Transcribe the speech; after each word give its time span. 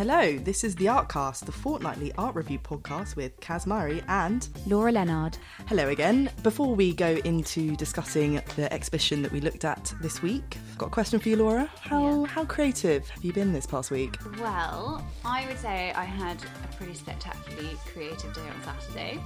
Hello, 0.00 0.38
this 0.38 0.64
is 0.64 0.74
the 0.76 0.86
Artcast, 0.86 1.44
the 1.44 1.52
fortnightly 1.52 2.10
art 2.16 2.34
review 2.34 2.58
podcast 2.58 3.16
with 3.16 3.38
Caz 3.40 3.66
Murray 3.66 4.02
and 4.08 4.48
Laura 4.66 4.90
Lennard. 4.90 5.36
Hello 5.66 5.90
again. 5.90 6.30
Before 6.42 6.74
we 6.74 6.94
go 6.94 7.16
into 7.26 7.76
discussing 7.76 8.40
the 8.56 8.72
exhibition 8.72 9.20
that 9.20 9.30
we 9.30 9.42
looked 9.42 9.66
at 9.66 9.92
this 10.00 10.22
week, 10.22 10.56
I've 10.70 10.78
got 10.78 10.86
a 10.86 10.90
question 10.90 11.20
for 11.20 11.28
you, 11.28 11.36
Laura. 11.36 11.70
How 11.82 12.22
Yeah. 12.22 12.26
how 12.28 12.46
creative 12.46 13.06
have 13.10 13.22
you 13.22 13.34
been 13.34 13.52
this 13.52 13.66
past 13.66 13.90
week? 13.90 14.16
Well, 14.40 15.06
I 15.22 15.44
would 15.46 15.58
say 15.58 15.92
I 15.92 16.04
had 16.04 16.38
a 16.64 16.74
pretty 16.76 16.94
spectacularly 16.94 17.76
creative 17.92 18.32
day 18.32 18.48
on 18.48 18.62
Saturday. 18.64 19.20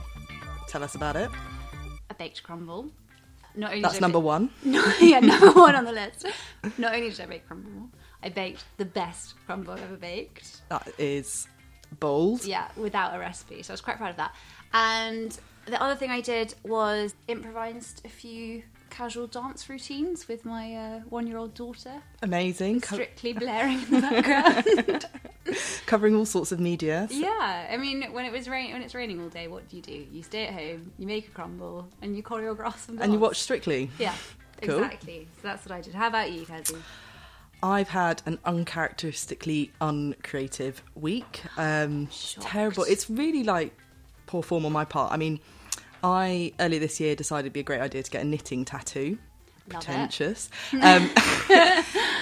Tell 0.66 0.82
us 0.82 0.96
about 0.96 1.14
it. 1.14 1.30
A 2.10 2.14
baked 2.14 2.42
crumble. 2.42 2.90
Not 3.54 3.70
only 3.70 3.82
That's 3.82 4.00
number 4.00 4.18
one. 4.18 4.50
No, 4.64 4.84
yeah, 5.00 5.20
number 5.20 5.52
one 5.52 5.76
on 5.76 5.84
the 5.84 5.92
list. 5.92 6.26
Not 6.78 6.96
only 6.96 7.10
did 7.10 7.20
I 7.20 7.26
bake 7.26 7.46
crumble, 7.46 7.90
I 8.24 8.30
baked 8.30 8.64
the 8.78 8.84
best 8.86 9.34
crumble 9.46 9.74
I've 9.74 9.82
ever 9.82 9.96
baked. 9.96 10.62
That 10.70 10.88
is 10.98 11.46
bold. 12.00 12.44
Yeah, 12.44 12.68
without 12.76 13.14
a 13.14 13.18
recipe. 13.18 13.62
So 13.62 13.72
I 13.72 13.74
was 13.74 13.80
quite 13.82 13.98
proud 13.98 14.10
of 14.10 14.16
that. 14.16 14.34
And 14.72 15.38
the 15.66 15.80
other 15.82 15.94
thing 15.94 16.10
I 16.10 16.20
did 16.20 16.54
was 16.64 17.14
improvised 17.28 18.00
a 18.04 18.08
few 18.08 18.62
casual 18.90 19.26
dance 19.26 19.68
routines 19.68 20.28
with 20.28 20.44
my 20.44 20.74
uh, 20.74 20.98
one-year-old 21.08 21.52
daughter, 21.54 22.00
Amazing. 22.22 22.80
Strictly 22.82 23.32
blaring 23.44 23.82
in 23.82 23.90
the 23.90 24.00
background. 24.00 25.06
covering 25.86 26.14
all 26.16 26.24
sorts 26.24 26.52
of 26.52 26.60
media. 26.60 27.06
yeah, 27.10 27.66
I 27.70 27.76
mean, 27.76 28.04
when 28.12 28.24
it 28.24 28.32
was 28.32 28.48
rain, 28.48 28.72
when 28.72 28.82
it's 28.82 28.94
raining 28.94 29.20
all 29.20 29.28
day, 29.28 29.48
what 29.48 29.68
do 29.68 29.76
you 29.76 29.82
do? 29.82 30.06
You 30.10 30.22
stay 30.22 30.46
at 30.46 30.54
home, 30.54 30.92
you 30.98 31.06
make 31.06 31.28
a 31.28 31.30
crumble, 31.32 31.88
and 32.02 32.16
you 32.16 32.22
choreograph 32.22 32.78
some. 32.78 32.98
And 33.00 33.12
you 33.12 33.18
watch 33.18 33.40
Strictly. 33.40 33.90
Yeah, 33.98 34.14
Cool. 34.62 34.76
exactly. 34.82 35.28
So 35.42 35.48
that's 35.48 35.66
what 35.66 35.72
I 35.72 35.80
did. 35.80 35.94
How 35.94 36.06
about 36.06 36.30
you, 36.32 36.46
Kazi? 36.46 36.76
I've 37.64 37.88
had 37.88 38.20
an 38.26 38.38
uncharacteristically 38.44 39.72
uncreative 39.80 40.82
week. 40.94 41.42
Um, 41.56 42.08
terrible. 42.40 42.84
It's 42.84 43.08
really 43.08 43.42
like 43.42 43.74
poor 44.26 44.42
form 44.42 44.66
on 44.66 44.72
my 44.72 44.84
part. 44.84 45.12
I 45.12 45.16
mean, 45.16 45.40
I 46.02 46.52
earlier 46.60 46.78
this 46.78 47.00
year 47.00 47.16
decided 47.16 47.46
it'd 47.46 47.52
be 47.54 47.60
a 47.60 47.64
great 47.64 47.80
idea 47.80 48.02
to 48.02 48.10
get 48.10 48.20
a 48.20 48.24
knitting 48.26 48.66
tattoo. 48.66 49.16
Love. 49.72 49.82
Pretentious. 49.82 50.50
Um, 50.74 51.10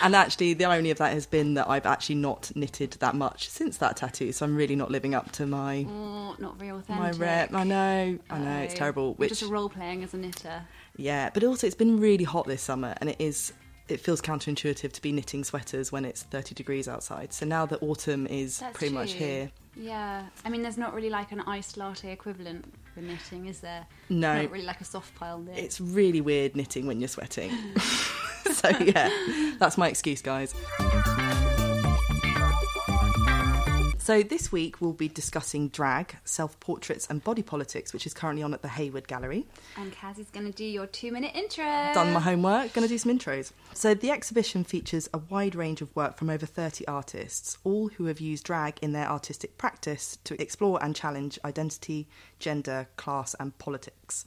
and 0.03 0.15
actually, 0.15 0.55
the 0.55 0.65
irony 0.67 0.91
of 0.93 0.99
that 0.99 1.13
has 1.13 1.27
been 1.27 1.55
that 1.55 1.69
I've 1.69 1.87
actually 1.87 2.15
not 2.15 2.53
knitted 2.55 2.93
that 3.01 3.17
much 3.17 3.49
since 3.49 3.79
that 3.79 3.97
tattoo. 3.97 4.31
So 4.31 4.47
I'm 4.47 4.55
really 4.55 4.77
not 4.77 4.93
living 4.93 5.13
up 5.13 5.33
to 5.33 5.47
my 5.47 5.85
Oh, 5.91 6.37
not 6.39 6.57
very 6.57 6.71
my 6.89 7.11
rep. 7.11 7.53
I 7.53 7.65
know, 7.65 8.17
I 8.31 8.39
know, 8.39 8.59
it's 8.61 8.75
Oh. 8.75 8.77
terrible. 8.77 9.05
You're 9.07 9.15
Which 9.15 9.41
just 9.41 9.51
role 9.51 9.69
playing 9.69 10.05
as 10.05 10.15
a 10.15 10.19
knitter. 10.19 10.63
yeah, 10.97 11.31
but 11.35 11.43
also 11.43 11.67
it's 11.67 11.75
been 11.75 11.99
really 11.99 12.23
hot 12.23 12.47
this 12.47 12.63
summer, 12.63 12.95
and 13.01 13.11
it 13.11 13.17
is. 13.19 13.53
It 13.93 14.01
feels 14.01 14.23
counterintuitive 14.23 14.91
to 14.91 15.03
be 15.03 15.13
knitting 15.13 15.45
sweaters 15.45 15.93
when 15.93 16.05
it's 16.05 16.23
30 16.23 16.55
degrees 16.55 16.89
outside. 16.89 17.33
So 17.33 17.45
now 17.45 17.67
that 17.67 17.83
autumn 17.83 18.27
is 18.27 18.59
That's 18.59 18.77
pretty 18.77 18.95
much 18.95 19.13
here, 19.13 19.51
Yeah, 19.77 20.25
I 20.45 20.49
mean, 20.49 20.63
there's 20.63 20.79
not 20.79 20.95
really 20.95 21.11
like 21.11 21.31
an 21.31 21.41
iced 21.41 21.77
latte 21.77 22.11
equivalent 22.11 22.73
for 22.95 23.01
knitting, 23.01 23.47
is 23.47 23.61
there? 23.61 23.87
No. 24.09 24.43
not 24.43 24.51
really 24.51 24.65
like 24.65 24.81
a 24.81 24.85
soft 24.85 25.15
pile 25.15 25.39
knit. 25.39 25.59
it's 25.59 25.81
really 25.81 26.21
weird 26.21 26.57
knitting 26.57 26.87
when 26.87 27.01
you're 27.01 27.09
sweating. 27.09 27.53
so 28.53 28.71
yeah, 28.81 29.11
that's 29.59 29.77
my 29.77 29.89
excuse, 29.89 30.23
guys. 30.23 30.55
So 34.03 34.25
this 34.25 34.51
week 34.51 34.81
we'll 34.81 34.95
be 34.95 35.07
discussing 35.07 35.69
drag, 35.69 36.17
self-portraits, 36.25 37.07
and 37.09 37.23
body 37.23 37.43
politics, 37.43 37.93
which 37.93 38.05
is 38.05 38.13
currently 38.13 38.43
on 38.43 38.53
at 38.53 38.61
the 38.61 38.67
Hayward 38.67 39.07
Gallery. 39.07 39.47
And 39.77 39.93
Kazi's 39.93 40.29
going 40.29 40.45
to 40.45 40.51
do 40.51 40.65
your 40.65 40.89
two-minute 40.89 41.31
intro. 41.37 41.63
done 41.95 42.13
my 42.13 42.19
homework, 42.19 42.73
going 42.73 42.83
to 42.83 42.93
do 42.93 42.99
some 42.99 43.17
intros. 43.17 43.53
So, 43.75 43.95
the 43.95 44.11
exhibition 44.11 44.65
features 44.65 45.09
a 45.15 45.19
wide 45.19 45.55
range 45.55 45.83
of 45.83 45.95
work 45.95 46.17
from 46.17 46.31
over 46.31 46.47
30 46.47 46.85
artists, 46.89 47.59
all 47.63 47.91
who 47.91 48.07
have 48.07 48.19
used 48.19 48.43
drag 48.43 48.77
in 48.83 48.91
their 48.91 49.09
artistic 49.09 49.57
practice 49.57 50.19
to 50.25 50.43
explore 50.43 50.83
and 50.83 50.97
challenge 50.97 51.39
identity, 51.45 52.09
gender, 52.41 52.89
class, 52.97 53.37
and 53.39 53.57
politics. 53.59 54.25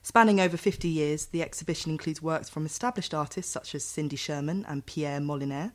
Spanning 0.00 0.40
over 0.40 0.56
50 0.56 0.88
years, 0.88 1.26
the 1.26 1.42
exhibition 1.42 1.90
includes 1.90 2.22
works 2.22 2.48
from 2.48 2.64
established 2.64 3.12
artists 3.12 3.52
such 3.52 3.74
as 3.74 3.84
Cindy 3.84 4.16
Sherman 4.16 4.64
and 4.66 4.86
Pierre 4.86 5.20
Molinier, 5.20 5.72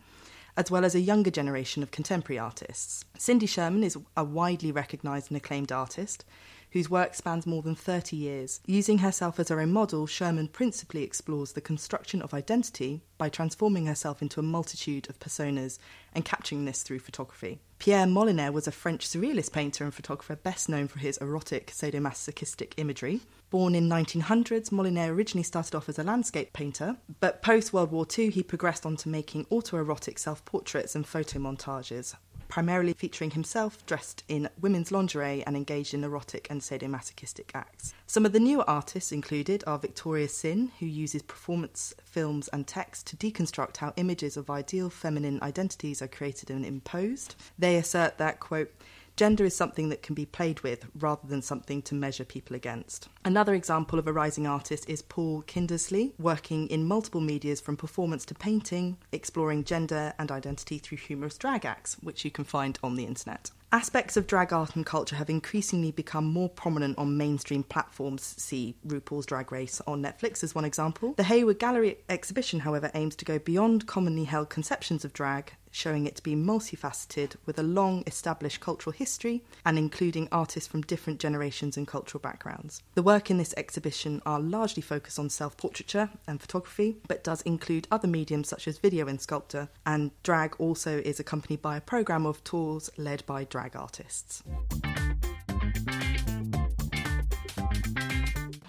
as 0.56 0.70
well 0.70 0.86
as 0.86 0.96
a 0.96 1.00
younger 1.00 1.32
generation 1.32 1.84
of 1.84 1.92
contemporary 1.92 2.40
artists. 2.40 3.06
Cindy 3.18 3.46
Sherman 3.46 3.84
is 3.84 3.98
a 4.16 4.24
widely 4.24 4.72
recognised 4.72 5.30
and 5.30 5.38
acclaimed 5.38 5.72
artist 5.72 6.26
whose 6.74 6.90
work 6.90 7.14
spans 7.14 7.46
more 7.46 7.62
than 7.62 7.76
30 7.76 8.16
years. 8.16 8.60
Using 8.66 8.98
herself 8.98 9.40
as 9.40 9.50
her 9.50 9.60
own 9.60 9.72
model, 9.72 10.08
Sherman 10.08 10.48
principally 10.48 11.04
explores 11.04 11.54
the 11.54 11.62
construction 11.62 12.20
of 12.20 12.34
identity 12.34 13.04
by 13.20 13.30
transforming 13.30 13.86
herself 13.86 14.24
into 14.24 14.40
a 14.40 14.44
multitude 14.44 15.08
of 15.08 15.20
personas 15.20 15.78
and 16.14 16.26
capturing 16.26 16.66
this 16.66 16.82
through 16.82 17.00
photography. 17.00 17.60
Pierre 17.84 18.08
Molinier 18.08 18.50
was 18.50 18.66
a 18.66 18.72
French 18.72 19.06
surrealist 19.06 19.52
painter 19.52 19.84
and 19.84 19.94
photographer 19.94 20.38
best 20.38 20.70
known 20.70 20.88
for 20.88 21.00
his 21.00 21.18
erotic 21.18 21.68
sadomasochistic 21.70 22.72
imagery. 22.78 23.20
Born 23.50 23.76
in 23.76 23.90
1900s, 23.90 24.72
Molinier 24.72 25.14
originally 25.14 25.44
started 25.44 25.76
off 25.76 25.90
as 25.90 26.00
a 26.00 26.04
landscape 26.06 26.54
painter, 26.54 26.96
but 27.20 27.42
post 27.42 27.74
World 27.74 27.92
War 27.92 28.08
II 28.18 28.30
he 28.30 28.42
progressed 28.42 28.86
on 28.86 28.96
to 28.96 29.10
making 29.10 29.44
autoerotic 29.48 30.18
self-portraits 30.18 30.96
and 30.96 31.06
photo 31.06 31.40
montages, 31.40 32.16
primarily 32.54 32.94
featuring 32.94 33.32
himself 33.32 33.84
dressed 33.88 34.24
in 34.28 34.48
women's 34.62 34.92
lingerie 34.92 35.44
and 35.48 35.58
engaged 35.58 35.92
in 35.92 36.04
erotic 36.04 36.46
and 36.52 36.62
sadomasochistic 36.62 37.50
acts. 37.56 37.96
Some 38.06 38.28
of 38.28 38.32
the 38.32 38.40
newer 38.40 38.64
artists 38.70 39.12
included 39.12 39.64
are 39.66 39.80
Victoria 39.80 40.28
Sin, 40.28 40.72
who 40.80 40.86
uses 40.86 41.24
performance 41.24 41.96
films 42.04 42.50
and 42.50 42.68
text 42.68 43.08
to 43.08 43.18
deconstruct 43.18 43.78
how 43.78 43.92
images 43.96 44.38
of 44.38 44.52
ideal 44.52 44.92
feminine 44.92 45.42
identities 45.42 46.00
are 46.00 46.08
created 46.08 46.52
and 46.52 46.64
imposed. 46.64 47.34
They 47.58 47.76
assert 47.76 48.20
that, 48.20 48.40
quote, 48.40 48.72
Gender 49.16 49.46
is 49.46 49.56
something 49.56 49.90
that 49.90 50.02
can 50.02 50.16
be 50.16 50.26
played 50.26 50.62
with 50.62 50.88
rather 50.96 51.28
than 51.28 51.44
something 51.44 51.84
to 51.84 51.94
measure 51.94 52.26
people 52.26 52.56
against. 52.56 53.10
Another 53.24 53.54
example 53.54 54.00
of 54.00 54.08
a 54.08 54.14
rising 54.14 54.48
artist 54.48 54.90
is 54.90 55.04
Paul 55.04 55.44
Kindersley, 55.44 56.14
working 56.18 56.68
in 56.68 56.88
multiple 56.88 57.22
medias 57.22 57.62
from 57.62 57.78
performance 57.78 58.26
to 58.26 58.34
painting, 58.34 58.98
exploring 59.12 59.66
gender 59.66 60.14
and 60.18 60.32
identity 60.32 60.80
through 60.80 60.98
humorous 60.98 61.38
drag 61.38 61.64
acts, 61.64 61.96
which 62.02 62.26
you 62.26 62.32
can 62.32 62.44
find 62.44 62.80
on 62.82 62.96
the 62.96 63.06
internet. 63.06 63.52
Aspects 63.74 64.18
of 64.18 64.28
drag 64.28 64.54
art 64.54 64.76
and 64.76 64.86
culture 64.86 65.16
have 65.16 65.32
increasingly 65.32 65.90
become 65.90 66.26
more 66.26 66.48
prominent 66.48 66.96
on 67.00 67.18
mainstream 67.18 67.64
platforms. 67.64 68.36
See 68.38 68.76
RuPaul's 68.86 69.26
Drag 69.26 69.52
Race 69.52 69.82
on 69.88 70.00
Netflix 70.00 70.44
as 70.44 70.54
one 70.54 70.64
example. 70.64 71.16
The 71.18 71.24
Hayward 71.24 71.58
Gallery 71.58 71.98
exhibition, 72.08 72.60
however, 72.60 72.92
aims 72.94 73.16
to 73.16 73.26
go 73.26 73.40
beyond 73.40 73.88
commonly 73.88 74.26
held 74.26 74.52
conceptions 74.52 75.04
of 75.04 75.12
drag, 75.12 75.54
showing 75.72 76.06
it 76.06 76.16
to 76.16 76.22
be 76.22 76.36
multifaceted 76.36 77.36
with 77.48 77.58
a 77.58 77.64
long 77.64 78.04
established 78.06 78.62
cultural 78.62 78.94
history 78.94 79.44
and 79.66 79.78
including 79.80 80.30
artists 80.32 80.70
from 80.70 80.82
different 80.82 81.20
generations 81.20 81.76
and 81.76 81.88
cultural 81.88 82.22
backgrounds. 82.22 82.84
The 82.94 83.02
work 83.02 83.32
in 83.32 83.38
this 83.38 83.56
exhibition 83.58 84.22
are 84.24 84.40
largely 84.40 84.84
focused 84.84 85.18
on 85.18 85.32
self 85.32 85.58
portraiture 85.58 86.12
and 86.28 86.40
photography, 86.40 86.98
but 87.08 87.24
does 87.24 87.42
include 87.42 87.88
other 87.90 88.08
mediums 88.08 88.50
such 88.50 88.68
as 88.68 88.78
video 88.78 89.08
and 89.08 89.20
sculpture, 89.20 89.68
and 89.84 90.12
drag 90.22 90.56
also 90.60 91.00
is 91.00 91.20
accompanied 91.20 91.64
by 91.64 91.78
a 91.78 91.82
programme 91.82 92.28
of 92.28 92.44
tours 92.44 92.92
led 92.98 93.26
by 93.26 93.44
drag 93.46 93.63
artists. 93.74 94.44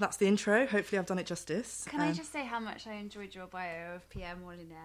That's 0.01 0.17
the 0.17 0.27
intro. 0.27 0.67
Hopefully, 0.67 0.99
I've 0.99 1.07
done 1.07 1.21
it 1.21 1.27
justice. 1.27 1.87
Can 1.89 2.01
I 2.01 2.09
Um, 2.09 2.15
just 2.15 2.33
say 2.33 2.45
how 2.45 2.59
much 2.59 2.87
I 2.87 2.95
enjoyed 2.95 3.33
your 3.35 3.47
bio 3.47 3.95
of 3.95 4.11
Pierre 4.11 4.35
Molinier? 4.37 4.77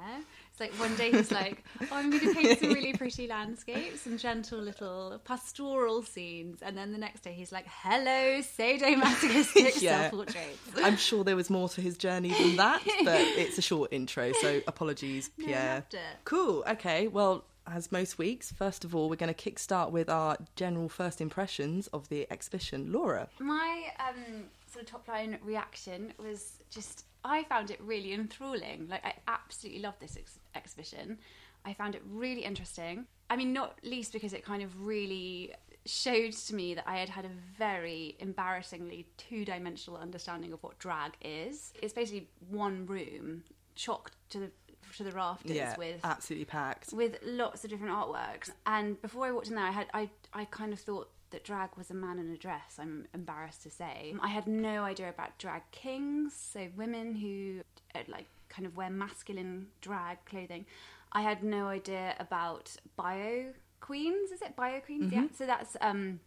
It's 0.52 0.60
like 0.60 0.72
one 0.74 0.96
day 0.96 1.12
he's 1.12 1.32
like, 1.32 1.64
"Oh, 1.82 1.88
I'm 1.92 2.12
going 2.12 2.22
to 2.28 2.34
paint 2.34 2.60
some 2.60 2.72
really 2.72 2.94
pretty 2.94 3.28
landscapes 3.28 4.06
and 4.06 4.20
gentle 4.20 4.60
little 4.60 5.20
pastoral 5.26 6.04
scenes," 6.04 6.62
and 6.62 6.78
then 6.78 6.92
the 6.92 6.98
next 7.00 7.22
day 7.22 7.34
he's 7.34 7.52
like, 7.52 7.66
"Hello, 7.68 8.40
sadomasochistic 8.40 9.82
Yeah. 9.82 10.02
self-portraits." 10.10 10.60
I'm 10.84 10.96
sure 10.96 11.24
there 11.24 11.36
was 11.36 11.50
more 11.50 11.70
to 11.70 11.82
his 11.82 11.98
journey 11.98 12.32
than 12.32 12.56
that, 12.58 12.82
but 13.04 13.20
it's 13.38 13.58
a 13.58 13.62
short 13.64 13.92
intro, 13.92 14.32
so 14.34 14.62
apologies, 14.68 15.30
Pierre. 15.40 15.86
it. 15.92 16.00
Cool. 16.24 16.64
Okay. 16.70 17.08
Well, 17.08 17.46
as 17.72 17.92
most 17.92 18.18
weeks, 18.18 18.52
first 18.52 18.84
of 18.84 18.96
all, 18.96 19.10
we're 19.10 19.16
going 19.16 19.34
to 19.34 19.52
kickstart 19.52 19.92
with 19.92 20.10
our 20.10 20.38
general 20.56 20.90
first 20.90 21.22
impressions 21.22 21.88
of 21.88 22.10
the 22.10 22.28
exhibition. 22.32 22.92
Laura. 22.92 23.28
My 23.40 23.86
um, 24.00 24.46
sort 24.68 24.84
of 24.84 24.92
top 24.92 25.08
line 25.08 25.38
reaction 25.44 26.14
was 26.18 26.60
just 26.70 27.06
I 27.24 27.44
found 27.44 27.70
it 27.72 27.82
really 27.82 28.14
enthralling. 28.14 28.88
Like 28.90 29.06
I 29.06 29.14
absolutely 29.28 29.82
loved 29.82 30.00
this 30.00 30.18
ex- 30.18 30.40
exhibition. 30.56 31.18
I 31.66 31.74
found 31.74 31.96
it 31.96 32.02
really 32.10 32.42
interesting. 32.42 33.06
I 33.30 33.36
mean, 33.36 33.54
not 33.54 33.78
least 33.84 34.14
because 34.14 34.34
it 34.34 34.44
kind 34.44 34.64
of 34.64 34.82
really 34.82 35.54
showed 35.86 36.34
to 36.34 36.56
me 36.56 36.74
that 36.76 36.88
I 36.88 36.98
had 36.98 37.10
had 37.10 37.26
a 37.26 37.32
very 37.58 38.16
embarrassingly 38.20 39.08
two-dimensional 39.18 40.00
understanding 40.00 40.54
of 40.54 40.62
what 40.64 40.78
drag 40.80 41.14
is. 41.22 41.74
It's 41.82 41.94
basically 41.94 42.30
one 42.50 42.86
room 42.86 43.44
chocked 43.76 44.16
to 44.30 44.40
the 44.40 44.52
to 44.98 45.04
the 45.04 45.12
rafters 45.12 45.52
Yeah, 45.52 45.76
with 45.78 46.00
absolutely 46.04 46.46
packed. 46.46 46.94
with 46.94 47.18
lots 47.24 47.64
of 47.64 47.70
different 47.70 47.94
artworks. 47.94 48.52
And 48.66 49.02
before 49.02 49.26
I 49.26 49.32
walked 49.32 49.48
in 49.50 49.56
there, 49.56 49.66
I 49.66 49.72
had 49.72 49.88
I 49.94 50.10
I 50.34 50.46
kind 50.46 50.74
of 50.74 50.80
thought 50.80 51.10
that 51.32 51.44
drag 51.44 51.70
was 51.78 51.92
a 51.92 51.94
man 51.94 52.18
in 52.18 52.32
a 52.32 52.38
dress. 52.38 52.78
I'm 52.80 53.08
embarrassed 53.14 53.62
to 53.64 53.70
say. 53.70 54.16
I 54.22 54.30
had 54.30 54.48
no 54.48 54.84
idea 54.84 55.10
about 55.10 55.38
drag 55.38 55.62
kings, 55.72 56.34
so 56.34 56.68
women 56.76 57.14
who 57.16 57.62
uh, 57.94 58.04
like 58.08 58.26
kind 58.50 58.66
of 58.66 58.76
wear 58.76 58.90
masculine 58.90 59.68
drag 59.82 60.26
clothing. 60.26 60.66
I 61.12 61.22
had 61.22 61.44
no 61.44 61.68
idea 61.68 62.16
about 62.20 62.76
bio 62.96 63.54
queens. 63.80 64.32
Is 64.32 64.42
it 64.42 64.56
bio 64.56 64.80
queens? 64.80 65.12
Mm-hmm. 65.14 65.24
Yeah. 65.24 65.28
So 65.38 65.46
that's 65.46 65.78
um, 65.82 66.20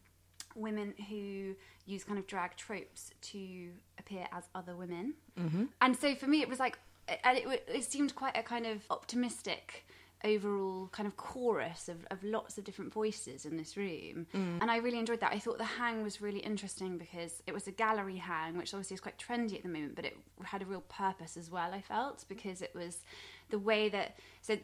women 0.54 0.94
who 1.08 1.54
use 1.86 2.04
kind 2.04 2.18
of 2.18 2.26
drag 2.26 2.56
tropes 2.56 3.10
to 3.22 3.70
appear 3.98 4.26
as 4.32 4.44
other 4.54 4.76
women. 4.76 5.14
Mm-hmm. 5.38 5.64
And 5.80 5.96
so 5.96 6.14
for 6.14 6.26
me, 6.26 6.42
it 6.42 6.48
was 6.48 6.58
like, 6.60 6.78
and 7.08 7.38
it, 7.38 7.64
it, 7.68 7.84
seemed 7.84 8.14
quite 8.14 8.36
a 8.36 8.42
kind 8.42 8.66
of 8.66 8.82
optimistic 8.90 9.84
overall 10.24 10.88
kind 10.92 11.06
of 11.06 11.16
chorus 11.16 11.88
of, 11.88 12.06
of 12.10 12.22
lots 12.22 12.56
of 12.56 12.64
different 12.64 12.92
voices 12.92 13.44
in 13.44 13.56
this 13.56 13.76
room. 13.76 14.26
Mm. 14.34 14.58
And 14.60 14.70
i 14.70 14.76
really 14.76 14.98
enjoyed 14.98 15.20
that. 15.20 15.32
I 15.32 15.38
thought 15.38 15.58
the 15.58 15.64
hang 15.64 16.02
was 16.02 16.20
really 16.20 16.38
interesting 16.38 16.96
because 16.96 17.42
it 17.46 17.52
was 17.52 17.66
a 17.66 17.72
gallery 17.72 18.16
hang 18.16 18.56
which 18.56 18.72
obviously 18.72 18.94
is 18.94 19.00
quite 19.00 19.18
trendy 19.18 19.56
at 19.56 19.62
the 19.62 19.68
moment 19.68 19.96
but 19.96 20.04
it 20.04 20.16
had 20.44 20.62
a 20.62 20.66
real 20.66 20.82
purpose 20.82 21.36
as 21.36 21.50
well 21.50 21.72
i 21.72 21.80
felt 21.80 22.24
because 22.28 22.62
it 22.62 22.72
was 22.74 22.98
the 23.50 23.58
way 23.58 23.88
that 23.88 24.16
so 24.40 24.56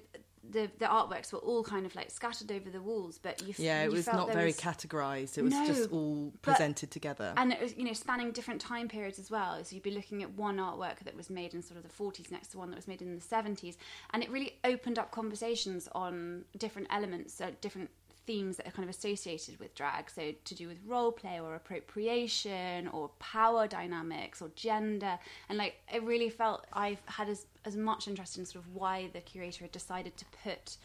the 0.50 0.70
the 0.78 0.84
artworks 0.86 1.32
were 1.32 1.38
all 1.38 1.62
kind 1.62 1.86
of 1.86 1.94
like 1.94 2.10
scattered 2.10 2.50
over 2.52 2.70
the 2.70 2.80
walls 2.80 3.18
but 3.22 3.42
you 3.42 3.50
f- 3.50 3.58
Yeah, 3.60 3.82
it 3.82 3.86
you 3.86 3.90
was 3.92 4.04
felt 4.04 4.28
not 4.28 4.32
very 4.32 4.46
was- 4.46 4.56
categorized. 4.60 5.36
It 5.38 5.42
was 5.42 5.52
No, 5.52 5.66
just 5.66 5.90
all 5.90 6.32
but- 6.42 6.42
presented 6.52 6.90
together. 6.90 7.34
and 7.36 7.52
it 7.52 7.60
was 7.60 7.76
you 7.76 7.84
know 7.84 7.92
spanning 7.92 8.32
different 8.32 8.60
time 8.60 8.88
periods 8.88 9.18
as 9.18 9.30
well 9.30 9.62
so 9.64 9.74
you'd 9.74 9.82
be 9.82 9.90
looking 9.90 10.22
at 10.22 10.30
one 10.32 10.56
artwork 10.58 11.00
that 11.00 11.16
was 11.16 11.28
made 11.30 11.54
in 11.54 11.62
sort 11.62 11.76
of 11.76 11.82
the 11.82 11.88
40s 11.94 12.30
next 12.30 12.48
to 12.48 12.58
one 12.58 12.70
that 12.70 12.76
was 12.76 12.88
made 12.88 13.02
in 13.02 13.14
the 13.14 13.20
70s 13.20 13.76
and 14.10 14.22
it 14.22 14.30
really 14.30 14.54
opened 14.64 14.98
up 14.98 15.10
conversations 15.10 15.88
on 15.92 16.44
different 16.56 16.88
elements 16.90 17.40
uh, 17.40 17.50
different 17.60 17.90
themes 18.28 18.58
that 18.58 18.68
are 18.68 18.70
kind 18.70 18.86
of 18.86 18.94
associated 18.94 19.58
with 19.58 19.74
drag. 19.74 20.10
So 20.10 20.32
to 20.44 20.54
do 20.54 20.68
with 20.68 20.76
role 20.86 21.10
play 21.10 21.40
or 21.40 21.54
appropriation 21.54 22.86
or 22.88 23.08
power 23.18 23.66
dynamics 23.66 24.42
or 24.42 24.50
gender. 24.54 25.18
And 25.48 25.56
like 25.56 25.80
it 25.92 26.02
really 26.02 26.28
felt 26.28 26.66
i've 26.74 27.00
had 27.06 27.28
as, 27.28 27.46
as 27.64 27.74
much 27.76 28.06
interest 28.06 28.36
in 28.36 28.44
sort 28.44 28.62
of 28.64 28.74
why 28.74 29.08
the 29.14 29.20
curator 29.20 29.64
had 29.64 29.72
decided 29.72 30.16
to 30.18 30.24
put 30.44 30.76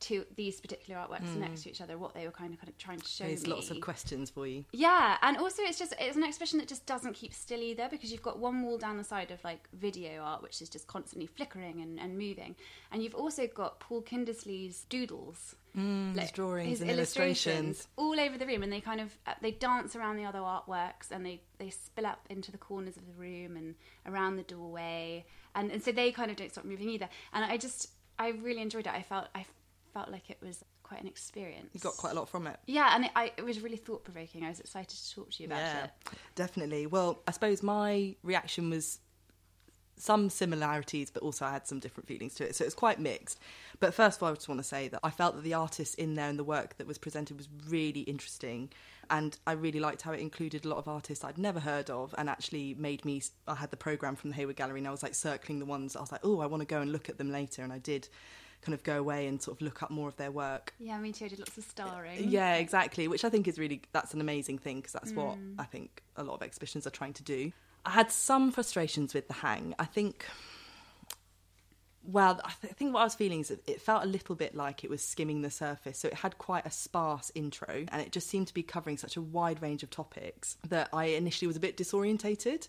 to 0.00 0.26
these 0.36 0.60
particular 0.60 1.00
artworks 1.00 1.32
hmm. 1.32 1.40
next 1.40 1.62
to 1.62 1.70
each 1.70 1.80
other 1.80 1.96
what 1.96 2.12
they 2.12 2.24
were 2.26 2.32
kind 2.32 2.52
of, 2.52 2.58
kind 2.58 2.68
of 2.68 2.76
trying 2.76 2.98
to 2.98 3.06
show 3.06 3.24
There's 3.24 3.44
me 3.44 3.52
lots 3.52 3.70
of 3.70 3.80
questions 3.80 4.30
for 4.30 4.46
you. 4.46 4.64
yeah, 4.72 5.16
and 5.22 5.36
also 5.36 5.62
it's 5.62 5.78
just 5.78 5.94
it's 5.98 6.16
an 6.16 6.24
exhibition 6.24 6.58
that 6.58 6.66
just 6.68 6.84
doesn't 6.86 7.14
keep 7.14 7.32
still 7.32 7.60
either 7.60 7.88
because 7.88 8.10
you've 8.10 8.22
got 8.22 8.38
one 8.38 8.62
wall 8.62 8.78
down 8.78 8.96
the 8.96 9.04
side 9.04 9.30
of 9.30 9.42
like 9.44 9.68
video 9.72 10.20
art 10.20 10.42
which 10.42 10.60
is 10.60 10.68
just 10.68 10.88
constantly 10.88 11.26
flickering 11.26 11.80
and, 11.80 12.00
and 12.00 12.18
moving, 12.18 12.56
and 12.90 13.02
you've 13.02 13.14
also 13.14 13.46
got 13.46 13.78
Paul 13.78 14.02
Kindersley's 14.02 14.84
doodles, 14.88 15.54
Mm, 15.76 16.18
his 16.18 16.30
drawings 16.30 16.68
his 16.68 16.80
and 16.82 16.90
illustrations 16.90 17.56
illustrations. 17.56 17.88
all 17.96 18.20
over 18.20 18.36
the 18.36 18.46
room, 18.46 18.62
and 18.62 18.70
they 18.70 18.80
kind 18.80 19.00
of 19.00 19.16
uh, 19.26 19.32
they 19.40 19.52
dance 19.52 19.96
around 19.96 20.16
the 20.16 20.24
other 20.24 20.40
artworks 20.40 21.10
and 21.10 21.24
they 21.24 21.40
they 21.58 21.70
spill 21.70 22.04
up 22.04 22.26
into 22.28 22.52
the 22.52 22.58
corners 22.58 22.96
of 22.98 23.06
the 23.06 23.14
room 23.14 23.56
and 23.56 23.74
around 24.06 24.36
the 24.36 24.42
doorway, 24.42 25.24
and 25.54 25.70
and 25.70 25.82
so 25.82 25.90
they 25.90 26.12
kind 26.12 26.30
of 26.30 26.36
don't 26.36 26.50
stop 26.52 26.66
moving 26.66 26.90
either, 26.90 27.08
and 27.32 27.44
I 27.44 27.56
just 27.56 27.90
I 28.18 28.28
really 28.28 28.60
enjoyed 28.60 28.86
it. 28.86 28.92
I 28.92 29.02
felt 29.02 29.28
I 29.34 29.46
felt 29.94 30.10
like 30.10 30.28
it 30.28 30.38
was 30.42 30.62
quite 30.82 31.00
an 31.00 31.08
experience. 31.08 31.70
You 31.72 31.80
got 31.80 31.96
quite 31.96 32.12
a 32.12 32.16
lot 32.16 32.28
from 32.28 32.46
it. 32.46 32.58
Yeah, 32.66 32.94
and 32.94 33.06
it, 33.06 33.10
I, 33.16 33.32
it 33.36 33.44
was 33.44 33.60
really 33.60 33.76
thought 33.76 34.04
provoking. 34.04 34.44
I 34.44 34.50
was 34.50 34.60
excited 34.60 34.90
to 34.90 35.14
talk 35.14 35.30
to 35.30 35.42
you 35.42 35.46
about 35.48 35.58
yeah, 35.58 35.84
it. 35.84 35.90
definitely. 36.34 36.86
Well, 36.86 37.22
I 37.26 37.30
suppose 37.30 37.62
my 37.62 38.14
reaction 38.22 38.68
was 38.68 38.98
some 39.96 40.30
similarities, 40.30 41.10
but 41.10 41.22
also 41.22 41.44
I 41.44 41.52
had 41.52 41.66
some 41.66 41.78
different 41.78 42.08
feelings 42.08 42.34
to 42.34 42.44
it. 42.44 42.56
So 42.56 42.64
it's 42.64 42.74
quite 42.74 42.98
mixed. 42.98 43.38
But 43.80 43.94
first 43.94 44.18
of 44.18 44.22
all, 44.22 44.30
I 44.30 44.34
just 44.34 44.48
want 44.48 44.60
to 44.60 44.66
say 44.66 44.88
that 44.88 45.00
I 45.02 45.10
felt 45.10 45.36
that 45.36 45.44
the 45.44 45.54
artists 45.54 45.94
in 45.94 46.14
there 46.14 46.28
and 46.28 46.38
the 46.38 46.44
work 46.44 46.76
that 46.78 46.86
was 46.86 46.98
presented 46.98 47.36
was 47.36 47.48
really 47.68 48.00
interesting. 48.00 48.70
And 49.10 49.36
I 49.46 49.52
really 49.52 49.80
liked 49.80 50.02
how 50.02 50.12
it 50.12 50.20
included 50.20 50.64
a 50.64 50.68
lot 50.68 50.78
of 50.78 50.88
artists 50.88 51.24
I'd 51.24 51.38
never 51.38 51.60
heard 51.60 51.90
of 51.90 52.14
and 52.16 52.28
actually 52.28 52.74
made 52.74 53.04
me. 53.04 53.22
I 53.46 53.54
had 53.56 53.70
the 53.70 53.76
programme 53.76 54.16
from 54.16 54.30
the 54.30 54.36
Hayward 54.36 54.56
Gallery 54.56 54.78
and 54.78 54.88
I 54.88 54.90
was 54.90 55.02
like 55.02 55.14
circling 55.14 55.58
the 55.58 55.66
ones 55.66 55.96
I 55.96 56.00
was 56.00 56.10
like, 56.12 56.24
oh, 56.24 56.40
I 56.40 56.46
want 56.46 56.62
to 56.62 56.66
go 56.66 56.80
and 56.80 56.90
look 56.90 57.08
at 57.08 57.18
them 57.18 57.30
later. 57.30 57.62
And 57.62 57.72
I 57.72 57.78
did 57.78 58.08
kind 58.62 58.74
of 58.74 58.82
go 58.84 58.98
away 58.98 59.26
and 59.26 59.42
sort 59.42 59.58
of 59.58 59.62
look 59.62 59.82
up 59.82 59.90
more 59.90 60.08
of 60.08 60.16
their 60.16 60.30
work. 60.30 60.72
Yeah, 60.78 60.96
me 60.98 61.12
too. 61.12 61.24
I 61.24 61.28
did 61.28 61.40
lots 61.40 61.58
of 61.58 61.64
starring. 61.64 62.30
Yeah, 62.30 62.54
exactly. 62.54 63.08
Which 63.08 63.24
I 63.24 63.28
think 63.28 63.48
is 63.48 63.58
really 63.58 63.82
that's 63.92 64.14
an 64.14 64.20
amazing 64.20 64.58
thing 64.58 64.76
because 64.76 64.92
that's 64.92 65.12
what 65.12 65.36
Mm. 65.36 65.54
I 65.58 65.64
think 65.64 66.02
a 66.16 66.22
lot 66.22 66.34
of 66.34 66.42
exhibitions 66.42 66.86
are 66.86 66.90
trying 66.90 67.12
to 67.14 67.22
do. 67.22 67.52
I 67.84 67.90
had 67.90 68.12
some 68.12 68.52
frustrations 68.52 69.14
with 69.14 69.28
the 69.28 69.34
hang. 69.34 69.74
I 69.78 69.84
think. 69.84 70.26
Well, 72.04 72.40
I, 72.44 72.50
th- 72.60 72.72
I 72.72 72.74
think 72.74 72.92
what 72.92 73.00
I 73.00 73.04
was 73.04 73.14
feeling 73.14 73.40
is 73.40 73.52
it 73.52 73.80
felt 73.80 74.02
a 74.02 74.06
little 74.06 74.34
bit 74.34 74.56
like 74.56 74.82
it 74.82 74.90
was 74.90 75.02
skimming 75.02 75.42
the 75.42 75.50
surface. 75.50 75.98
So 75.98 76.08
it 76.08 76.14
had 76.14 76.36
quite 76.36 76.66
a 76.66 76.70
sparse 76.70 77.30
intro, 77.34 77.84
and 77.88 78.02
it 78.02 78.10
just 78.10 78.28
seemed 78.28 78.48
to 78.48 78.54
be 78.54 78.62
covering 78.62 78.96
such 78.96 79.16
a 79.16 79.22
wide 79.22 79.62
range 79.62 79.84
of 79.84 79.90
topics 79.90 80.56
that 80.68 80.88
I 80.92 81.06
initially 81.06 81.46
was 81.46 81.56
a 81.56 81.60
bit 81.60 81.76
disorientated 81.76 82.66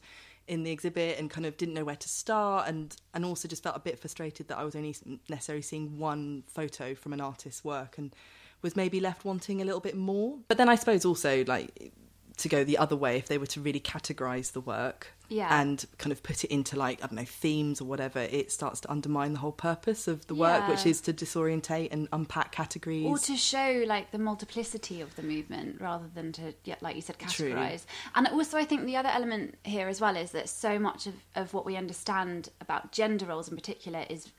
in 0.48 0.64
the 0.64 0.72
exhibit 0.72 1.18
and 1.18 1.30
kind 1.30 1.46
of 1.46 1.58
didn't 1.58 1.74
know 1.74 1.86
where 1.86 1.96
to 1.96 2.10
start, 2.10 2.68
and 2.68 2.96
and 3.14 3.26
also 3.26 3.48
just 3.48 3.64
felt 3.64 3.76
a 3.76 3.80
bit 3.80 3.98
frustrated 3.98 4.50
that 4.50 4.58
I 4.58 4.64
was 4.64 4.76
only 4.76 4.96
necessarily 5.30 5.64
seeing 5.64 5.98
one 5.98 6.44
photo 6.48 6.94
from 6.94 7.14
an 7.14 7.22
artist's 7.22 7.64
work 7.64 7.98
and 7.98 8.14
was 8.62 8.76
maybe 8.76 9.00
left 9.00 9.26
wanting 9.26 9.62
a 9.62 9.66
little 9.66 9.82
bit 9.82 9.96
more. 9.96 10.38
But 10.48 10.58
then 10.58 10.70
I 10.70 10.76
suppose 10.76 11.06
also 11.06 11.44
like 11.46 11.94
to 12.38 12.50
go 12.50 12.64
the 12.64 12.78
other 12.78 12.96
way 12.96 13.18
if 13.18 13.28
they 13.28 13.38
were 13.38 13.46
to 13.48 13.62
really 13.62 13.80
categorize 13.80 14.54
the 14.54 14.60
work 14.62 15.14
Yeah. 15.30 15.62
and 15.62 15.86
kind 16.00 16.12
of 16.12 16.24
put 16.24 16.44
it 16.44 16.52
into 16.52 16.76
like 16.78 17.00
I 17.04 17.08
don't 17.08 17.16
know 17.16 17.26
themes 17.26 17.80
or 17.80 17.86
whatever, 17.86 18.20
it 18.20 18.52
starts 18.52 18.80
to 18.82 18.92
undermine 18.92 19.34
the 19.34 19.40
whole 19.40 19.52
purpose 19.52 20.08
of 20.08 20.26
the 20.28 20.36
work, 20.36 20.68
which 20.68 20.86
is 20.86 21.00
to 21.02 21.14
disorientate 21.14 21.90
and 21.92 22.08
unpack 22.12 22.52
categories. 22.52 23.06
Or 23.06 23.18
to 23.20 23.36
show 23.38 23.84
like 23.88 24.12
the 24.12 24.18
multiplicity 24.18 25.00
of 25.02 25.16
the 25.16 25.22
movement 25.24 25.80
rather 25.80 26.06
than 26.14 26.32
to, 26.34 26.54
yeah, 26.66 26.76
like 26.82 26.96
you 26.96 27.02
said, 27.04 27.20
True. 27.20 27.52
categorize. 27.52 27.86
And 28.16 28.28
also, 28.30 28.58
I 28.58 28.66
think 28.66 28.86
the 28.86 28.96
other 28.98 29.10
element 29.10 29.56
here 29.64 29.88
as 29.88 30.02
well 30.02 30.16
is 30.18 30.32
that 30.32 30.50
so 30.50 30.80
much 30.80 31.06
of, 31.08 31.14
of 31.36 31.54
what 31.54 31.66
we 31.66 31.78
understand 31.78 32.50
about 32.62 32.92
gender 32.92 33.26
roles 33.26 33.48
in 33.50 33.56
particular 33.56 34.06
is 34.10 34.30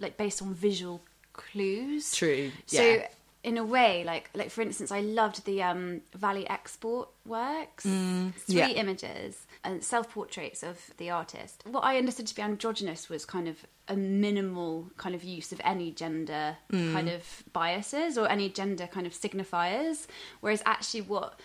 like 0.00 0.16
based 0.16 0.42
on 0.42 0.54
visual 0.54 1.00
clues. 1.32 2.12
True, 2.12 2.50
So 2.66 2.82
yeah. 2.82 3.06
In 3.44 3.58
a 3.58 3.64
way, 3.64 4.04
like 4.04 4.30
like 4.34 4.50
for 4.50 4.62
instance, 4.62 4.90
I 4.90 5.00
loved 5.00 5.44
the 5.44 5.62
um, 5.62 6.00
VALIE 6.16 6.46
EXPORT 6.48 7.08
works. 7.26 7.84
Mm, 7.84 8.32
Three 8.34 8.56
yeah. 8.56 8.68
images 8.68 9.46
and 9.62 9.84
self 9.84 10.10
portraits 10.14 10.62
of 10.62 10.76
the 10.96 11.10
artist. 11.10 11.62
What 11.66 11.84
I 11.84 11.98
understood 11.98 12.26
to 12.28 12.34
be 12.34 12.40
androgynous 12.42 13.10
was 13.10 13.24
kind 13.26 13.46
of 13.46 13.56
a 13.86 13.96
minimal 13.96 14.90
kind 14.96 15.14
of 15.14 15.22
use 15.22 15.52
of 15.52 15.60
any 15.62 15.90
gender 15.92 16.56
Mm. 16.72 16.92
kind 16.94 17.08
of 17.10 17.22
biases 17.52 18.16
or 18.16 18.26
any 18.30 18.48
gender 18.48 18.86
kind 18.86 19.06
of 19.06 19.12
signifiers, 19.12 20.06
whereas 20.40 20.62
actually 20.64 21.02
what 21.02 21.38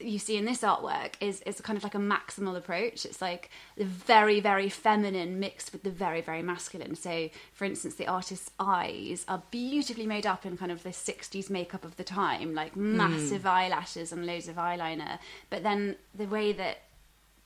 you 0.00 0.18
see 0.18 0.36
in 0.36 0.44
this 0.44 0.60
artwork 0.60 1.14
is 1.20 1.40
is 1.42 1.60
kind 1.60 1.76
of 1.76 1.82
like 1.82 1.94
a 1.94 1.98
maximal 1.98 2.56
approach. 2.56 3.04
It's 3.04 3.20
like 3.20 3.50
the 3.76 3.84
very 3.84 4.40
very 4.40 4.68
feminine 4.68 5.38
mixed 5.40 5.72
with 5.72 5.82
the 5.82 5.90
very 5.90 6.20
very 6.20 6.42
masculine. 6.42 6.94
So, 6.94 7.30
for 7.52 7.64
instance, 7.64 7.94
the 7.94 8.06
artist's 8.06 8.50
eyes 8.58 9.24
are 9.28 9.42
beautifully 9.50 10.06
made 10.06 10.26
up 10.26 10.46
in 10.46 10.56
kind 10.56 10.72
of 10.72 10.82
the 10.82 10.90
'60s 10.90 11.50
makeup 11.50 11.84
of 11.84 11.96
the 11.96 12.04
time, 12.04 12.54
like 12.54 12.72
hmm. 12.72 12.96
massive 12.96 13.46
eyelashes 13.46 14.12
and 14.12 14.26
loads 14.26 14.48
of 14.48 14.56
eyeliner. 14.56 15.18
But 15.50 15.62
then 15.62 15.96
the 16.14 16.26
way 16.26 16.52
that 16.52 16.78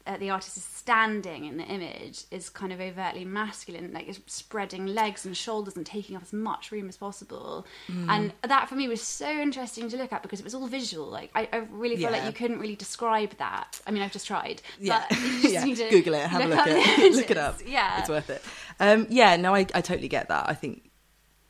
uh, 0.07 0.17
the 0.17 0.31
artist 0.31 0.57
is 0.57 0.65
standing 0.65 1.45
in 1.47 1.57
the 1.57 1.65
image 1.65 2.25
is 2.31 2.49
kind 2.49 2.73
of 2.73 2.81
overtly 2.81 3.25
masculine, 3.25 3.93
like 3.93 4.09
it's 4.09 4.21
spreading 4.27 4.87
legs 4.87 5.27
and 5.27 5.37
shoulders 5.37 5.77
and 5.77 5.85
taking 5.85 6.17
up 6.17 6.23
as 6.23 6.33
much 6.33 6.71
room 6.71 6.89
as 6.89 6.97
possible. 6.97 7.67
Mm. 7.89 8.09
And 8.09 8.33
that 8.43 8.69
for 8.69 8.77
me 8.77 8.87
was 8.89 9.03
so 9.03 9.29
interesting 9.29 9.89
to 9.89 9.97
look 9.97 10.13
at 10.13 10.23
because 10.23 10.41
it 10.41 10.45
was 10.45 10.55
all 10.55 10.67
visual. 10.67 11.09
Like 11.09 11.31
I, 11.35 11.49
I 11.53 11.57
really 11.71 11.97
feel 11.97 12.11
like 12.11 12.25
you 12.25 12.33
couldn't 12.33 12.61
really 12.61 12.77
describe 12.77 13.37
that. 13.39 13.81
I 13.87 13.91
mean, 13.91 14.03
I've 14.03 14.13
just 14.13 14.27
tried. 14.27 14.63
yeah, 14.79 15.05
But 15.09 15.19
you 15.21 15.43
just 15.43 15.55
yeah. 15.55 15.65
need 15.65 15.77
to 15.79 15.91
Google 15.91 16.15
it, 16.15 16.27
have 16.27 16.43
a 16.43 16.47
look 16.47 16.59
at 16.59 16.69
it, 16.69 17.13
look 17.17 17.31
it 17.31 17.39
up. 17.39 17.61
Yeah, 17.67 18.01
it's 18.01 18.09
worth 18.09 18.31
it. 18.31 18.43
Um, 18.79 19.07
yeah, 19.11 19.37
no, 19.37 19.55
I, 19.55 19.61
I 19.75 19.81
totally 19.81 20.09
get 20.09 20.29
that. 20.29 20.49
I 20.49 20.55
think 20.55 20.91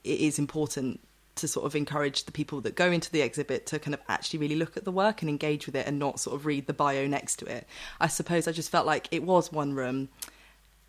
it 0.05 0.21
is 0.21 0.39
important 0.39 1.01
to 1.37 1.47
sort 1.47 1.66
of 1.66 1.76
encourage 1.76 2.25
the 2.25 2.33
people 2.33 2.61
that 2.62 2.75
go 2.75 2.90
into 2.90 3.11
the 3.11 3.21
exhibit 3.21 3.66
to 3.66 3.78
kind 3.78 3.95
of 3.95 4.00
actually 4.09 4.38
really 4.38 4.57
look 4.57 4.76
at 4.76 4.85
the 4.85 4.93
work 4.93 5.23
and 5.23 5.28
engage 5.28 5.66
with 5.66 5.76
it 5.76 5.87
and 5.87 5.99
not 5.99 6.19
sort 6.19 6.35
of 6.35 6.47
read 6.47 6.66
the 6.66 6.73
bio 6.73 7.07
next 7.07 7.37
to 7.37 7.47
it. 7.47 7.66
I 8.00 8.09
suppose 8.09 8.49
I 8.49 8.52
just 8.52 8.71
felt 8.71 8.87
like 8.87 9.09
it 9.11 9.23
was 9.23 9.52
one 9.52 9.75
room. 9.75 10.09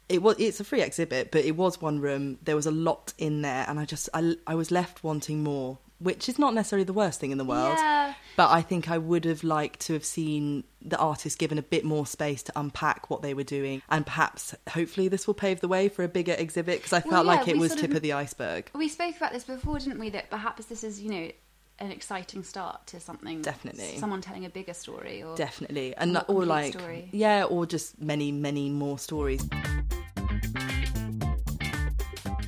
It 0.09 0.21
was 0.21 0.37
it's 0.39 0.59
a 0.59 0.63
free 0.63 0.81
exhibit, 0.81 1.31
but 1.31 1.43
it 1.43 1.57
was 1.57 1.81
one 1.81 1.99
room. 1.99 2.39
There 2.43 2.55
was 2.55 2.65
a 2.65 2.71
lot 2.71 3.13
in 3.17 3.41
there, 3.41 3.65
and 3.67 3.79
I 3.79 3.85
just 3.85 4.09
I, 4.13 4.35
I 4.47 4.55
was 4.55 4.71
left 4.71 5.03
wanting 5.03 5.43
more, 5.43 5.79
which 5.99 6.29
is 6.29 6.39
not 6.39 6.53
necessarily 6.53 6.85
the 6.85 6.93
worst 6.93 7.19
thing 7.19 7.31
in 7.31 7.37
the 7.37 7.45
world. 7.45 7.77
Yeah. 7.77 8.13
But 8.37 8.51
I 8.51 8.61
think 8.61 8.89
I 8.89 8.97
would 8.99 9.25
have 9.25 9.43
liked 9.43 9.81
to 9.87 9.93
have 9.93 10.05
seen 10.05 10.63
the 10.81 10.97
artist 10.97 11.37
given 11.39 11.57
a 11.57 11.61
bit 11.63 11.83
more 11.83 12.05
space 12.05 12.43
to 12.43 12.53
unpack 12.55 13.09
what 13.09 13.21
they 13.23 13.33
were 13.33 13.43
doing, 13.43 13.81
and 13.89 14.05
perhaps, 14.05 14.53
hopefully, 14.69 15.07
this 15.09 15.25
will 15.27 15.33
pave 15.33 15.59
the 15.59 15.67
way 15.67 15.89
for 15.89 16.03
a 16.03 16.07
bigger 16.07 16.35
exhibit 16.37 16.77
because 16.77 16.93
I 16.93 16.99
Well, 16.99 17.11
felt 17.15 17.25
yeah, 17.25 17.31
like 17.33 17.47
it 17.47 17.57
was 17.57 17.73
tip 17.75 17.89
of- 17.89 17.97
of 17.97 18.01
the 18.03 18.13
iceberg. 18.13 18.69
We 18.75 18.87
spoke 18.87 19.17
about 19.17 19.33
this 19.33 19.43
before, 19.43 19.79
didn't 19.79 19.99
we? 19.99 20.09
That 20.11 20.29
perhaps 20.29 20.65
this 20.67 20.83
is, 20.83 21.01
you 21.01 21.09
know, 21.09 21.31
an 21.79 21.91
exciting 21.91 22.43
start 22.43 22.85
to 22.87 22.99
something. 22.99 23.41
Definitely. 23.41 23.97
someone 23.97 24.21
telling 24.21 24.45
a 24.45 24.49
bigger 24.49 24.73
story, 24.75 25.23
or 25.23 25.35
Definitely, 25.35 25.95
and 25.95 26.13
more 26.13 26.23
or 26.27 26.45
like 26.45 26.73
story. 26.73 27.09
yeah, 27.11 27.43
or 27.43 27.65
just 27.65 27.99
many, 27.99 28.31
many 28.31 28.69
more 28.69 28.99
stories. 28.99 29.43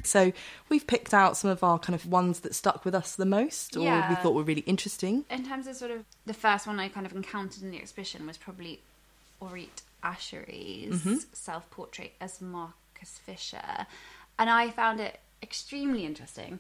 So 0.10 0.34
we've 0.70 0.86
picked 0.88 1.14
out 1.14 1.38
some 1.38 1.50
of 1.52 1.64
our 1.64 1.80
kind 1.80 1.96
of 1.96 2.06
ones 2.06 2.40
that 2.42 2.54
stuck 2.56 2.84
with 2.86 2.96
us 2.96 3.16
the 3.16 3.26
most, 3.26 3.78
or 3.78 3.82
we 4.10 4.16
thought 4.16 4.34
were 4.34 4.44
really 4.44 4.62
interesting. 4.62 5.26
in 5.30 5.46
terms 5.48 5.68
of 5.68 5.76
sort 5.76 5.92
of 5.92 6.04
the 6.26 6.34
first 6.34 6.68
one 6.68 6.80
I 6.80 6.90
kind 6.90 7.06
of 7.06 7.14
encountered 7.14 7.64
in 7.64 7.72
the 7.72 7.78
exhibition 7.78 8.26
was 8.28 8.38
probably 8.38 8.82
Oreet 9.42 9.82
Ashery's 10.04 11.02
Mm-hmm. 11.02 11.16
self 11.34 11.70
portrait 11.72 12.14
as 12.20 12.42
Marcus 12.42 13.20
Fisher. 13.26 13.86
And 14.38 14.50
I 14.50 14.70
found 14.70 15.00
it 15.00 15.20
extremely 15.42 16.06
interesting. 16.06 16.60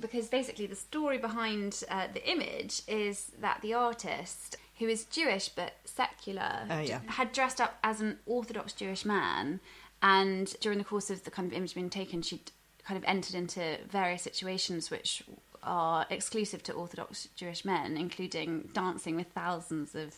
because 0.00 0.28
basically 0.28 0.66
the 0.66 0.76
story 0.76 1.18
behind 1.18 1.82
uh, 1.90 2.06
the 2.12 2.24
image 2.30 2.82
is 2.86 3.32
that 3.40 3.60
the 3.62 3.74
artist, 3.74 4.56
who 4.78 4.86
is 4.86 5.04
Jewish 5.06 5.48
but 5.48 5.72
secular, 5.84 6.66
Oh, 6.70 6.78
yeah. 6.80 7.00
had 7.06 7.32
dressed 7.32 7.60
up 7.60 7.78
as 7.82 8.00
an 8.00 8.18
Orthodox 8.26 8.72
Jewish 8.74 9.04
man, 9.04 9.58
and 10.00 10.54
during 10.60 10.78
the 10.78 10.84
course 10.84 11.10
of 11.10 11.24
the 11.24 11.30
kind 11.32 11.48
of 11.48 11.52
image 11.52 11.74
being 11.74 11.90
taken, 11.90 12.22
she'd 12.22 12.52
kind 12.88 12.96
of 12.96 13.04
entered 13.06 13.34
into 13.34 13.76
various 13.90 14.22
situations 14.22 14.90
which 14.90 15.22
are 15.62 16.06
exclusive 16.08 16.62
to 16.62 16.72
Orthodox 16.72 17.28
Jewish 17.36 17.62
men, 17.64 17.98
including 17.98 18.70
dancing 18.72 19.14
with 19.16 19.26
thousands 19.28 19.94
of 19.94 20.14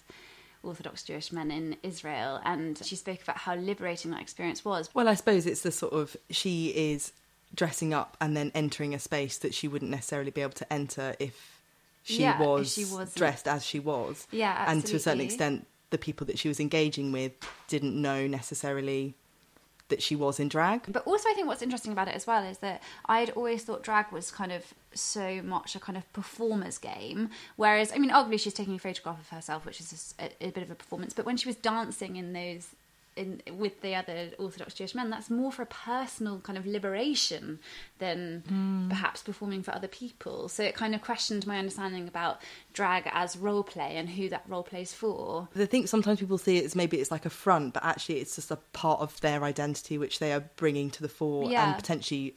Orthodox 0.62 1.02
Jewish 1.02 1.32
men 1.32 1.50
in 1.50 1.76
Israel. 1.82 2.40
And 2.44 2.80
she 2.84 2.94
spoke 2.94 3.22
about 3.22 3.38
how 3.38 3.56
liberating 3.56 4.12
that 4.12 4.20
experience 4.20 4.64
was. 4.64 4.88
Well, 4.94 5.08
I 5.08 5.14
suppose 5.14 5.46
it's 5.46 5.62
the 5.62 5.72
sort 5.72 5.94
of 5.94 6.16
she 6.30 6.68
is 6.68 7.12
dressing 7.52 7.92
up 7.92 8.16
and 8.20 8.36
then 8.36 8.52
entering 8.54 8.94
a 8.94 9.00
space 9.00 9.38
that 9.38 9.52
she 9.52 9.66
wouldn't 9.66 9.90
necessarily 9.90 10.30
be 10.30 10.42
able 10.42 10.52
to 10.52 10.72
enter 10.72 11.16
if 11.18 11.60
she 12.04 12.20
Yeah, 12.22 12.40
was 12.40 12.72
she 12.72 12.84
wasn't. 12.84 13.16
dressed 13.16 13.48
as 13.48 13.66
she 13.66 13.80
was. 13.80 14.28
Yeah, 14.30 14.50
absolutely. 14.56 14.72
and 14.72 14.86
to 14.86 14.96
a 14.96 15.00
certain 15.00 15.20
extent, 15.22 15.66
the 15.90 15.98
people 15.98 16.24
that 16.28 16.38
she 16.38 16.46
was 16.46 16.60
engaging 16.60 17.10
with 17.10 17.32
didn't 17.66 18.00
know 18.00 18.28
necessarily 18.28 19.14
that 19.90 20.02
she 20.02 20.16
was 20.16 20.40
in 20.40 20.48
drag. 20.48 20.92
But 20.92 21.06
also, 21.06 21.28
I 21.28 21.34
think 21.34 21.46
what's 21.46 21.62
interesting 21.62 21.92
about 21.92 22.08
it 22.08 22.14
as 22.14 22.26
well 22.26 22.44
is 22.44 22.58
that 22.58 22.82
I 23.06 23.20
had 23.20 23.30
always 23.30 23.64
thought 23.64 23.82
drag 23.82 24.10
was 24.10 24.30
kind 24.30 24.52
of 24.52 24.72
so 24.94 25.42
much 25.42 25.76
a 25.76 25.80
kind 25.80 25.96
of 25.96 26.10
performer's 26.12 26.78
game. 26.78 27.30
Whereas, 27.56 27.92
I 27.92 27.98
mean, 27.98 28.10
arguably 28.10 28.40
she's 28.40 28.54
taking 28.54 28.74
a 28.74 28.78
photograph 28.78 29.20
of 29.20 29.28
herself, 29.28 29.66
which 29.66 29.80
is 29.80 30.14
a, 30.18 30.30
a 30.40 30.50
bit 30.50 30.62
of 30.62 30.70
a 30.70 30.74
performance. 30.74 31.12
But 31.12 31.26
when 31.26 31.36
she 31.36 31.48
was 31.48 31.56
dancing 31.56 32.16
in 32.16 32.32
those. 32.32 32.74
In, 33.20 33.42
with 33.58 33.82
the 33.82 33.94
other 33.94 34.30
Orthodox 34.38 34.72
Jewish 34.72 34.94
men, 34.94 35.10
that's 35.10 35.28
more 35.28 35.52
for 35.52 35.60
a 35.62 35.66
personal 35.66 36.40
kind 36.40 36.56
of 36.56 36.66
liberation 36.66 37.58
than 37.98 38.44
hmm. 38.48 38.88
perhaps 38.88 39.22
performing 39.22 39.62
for 39.62 39.74
other 39.74 39.88
people. 39.88 40.48
So 40.48 40.62
it 40.62 40.74
kind 40.74 40.94
of 40.94 41.02
questioned 41.02 41.46
my 41.46 41.58
understanding 41.58 42.08
about 42.08 42.40
drag 42.72 43.10
as 43.12 43.36
role 43.36 43.62
play 43.62 43.96
and 43.96 44.08
who 44.08 44.30
that 44.30 44.44
role 44.48 44.62
plays 44.62 44.94
for. 44.94 45.48
I 45.54 45.66
think 45.66 45.88
sometimes 45.88 46.20
people 46.20 46.38
see 46.38 46.56
it 46.56 46.64
as 46.64 46.74
maybe 46.74 46.98
it's 46.98 47.10
like 47.10 47.26
a 47.26 47.30
front, 47.30 47.74
but 47.74 47.84
actually 47.84 48.20
it's 48.20 48.36
just 48.36 48.50
a 48.50 48.56
part 48.56 49.00
of 49.00 49.20
their 49.20 49.44
identity 49.44 49.98
which 49.98 50.18
they 50.18 50.32
are 50.32 50.44
bringing 50.56 50.90
to 50.92 51.02
the 51.02 51.08
fore 51.08 51.50
Yeah. 51.50 51.66
and 51.66 51.76
potentially 51.76 52.36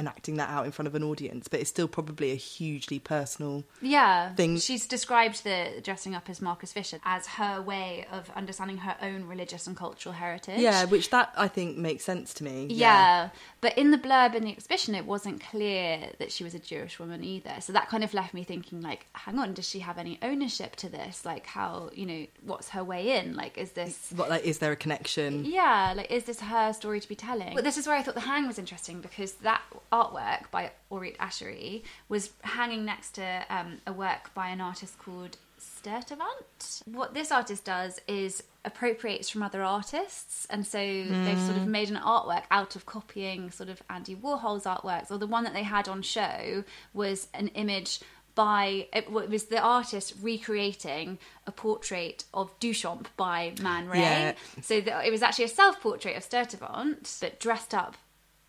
enacting 0.00 0.36
that 0.36 0.48
out 0.50 0.64
in 0.66 0.72
front 0.72 0.86
of 0.88 0.94
an 0.96 1.04
audience. 1.04 1.46
But 1.46 1.60
it's 1.60 1.70
still 1.70 1.86
probably 1.86 2.32
a 2.32 2.36
hugely 2.36 2.98
personal. 2.98 3.62
Yeah, 3.80 4.34
thing. 4.34 4.56
she's 4.58 4.86
described 4.86 5.44
the 5.44 5.80
dressing 5.84 6.14
up 6.14 6.28
as 6.28 6.40
Marcus 6.42 6.72
Fisher 6.72 6.98
as 7.04 7.26
her 7.28 7.60
way 7.62 8.06
of 8.10 8.30
understanding 8.34 8.78
her 8.78 8.96
own 9.02 9.26
religious 9.26 9.66
and 9.66 9.76
cultural 9.76 10.14
heritage. 10.14 10.58
Yeah, 10.60 10.84
which 10.86 11.10
that 11.10 11.32
I 11.36 11.46
think 11.48 11.76
makes 11.76 12.04
sense 12.04 12.34
to 12.34 12.44
me. 12.44 12.66
Yeah. 12.70 13.28
but 13.60 13.76
in 13.78 13.90
the 13.90 13.98
blurb 13.98 14.34
in 14.34 14.42
the 14.44 14.50
exhibition, 14.50 14.94
it 14.94 15.06
wasn't 15.06 15.40
clear 15.42 16.10
that 16.18 16.32
she 16.32 16.42
was 16.42 16.54
a 16.54 16.58
Jewish 16.58 16.98
woman 16.98 17.22
either. 17.22 17.54
So 17.60 17.72
that 17.74 17.88
kind 17.88 18.02
of 18.02 18.14
left 18.14 18.34
me 18.34 18.42
thinking, 18.44 18.80
like, 18.80 19.06
hang 19.12 19.38
on, 19.38 19.54
does 19.54 19.68
she 19.68 19.80
have 19.80 19.98
any 19.98 20.18
ownership 20.22 20.74
to 20.76 20.88
this? 20.88 21.24
Like, 21.24 21.46
how 21.46 21.90
you 21.94 22.06
know, 22.06 22.26
what's 22.42 22.70
her 22.70 22.82
way 22.82 23.18
in? 23.18 23.34
Like, 23.36 23.58
is 23.58 23.72
this 23.72 24.12
What 24.16 24.30
like 24.30 24.44
is 24.44 24.58
there 24.58 24.72
a 24.72 24.76
connection? 24.76 25.44
yeah, 25.44 25.92
like 25.96 26.10
is 26.10 26.24
this 26.24 26.40
her 26.40 26.72
story 26.72 27.00
to 27.00 27.08
be 27.08 27.14
telling? 27.16 27.54
But 27.54 27.64
this 27.64 27.76
is 27.76 27.86
where 27.86 27.96
I 27.96 28.02
thought 28.02 28.14
the 28.14 28.20
hang 28.20 28.46
was 28.46 28.58
interesting 28.58 29.00
because 29.00 29.32
that 29.34 29.60
artwork 29.92 30.50
by 30.50 30.70
Oreet 30.90 31.16
Ashery 31.16 31.82
was 32.08 32.30
hanging 32.42 32.84
next 32.84 33.12
to 33.12 33.44
um, 33.48 33.78
a 33.86 33.92
work 33.92 34.32
by 34.34 34.48
an 34.48 34.60
artist 34.60 34.98
called 34.98 35.36
Sturtevant. 35.58 36.82
What 36.86 37.14
this 37.14 37.30
artist 37.30 37.64
does 37.64 38.00
is 38.06 38.42
appropriates 38.64 39.28
from 39.28 39.42
other 39.42 39.62
artists, 39.62 40.46
and 40.50 40.66
so 40.66 40.78
they've 40.78 41.40
sort 41.40 41.56
of 41.56 41.66
made 41.66 41.90
an 41.90 41.96
artwork 41.96 42.44
out 42.50 42.76
of 42.76 42.86
copying 42.86 43.50
sort 43.50 43.68
of 43.68 43.82
Andy 43.90 44.14
Warhol's 44.14 44.64
artworks. 44.64 45.10
Or 45.10 45.18
the 45.18 45.26
one 45.26 45.44
that 45.44 45.54
they 45.54 45.62
had 45.62 45.88
on 45.88 46.02
show 46.02 46.64
was 46.94 47.28
an 47.34 47.48
image 47.48 48.00
by 48.34 48.86
it 48.92 49.10
was 49.10 49.44
the 49.44 49.60
artist 49.60 50.14
recreating 50.22 51.18
a 51.46 51.52
portrait 51.52 52.24
of 52.32 52.58
Duchamp 52.60 53.06
by 53.16 53.52
Man 53.60 53.88
Ray. 53.88 54.00
Yeah. 54.00 54.34
So 54.62 54.80
the, 54.80 55.06
it 55.06 55.10
was 55.10 55.22
actually 55.22 55.46
a 55.46 55.48
self-portrait 55.48 56.16
of 56.16 56.22
Sturtevant, 56.22 57.18
but 57.20 57.40
dressed 57.40 57.74
up 57.74 57.96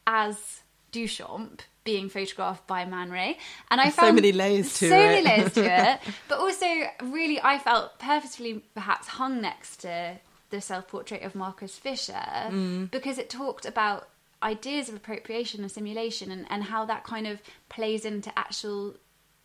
as 0.06 0.62
Duchamp 0.92 1.62
being 1.84 2.10
photographed 2.10 2.68
by 2.68 2.86
Man 2.86 3.10
Ray. 3.12 3.38
And 3.72 3.82
I 3.82 3.86
There's 3.86 3.96
so 3.96 4.02
found 4.04 4.16
many 4.16 4.32
layers 4.32 4.74
to 4.80 4.90
so 4.90 4.96
it. 4.96 5.00
many 5.00 5.26
layers 5.26 5.54
to 5.54 5.64
it. 5.94 6.00
But 6.28 6.40
also, 6.40 6.66
really, 7.04 7.40
I 7.42 7.58
felt 7.58 7.98
purposefully 8.00 8.64
perhaps 8.76 9.08
hung 9.08 9.42
next 9.42 9.78
to 9.78 10.20
the 10.52 10.62
self-portrait 10.62 11.24
of 11.24 11.34
Marcus 11.34 11.78
Fisher 11.78 12.14
Mm. 12.50 12.92
because 12.92 13.18
it 13.18 13.30
talked 13.30 13.66
about 13.66 14.10
ideas 14.44 14.90
of 14.90 14.96
appropriation 14.96 15.62
and 15.62 15.72
simulation 15.72 16.30
and, 16.32 16.46
and 16.50 16.64
how 16.66 16.86
that 16.86 17.04
kind 17.04 17.26
of 17.26 17.42
plays 17.70 18.06
into 18.06 18.32
actual 18.38 18.96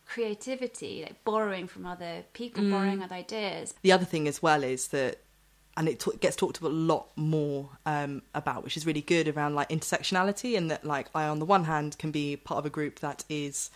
creativity 0.05 1.01
like 1.03 1.23
borrowing 1.23 1.67
from 1.67 1.85
other 1.85 2.23
people 2.33 2.63
Mm. 2.63 2.71
borrowing 2.71 3.03
other 3.03 3.15
ideas 3.15 3.73
The 3.81 3.91
other 3.91 4.05
thing 4.05 4.27
as 4.27 4.41
well 4.41 4.63
is 4.63 4.87
that, 4.89 5.19
and 5.77 5.87
it 5.87 5.99
t- 5.99 6.11
gets 6.19 6.35
talked 6.35 6.57
about 6.57 6.71
a 6.71 6.73
lot 6.73 7.07
more 7.15 7.69
um, 7.85 8.23
about, 8.33 8.63
which 8.63 8.75
is 8.75 8.85
really 8.85 9.01
good 9.01 9.29
around 9.29 9.55
like 9.55 9.69
intersectionality, 9.69 10.57
and 10.57 10.69
that 10.71 10.83
like 10.83 11.07
I 11.15 11.27
on 11.27 11.39
the 11.39 11.45
one 11.45 11.65
hand 11.65 11.97
can 11.97 12.11
be 12.11 12.35
part 12.35 12.57
of 12.57 12.65
a 12.65 12.69
group 12.69 12.99
that 12.99 13.23
is 13.29 13.69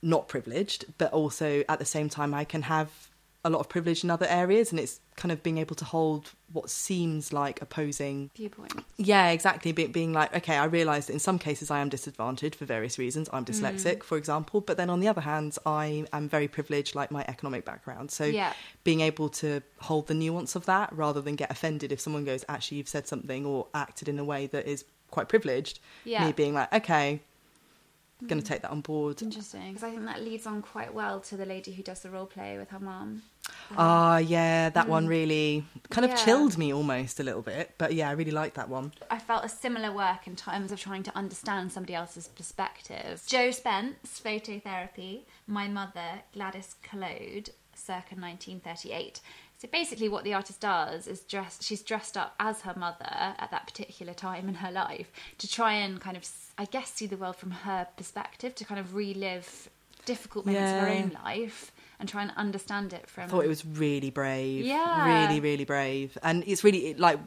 not 0.00 0.28
privileged, 0.28 0.86
but 0.98 1.12
also 1.12 1.64
at 1.68 1.78
the 1.78 1.84
same 1.84 2.08
time 2.08 2.32
I 2.32 2.44
can 2.44 2.62
have 2.62 3.08
a 3.44 3.50
lot 3.50 3.58
of 3.58 3.68
privilege 3.68 4.04
in 4.04 4.10
other 4.10 4.26
areas, 4.28 4.70
and 4.70 4.78
it's 4.78 5.00
kind 5.16 5.32
of 5.32 5.42
being 5.42 5.58
able 5.58 5.74
to 5.74 5.84
hold 5.84 6.30
what 6.52 6.70
seems 6.70 7.32
like 7.32 7.60
opposing 7.60 8.30
viewpoint 8.36 8.72
Yeah, 8.98 9.30
exactly. 9.30 9.72
Be- 9.72 9.88
being 9.88 10.12
like, 10.12 10.34
okay, 10.36 10.56
I 10.58 10.64
realise 10.66 11.06
that 11.06 11.14
in 11.14 11.18
some 11.18 11.38
cases 11.40 11.70
I 11.70 11.80
am 11.80 11.88
disadvantaged 11.88 12.54
for 12.54 12.66
various 12.66 12.98
reasons. 12.98 13.28
I'm 13.32 13.44
dyslexic, 13.44 13.98
Mm. 13.98 14.02
for 14.04 14.16
example, 14.16 14.60
but 14.60 14.76
then 14.76 14.88
on 14.90 15.00
the 15.00 15.08
other 15.08 15.22
hand, 15.22 15.56
I 15.66 16.04
am 16.12 16.28
very 16.28 16.46
privileged, 16.46 16.94
like 16.94 17.10
my 17.10 17.24
economic 17.26 17.64
background. 17.64 18.10
So 18.12 18.24
Yeah. 18.24 18.52
being 18.84 19.00
able 19.00 19.28
to 19.30 19.60
hold 19.80 20.06
the 20.06 20.14
nuance 20.14 20.54
of 20.54 20.66
that 20.66 20.92
rather 20.92 21.20
than 21.20 21.34
get 21.34 21.50
offended 21.50 21.90
if 21.90 21.98
someone 22.00 22.24
goes, 22.24 22.44
actually, 22.48 22.78
you've 22.78 22.88
said 22.88 23.08
something 23.08 23.44
or 23.44 23.66
acted 23.74 24.08
in 24.08 24.18
a 24.20 24.24
way 24.24 24.46
that 24.46 24.66
is 24.68 24.84
quite 25.10 25.28
privileged. 25.28 25.80
Yeah. 26.04 26.26
Me 26.26 26.32
being 26.32 26.54
like, 26.54 26.72
okay, 26.72 27.20
going 28.26 28.40
to 28.40 28.46
take 28.46 28.62
that 28.62 28.70
on 28.70 28.80
board. 28.80 29.20
Interesting, 29.22 29.68
because 29.68 29.82
I 29.82 29.90
think 29.90 30.04
that 30.04 30.22
leads 30.22 30.46
on 30.46 30.62
quite 30.62 30.92
well 30.94 31.20
to 31.20 31.36
the 31.36 31.46
lady 31.46 31.72
who 31.72 31.82
does 31.82 32.00
the 32.00 32.10
role 32.10 32.26
play 32.26 32.58
with 32.58 32.70
her 32.70 32.80
mum. 32.80 33.22
Ah, 33.76 34.18
yeah, 34.18 34.68
that 34.70 34.88
one 34.88 35.06
really 35.06 35.64
kind 35.90 36.04
of 36.04 36.10
Mm. 36.12 36.16
Yeah. 36.18 36.24
chilled 36.24 36.58
me 36.58 36.72
almost 36.72 37.18
a 37.20 37.22
little 37.22 37.42
bit. 37.42 37.74
But 37.78 37.94
yeah, 37.94 38.08
I 38.08 38.12
really 38.12 38.30
liked 38.30 38.54
that 38.56 38.68
one. 38.68 38.92
I 39.10 39.18
felt 39.18 39.44
a 39.44 39.48
similar 39.48 39.90
work 39.92 40.26
in 40.26 40.36
terms 40.36 40.70
of 40.72 40.78
trying 40.80 41.02
to 41.04 41.16
understand 41.16 41.72
somebody 41.72 41.94
else's 41.94 42.28
perspective. 42.28 43.22
Jo 43.26 43.50
Spence, 43.50 44.20
Phototherapy, 44.24 45.22
My 45.46 45.68
Mother, 45.68 46.22
Gladys 46.32 46.76
Collode, 46.82 47.50
circa 47.74 48.14
1938. 48.14 49.20
So 49.62 49.68
basically, 49.70 50.08
what 50.08 50.24
the 50.24 50.34
artist 50.34 50.58
does 50.58 51.06
is 51.06 51.20
dress. 51.20 51.60
She's 51.62 51.82
dressed 51.82 52.16
up 52.16 52.34
as 52.40 52.62
her 52.62 52.74
mother 52.76 53.06
at 53.08 53.48
that 53.52 53.64
particular 53.64 54.12
time 54.12 54.48
in 54.48 54.56
her 54.56 54.72
life 54.72 55.12
to 55.38 55.48
try 55.48 55.74
and 55.74 56.00
kind 56.00 56.16
of, 56.16 56.28
I 56.58 56.64
guess, 56.64 56.90
see 56.90 57.06
the 57.06 57.16
world 57.16 57.36
from 57.36 57.52
her 57.52 57.86
perspective 57.96 58.56
to 58.56 58.64
kind 58.64 58.80
of 58.80 58.96
relive 58.96 59.70
difficult 60.04 60.46
moments 60.46 60.72
of 60.72 60.80
her 60.80 60.88
own 60.88 61.16
life 61.24 61.70
and 62.00 62.08
try 62.08 62.22
and 62.22 62.32
understand 62.36 62.92
it 62.92 63.08
from. 63.08 63.22
I 63.22 63.26
thought 63.28 63.44
it 63.44 63.48
was 63.48 63.64
really 63.64 64.10
brave. 64.10 64.64
Yeah. 64.64 65.28
Really, 65.28 65.38
really 65.38 65.64
brave. 65.64 66.18
And 66.24 66.42
it's 66.44 66.64
really 66.64 66.88
it, 66.88 66.98
like 66.98 67.20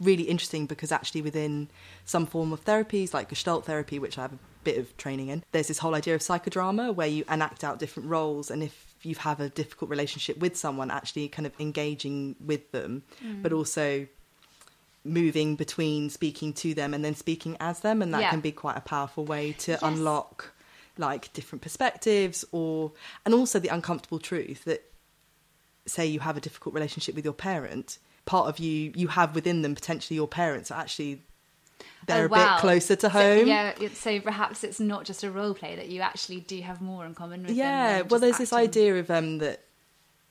really 0.00 0.24
interesting 0.24 0.66
because 0.66 0.92
actually 0.92 1.22
within 1.22 1.70
some 2.04 2.26
form 2.26 2.52
of 2.52 2.62
therapies 2.62 3.14
like 3.14 3.30
Gestalt 3.30 3.64
therapy, 3.64 3.98
which 3.98 4.18
I 4.18 4.22
have 4.22 4.34
a 4.34 4.38
bit 4.64 4.76
of 4.76 4.94
training 4.98 5.28
in, 5.28 5.42
there's 5.52 5.68
this 5.68 5.78
whole 5.78 5.94
idea 5.94 6.14
of 6.14 6.20
psychodrama 6.20 6.94
where 6.94 7.08
you 7.08 7.24
enact 7.30 7.64
out 7.64 7.78
different 7.78 8.10
roles 8.10 8.50
and 8.50 8.62
if 8.62 8.93
you 9.04 9.14
have 9.16 9.40
a 9.40 9.48
difficult 9.48 9.90
relationship 9.90 10.38
with 10.38 10.56
someone, 10.56 10.90
actually 10.90 11.28
kind 11.28 11.46
of 11.46 11.52
engaging 11.60 12.36
with 12.40 12.70
them, 12.72 13.02
Mm. 13.22 13.42
but 13.42 13.52
also 13.52 14.06
moving 15.04 15.54
between 15.56 16.08
speaking 16.08 16.52
to 16.54 16.72
them 16.74 16.94
and 16.94 17.04
then 17.04 17.14
speaking 17.14 17.56
as 17.60 17.80
them 17.80 18.00
and 18.00 18.14
that 18.14 18.22
Yeah. 18.22 18.30
can 18.30 18.40
be 18.40 18.52
quite 18.52 18.76
a 18.76 18.80
powerful 18.80 19.24
way 19.24 19.52
to 19.64 19.72
Yes. 19.72 19.82
unlock 19.82 20.52
like 20.96 21.30
different 21.34 21.60
perspectives 21.60 22.44
or 22.52 22.92
and 23.26 23.34
also 23.34 23.58
the 23.58 23.68
uncomfortable 23.68 24.18
truth 24.18 24.64
that 24.64 24.90
say 25.86 26.06
you 26.06 26.20
have 26.20 26.36
a 26.36 26.40
difficult 26.40 26.74
relationship 26.74 27.14
with 27.14 27.24
your 27.24 27.34
parent 27.34 27.98
part 28.24 28.48
of 28.48 28.58
you 28.58 28.92
you 28.94 29.08
have 29.08 29.34
within 29.34 29.60
them 29.60 29.74
potentially 29.74 30.14
your 30.16 30.28
parents 30.28 30.70
are 30.70 30.80
actually 30.80 31.20
they're 32.06 32.22
Oh, 32.22 32.26
a 32.26 32.28
wow. 32.28 32.54
bit 32.56 32.60
closer 32.60 32.96
to 32.96 33.02
So- 33.02 33.08
home 33.08 33.46
yeah, 33.46 33.74
so 33.94 34.20
perhaps 34.20 34.62
it's 34.64 34.80
not 34.80 35.04
just 35.04 35.24
a 35.24 35.30
role 35.30 35.54
play 35.54 35.74
that 35.76 35.88
you 35.88 36.00
actually 36.00 36.40
do 36.40 36.60
have 36.60 36.80
more 36.80 37.06
in 37.06 37.14
common 37.14 37.40
with 37.40 37.48
them. 37.48 37.56
yeah 37.56 38.02
well 38.02 38.20
there's 38.20 38.38
this 38.38 38.52
idea 38.52 38.96
of 38.98 39.10
um 39.10 39.38
that 39.38 39.60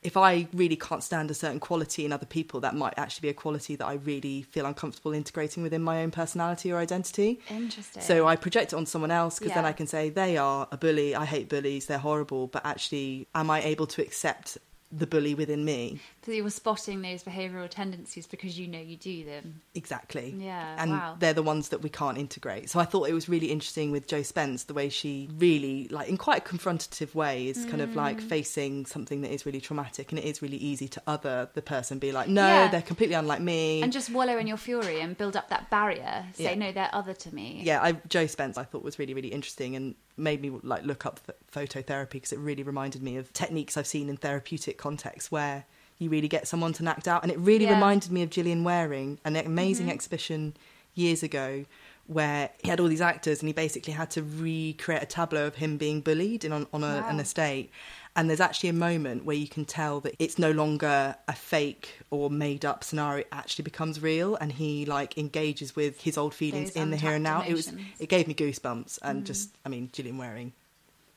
if 0.04 0.18
I 0.18 0.48
really 0.54 0.76
can't 0.76 1.02
stand 1.02 1.32
a 1.32 1.34
certain 1.34 1.62
quality 1.62 2.04
in 2.04 2.12
other 2.12 2.26
people, 2.26 2.60
that 2.60 2.76
might 2.76 2.94
actually 2.98 3.22
be 3.22 3.30
a 3.30 3.34
quality 3.34 3.78
that 3.78 3.86
I 3.86 3.94
really 3.94 4.42
feel 4.42 4.66
uncomfortable 4.66 5.14
integrating 5.14 5.64
within 5.64 5.82
my 5.82 6.04
own 6.04 6.12
personality 6.12 6.74
or 6.74 6.78
identity. 6.78 7.40
Interesting. 7.50 8.04
So 8.04 8.28
I 8.28 8.36
project 8.36 8.74
it 8.74 8.76
on 8.76 8.86
someone 8.86 9.12
else 9.12 9.40
because 9.40 9.54
then 9.54 9.64
I 9.64 9.72
can 9.72 9.88
say 9.88 10.10
they 10.10 10.36
are 10.36 10.68
a 10.74 10.78
bully. 10.78 11.16
I 11.16 11.24
hate 11.24 11.48
bullies. 11.48 11.86
They're 11.86 12.00
horrible. 12.00 12.48
But 12.48 12.66
actually, 12.66 13.28
am 13.34 13.50
I 13.50 13.62
able 13.64 13.88
to 13.88 14.02
accept 14.02 14.58
the 14.92 15.08
bully 15.08 15.36
within 15.36 15.64
me. 15.64 16.02
So 16.25 16.32
you 16.32 16.44
were 16.44 16.50
spotting 16.51 17.01
those 17.01 17.22
behavioural 17.24 17.70
tendencies 17.70 18.27
because 18.27 18.58
you 18.58 18.68
know 18.68 18.80
you 18.80 18.96
do 18.96 19.25
them. 19.25 19.62
Exactly. 19.75 20.34
Yeah, 20.38 20.75
And 20.80 20.92
wow. 20.92 21.15
they're 21.20 21.34
the 21.34 21.44
ones 21.44 21.70
that 21.70 21.82
we 21.82 21.89
can't 21.89 22.18
integrate. 22.18 22.70
So 22.70 22.80
I 22.80 22.86
thought 22.86 23.10
it 23.10 23.13
was 23.13 23.27
really 23.27 23.51
interesting 23.51 23.92
with 23.92 24.08
Jo 24.08 24.22
Spence, 24.24 24.63
the 24.63 24.74
way 24.74 24.88
she 24.88 25.27
really, 25.38 25.89
like, 25.89 26.08
in 26.08 26.15
quite 26.18 26.46
a 26.46 26.50
confrontative 26.50 27.13
way, 27.13 27.48
is 27.48 27.65
kind 27.65 27.82
of 27.82 27.96
like 27.96 28.18
Mm. 28.22 28.30
facing 28.30 28.86
something 28.86 29.20
that 29.22 29.34
is 29.34 29.46
really 29.46 29.60
traumatic. 29.60 30.12
And 30.12 30.20
it 30.20 30.24
is 30.25 30.42
really 30.42 30.56
easy 30.58 30.88
to 30.88 31.01
other 31.06 31.50
the 31.56 31.62
person, 31.62 32.00
be 32.00 32.12
like, 32.13 32.30
no, 32.30 32.48
Yeah. 32.48 32.68
they're 32.70 32.82
completely 32.82 33.15
unlike 33.15 33.42
me. 33.42 33.82
And 33.82 33.92
just 33.92 34.10
wallow 34.10 34.38
in 34.38 34.48
your 34.48 34.58
fury 34.58 35.01
and 35.01 35.18
build 35.18 35.36
up 35.36 35.50
that 35.50 35.70
barrier. 35.70 36.25
Say, 36.36 36.44
Yeah. 36.46 36.56
no, 36.56 36.72
they're 36.72 36.89
other 36.94 37.13
to 37.13 37.36
me. 37.36 37.62
yeah, 37.63 37.82
I, 37.82 37.92
Jo 38.08 38.27
Spence 38.27 38.58
I 38.58 38.63
thought 38.63 38.84
was 38.84 38.98
really, 38.98 39.13
really 39.13 39.34
interesting 39.34 39.75
and 39.75 39.96
made 40.15 40.42
me 40.42 40.51
like 40.63 40.84
look 40.84 41.06
up 41.06 41.20
th- 41.25 41.38
phototherapy 41.51 42.12
because 42.12 42.32
it 42.32 42.39
really 42.39 42.63
reminded 42.63 43.01
me 43.03 43.18
of 43.18 43.34
techniques 43.34 43.75
I've 43.75 43.88
seen 43.88 44.08
in 44.10 44.15
therapeutic 44.18 44.77
contexts 44.77 45.32
where 45.32 45.65
you 46.00 46.10
really 46.10 46.28
get 46.28 46.48
someone 46.48 46.74
to 46.74 46.88
act 46.88 47.08
out. 47.08 47.24
And 47.24 47.32
it 47.32 47.38
really 47.40 47.66
Yeah. 47.66 47.72
Mm-hmm. 47.72 47.82
reminded 47.82 48.12
me 48.12 48.24
of 48.24 48.30
Gillian 48.30 48.64
Wearing, 48.64 49.20
an 49.26 49.36
amazing 49.36 49.90
exhibition 49.90 50.56
years 50.96 51.24
ago 51.24 51.66
where 52.06 52.50
he 52.62 52.70
had 52.70 52.82
all 52.82 52.88
these 52.88 53.00
actors 53.02 53.40
and 53.40 53.48
he 53.48 53.54
basically 53.54 53.94
had 53.94 54.12
to 54.12 54.22
recreate 54.22 55.02
a 55.02 55.06
tableau 55.06 55.48
of 55.48 55.56
him 55.56 55.78
being 55.78 56.02
bullied 56.02 56.44
in 56.44 56.52
on, 56.52 56.68
on 56.74 56.84
a, 56.84 57.06
an 57.08 57.20
estate. 57.20 57.72
And 58.16 58.30
there's 58.30 58.42
actually 58.42 58.70
a 58.70 58.74
moment 58.74 59.24
where 59.26 59.36
you 59.38 59.48
can 59.48 59.66
tell 59.66 60.02
that 60.02 60.14
it's 60.20 60.38
no 60.38 60.52
longer 60.52 61.16
a 61.28 61.34
fake 61.34 61.98
or 62.12 62.30
made 62.30 62.64
up 62.64 62.84
scenario; 62.84 63.22
it 63.22 63.28
actually 63.32 63.64
becomes 63.64 64.02
real, 64.04 64.36
and 64.36 64.52
he 64.52 64.86
like 64.86 65.18
engages 65.18 65.76
with 65.76 66.00
his 66.02 66.16
old 66.16 66.36
feelings 66.36 66.74
Those 66.74 66.84
in 66.84 66.92
the 66.92 66.98
here 66.98 67.14
and 67.14 67.24
now. 67.24 67.38
untapped 67.38 67.50
It 67.50 67.54
was 67.56 67.74
it 68.00 68.10
gave 68.10 68.28
me 68.28 68.36
goosebumps, 68.36 69.00
and 69.02 69.26
just 69.26 69.50
I 69.66 69.70
mean, 69.70 69.90
Gillian 69.92 70.20
Wearing, 70.20 70.54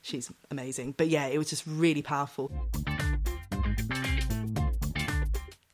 she's 0.00 0.32
amazing. 0.50 0.94
But 0.96 1.08
yeah, 1.08 1.26
it 1.26 1.36
was 1.36 1.50
just 1.50 1.64
really 1.66 2.00
powerful. 2.00 2.50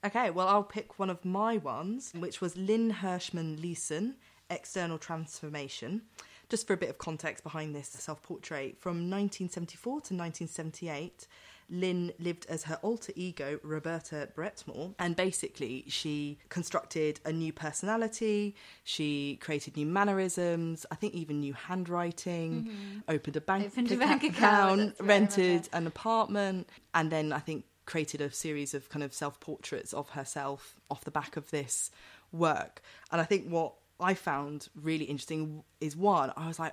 Okay, 0.04 0.30
well, 0.30 0.48
I'll 0.48 0.64
pick 0.64 0.98
one 0.98 1.10
of 1.10 1.24
my 1.24 1.58
ones, 1.58 2.12
which 2.18 2.40
was 2.40 2.56
Lynn 2.56 2.90
Hershman 2.90 3.60
Leeson, 3.62 4.16
External 4.50 4.98
Transformation. 4.98 6.02
Just 6.48 6.66
for 6.66 6.72
a 6.72 6.76
bit 6.76 6.90
of 6.90 6.98
context 6.98 7.44
behind 7.44 7.74
this 7.74 7.88
self 7.88 8.20
portrait, 8.22 8.76
from 8.80 9.08
1974 9.08 9.92
to 9.92 9.96
1978, 10.14 11.28
Lynn 11.70 12.12
lived 12.18 12.46
as 12.48 12.64
her 12.64 12.78
alter 12.82 13.12
ego, 13.16 13.58
Roberta 13.62 14.28
Breitmore, 14.36 14.94
and 14.98 15.16
basically 15.16 15.84
she 15.88 16.38
constructed 16.48 17.20
a 17.24 17.32
new 17.32 17.52
personality, 17.52 18.54
she 18.84 19.38
created 19.40 19.76
new 19.76 19.86
mannerisms, 19.86 20.84
I 20.90 20.96
think 20.96 21.14
even 21.14 21.40
new 21.40 21.54
handwriting, 21.54 22.64
mm-hmm. 22.64 22.98
opened 23.08 23.36
a 23.36 23.40
bank, 23.40 23.66
Opened 23.66 23.90
a 23.92 23.94
account, 23.94 24.20
bank 24.20 24.36
account, 24.36 24.94
I 25.00 25.04
rented 25.04 25.68
an 25.72 25.86
apartment, 25.86 26.68
and 26.92 27.10
then 27.10 27.32
I 27.32 27.38
think 27.38 27.64
created 27.92 28.22
a 28.22 28.32
series 28.32 28.72
of 28.72 28.88
kind 28.88 29.02
of 29.02 29.12
self 29.12 29.38
portraits 29.38 29.92
of 29.92 30.08
herself 30.08 30.76
off 30.90 31.04
the 31.04 31.10
back 31.10 31.36
of 31.36 31.50
this 31.50 31.90
work. 32.32 32.80
And 33.10 33.20
I 33.20 33.24
think 33.24 33.50
what 33.50 33.74
I 34.00 34.14
found 34.14 34.70
really 34.74 35.04
interesting 35.04 35.62
is 35.78 35.94
one, 35.94 36.32
I 36.34 36.48
was 36.48 36.58
like, 36.58 36.72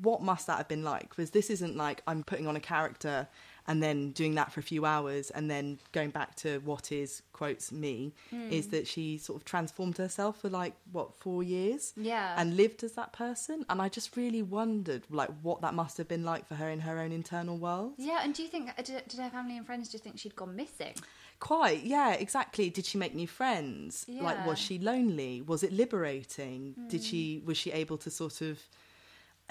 what 0.00 0.22
must 0.22 0.46
that 0.46 0.58
have 0.58 0.68
been 0.68 0.84
like? 0.84 1.08
Because 1.08 1.30
this 1.30 1.50
isn't 1.50 1.76
like 1.76 2.02
I'm 2.06 2.22
putting 2.22 2.46
on 2.46 2.54
a 2.54 2.60
character 2.60 3.26
and 3.66 3.82
then 3.82 4.10
doing 4.12 4.34
that 4.34 4.52
for 4.52 4.60
a 4.60 4.62
few 4.62 4.84
hours 4.84 5.30
and 5.30 5.50
then 5.50 5.78
going 5.92 6.10
back 6.10 6.34
to 6.36 6.58
what 6.60 6.92
is 6.92 7.22
quotes 7.32 7.72
me 7.72 8.12
Hmm. 8.30 8.50
is 8.50 8.68
that 8.68 8.86
she 8.86 9.18
sort 9.18 9.40
of 9.40 9.44
transformed 9.44 9.96
herself 9.98 10.40
for 10.42 10.48
like 10.50 10.74
what 10.92 11.14
four 11.14 11.42
years 11.42 11.92
Yeah. 11.96 12.34
and 12.38 12.56
lived 12.56 12.84
as 12.84 12.92
that 12.92 13.12
person 13.12 13.64
and 13.68 13.80
i 13.82 13.88
just 13.88 14.16
really 14.16 14.42
wondered 14.42 15.02
like 15.10 15.30
what 15.42 15.60
that 15.62 15.74
must 15.74 15.96
have 15.98 16.08
been 16.08 16.24
like 16.24 16.46
for 16.46 16.54
her 16.56 16.68
in 16.68 16.80
her 16.80 16.98
own 17.00 17.12
internal 17.12 17.56
world 17.56 17.94
Yeah, 17.96 18.20
and 18.22 18.34
do 18.34 18.42
you 18.42 18.48
think, 18.48 18.68
uh, 18.70 18.82
did, 18.82 19.02
did 19.08 19.20
her 19.20 19.30
family 19.30 19.56
and 19.56 19.64
friends 19.66 19.88
just 19.88 20.04
think 20.04 20.18
she'd 20.18 20.36
gone 20.36 20.54
missing? 20.56 20.94
Quite, 21.40 21.82
yeah, 21.84 22.12
exactly. 22.12 22.70
Did 22.70 22.86
she 22.86 22.96
make 22.96 23.14
new 23.14 23.26
friends? 23.26 24.04
yeah. 24.08 24.22
Like, 24.22 24.46
was 24.46 24.58
she 24.58 24.78
lonely? 24.78 25.42
Was 25.42 25.62
it 25.62 25.72
liberating? 25.72 26.74
Did 26.88 27.02
she 27.02 27.42
was 27.44 27.56
she 27.56 27.72
able 27.72 27.98
to 27.98 28.10
sort 28.10 28.40
of 28.40 28.58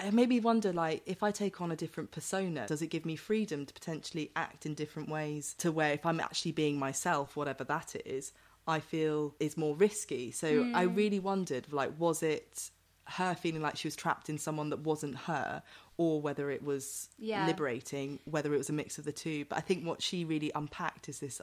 uh, 0.00 0.10
me 0.10 0.40
wonder 0.40 0.72
like 0.72 1.02
if 1.06 1.22
I 1.22 1.30
take 1.30 1.60
on 1.60 1.70
a 1.70 1.76
different 1.76 2.10
persona, 2.10 2.66
does 2.66 2.82
it 2.82 2.88
give 2.88 3.04
me 3.04 3.16
freedom 3.16 3.66
to 3.66 3.72
potentially 3.72 4.30
act 4.36 4.66
in 4.66 4.74
different 4.74 5.08
ways 5.08 5.54
to 5.58 5.70
where 5.70 5.92
if 5.92 6.04
I'm 6.04 6.20
actually 6.20 6.52
being 6.52 6.78
myself, 6.78 7.36
whatever 7.36 7.64
that 7.64 7.94
is, 8.04 8.32
I 8.66 8.80
feel 8.80 9.34
is 9.40 9.56
more 9.56 9.76
risky. 9.76 10.30
So 10.30 10.70
I 10.74 10.82
really 10.82 11.20
wondered 11.20 11.72
like 11.72 11.92
was 11.98 12.22
it 12.22 12.70
her 13.06 13.34
feeling 13.34 13.62
like 13.62 13.76
she 13.76 13.86
was 13.86 13.96
trapped 13.96 14.28
in 14.30 14.38
someone 14.38 14.70
that 14.70 14.80
wasn't 14.80 15.16
her 15.16 15.62
or 15.96 16.20
whether 16.20 16.50
it 16.50 16.62
was 16.62 17.08
Yeah. 17.18 17.46
liberating 17.46 18.18
whether 18.24 18.52
it 18.54 18.58
was 18.58 18.68
a 18.68 18.72
mix 18.72 18.98
of 18.98 19.04
the 19.04 19.12
two 19.12 19.44
but 19.46 19.56
i 19.58 19.60
think 19.60 19.86
what 19.86 20.02
she 20.02 20.24
really 20.24 20.50
unpacked 20.54 21.08
is 21.08 21.20
this 21.20 21.40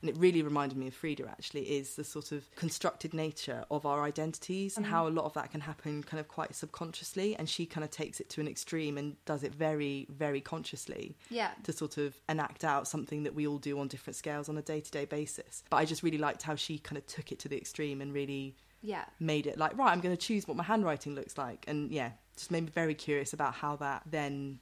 and 0.00 0.10
it 0.10 0.16
really 0.18 0.42
reminded 0.42 0.76
me 0.76 0.86
of 0.88 0.94
Frida 0.94 1.26
actually 1.26 1.62
is 1.62 1.96
the 1.96 2.04
sort 2.04 2.30
of 2.30 2.44
constructed 2.56 3.14
nature 3.14 3.64
of 3.70 3.86
our 3.86 4.02
identities 4.02 4.76
and 4.76 4.84
mm-hmm. 4.84 4.94
how 4.94 5.08
a 5.08 5.08
lot 5.08 5.24
of 5.24 5.32
that 5.32 5.50
can 5.50 5.62
happen 5.62 6.02
kind 6.02 6.20
of 6.20 6.28
quite 6.28 6.54
subconsciously 6.54 7.34
and 7.36 7.48
she 7.48 7.64
kind 7.64 7.82
of 7.84 7.90
takes 7.90 8.20
it 8.20 8.28
to 8.30 8.40
an 8.42 8.48
extreme 8.48 8.98
and 8.98 9.16
does 9.24 9.42
it 9.42 9.54
very 9.54 10.06
very 10.10 10.40
consciously 10.42 11.16
Yeah. 11.30 11.50
to 11.62 11.72
sort 11.72 11.96
of 11.96 12.14
enact 12.28 12.64
out 12.64 12.86
something 12.86 13.22
that 13.22 13.34
we 13.34 13.46
all 13.46 13.58
do 13.58 13.78
on 13.80 13.88
different 13.88 14.16
scales 14.16 14.48
on 14.50 14.58
a 14.58 14.62
day-to-day 14.62 15.06
basis 15.06 15.62
but 15.70 15.78
i 15.78 15.84
just 15.86 16.02
really 16.02 16.18
liked 16.18 16.42
how 16.42 16.54
she 16.54 16.78
kind 16.78 16.98
of 16.98 17.06
took 17.06 17.32
it 17.32 17.38
to 17.40 17.48
the 17.48 17.56
extreme 17.56 18.00
and 18.02 18.12
really 18.12 18.56
Yeah. 18.82 19.04
made 19.18 19.46
it 19.46 19.56
like 19.56 19.76
right 19.78 19.90
i'm 19.92 20.00
going 20.00 20.14
to 20.14 20.20
choose 20.20 20.46
what 20.46 20.56
my 20.58 20.64
handwriting 20.64 21.14
looks 21.14 21.38
like 21.38 21.64
and 21.66 21.90
yeah 21.90 22.10
just 22.36 22.50
made 22.50 22.64
me 22.64 22.70
very 22.70 22.94
curious 22.94 23.32
about 23.32 23.54
how 23.54 23.76
that 23.76 24.02
then 24.06 24.58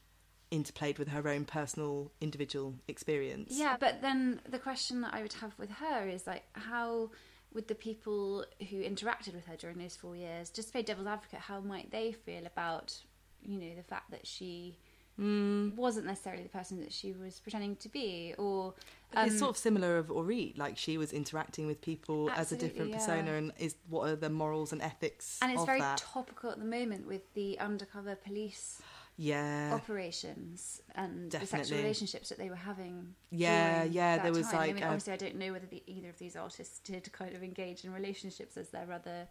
interplayed 0.51 0.99
with 0.99 1.09
her 1.09 1.27
own 1.29 1.45
personal 1.45 2.13
individual 2.21 2.75
experience. 2.87 3.53
Yeah, 3.57 3.77
but 3.81 4.03
then 4.03 4.41
the 4.49 4.59
question 4.59 5.01
that 5.01 5.15
I 5.15 5.23
would 5.23 5.33
have 5.35 5.59
with 5.59 5.71
her 5.71 6.07
is 6.07 6.27
like, 6.27 6.45
how 6.53 7.11
would 7.55 7.69
the 7.69 7.75
people 7.75 8.45
who 8.71 8.83
interacted 8.83 9.35
with 9.35 9.47
her 9.47 9.57
during 9.57 9.79
those 9.79 9.97
four 9.97 10.15
years, 10.15 10.51
just 10.51 10.69
to 10.69 10.73
play 10.73 10.83
devil's 10.83 11.07
advocate, 11.07 11.41
how 11.41 11.61
might 11.61 11.91
they 11.91 12.13
feel 12.13 12.47
about, 12.47 12.97
you 13.43 13.59
know, 13.59 13.75
the 13.75 13.83
fact 13.83 14.11
that 14.11 14.27
she 14.27 14.79
Mm. 15.21 15.77
wasn't 15.77 16.07
necessarily 16.07 16.43
the 16.43 16.49
person 16.49 16.81
that 16.81 16.93
she 16.93 17.13
was 17.13 17.39
pretending 17.39 17.77
to 17.77 17.89
be, 17.89 18.35
or 18.39 18.75
um, 19.15 19.27
it's 19.27 19.39
sort 19.39 19.51
of 19.51 19.57
similar 19.59 19.99
of 19.99 20.11
Ori, 20.11 20.55
like 20.57 20.79
she 20.79 20.97
was 20.97 21.13
interacting 21.13 21.67
with 21.67 21.81
people 21.83 22.31
as 22.31 22.51
a 22.51 22.57
different 22.57 22.95
Absolutely, 22.95 23.23
persona, 23.25 23.37
and 23.37 23.53
is 23.59 23.77
what 23.89 24.09
are 24.09 24.17
the 24.17 24.31
morals 24.31 24.73
and 24.73 24.81
ethics 24.81 25.39
and 25.43 25.53
it's 25.53 25.65
very 25.65 25.81
that? 25.81 25.99
topical 25.99 26.51
at 26.51 26.59
the 26.59 26.65
moment 26.65 27.07
with 27.07 27.33
the 27.35 27.59
undercover 27.59 28.15
police 28.17 28.81
yeah, 29.19 29.73
operations 29.75 30.81
and 30.95 31.31
the 31.31 31.47
sexual 31.47 31.79
relationships 31.79 32.31
that 32.31 32.39
they 32.39 32.49
were 32.49 32.57
having. 32.57 33.15
Yeah, 33.31 33.85
yeah, 33.85 34.17
that 34.17 34.23
there 34.23 34.33
was 34.33 34.47
time. 34.47 34.55
I 34.55 34.59
like 34.67 34.75
mean, 34.77 34.85
a- 34.85 34.87
obviously, 34.87 35.13
I 35.13 35.17
don't 35.17 35.37
know 35.37 35.53
whether 35.53 35.67
the, 35.67 35.83
either 35.87 36.09
of 36.09 36.19
these 36.19 36.35
artists 36.37 36.79
did 36.79 37.13
kind 37.13 37.35
of 37.35 37.43
engage 37.43 37.85
in 37.85 37.93
relationships 37.93 38.57
as 38.57 38.71
their 38.71 38.91
other, 38.91 39.29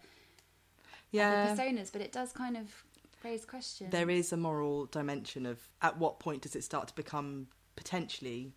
yeah. 1.11 1.49
other 1.49 1.61
personas, 1.61 1.91
but 1.91 2.01
it 2.01 2.11
does 2.11 2.31
kind 2.31 2.55
of 2.55 2.83
raise 3.23 3.45
questions. 3.45 3.91
there 3.91 4.09
is 4.09 4.31
a 4.33 4.37
moral 4.37 4.85
dimension 4.87 5.45
of 5.45 5.59
at 5.81 5.97
what 5.97 6.19
point 6.19 6.41
does 6.41 6.55
it 6.55 6.63
start 6.63 6.87
to 6.87 6.95
become 6.95 7.47
potentially 7.75 8.53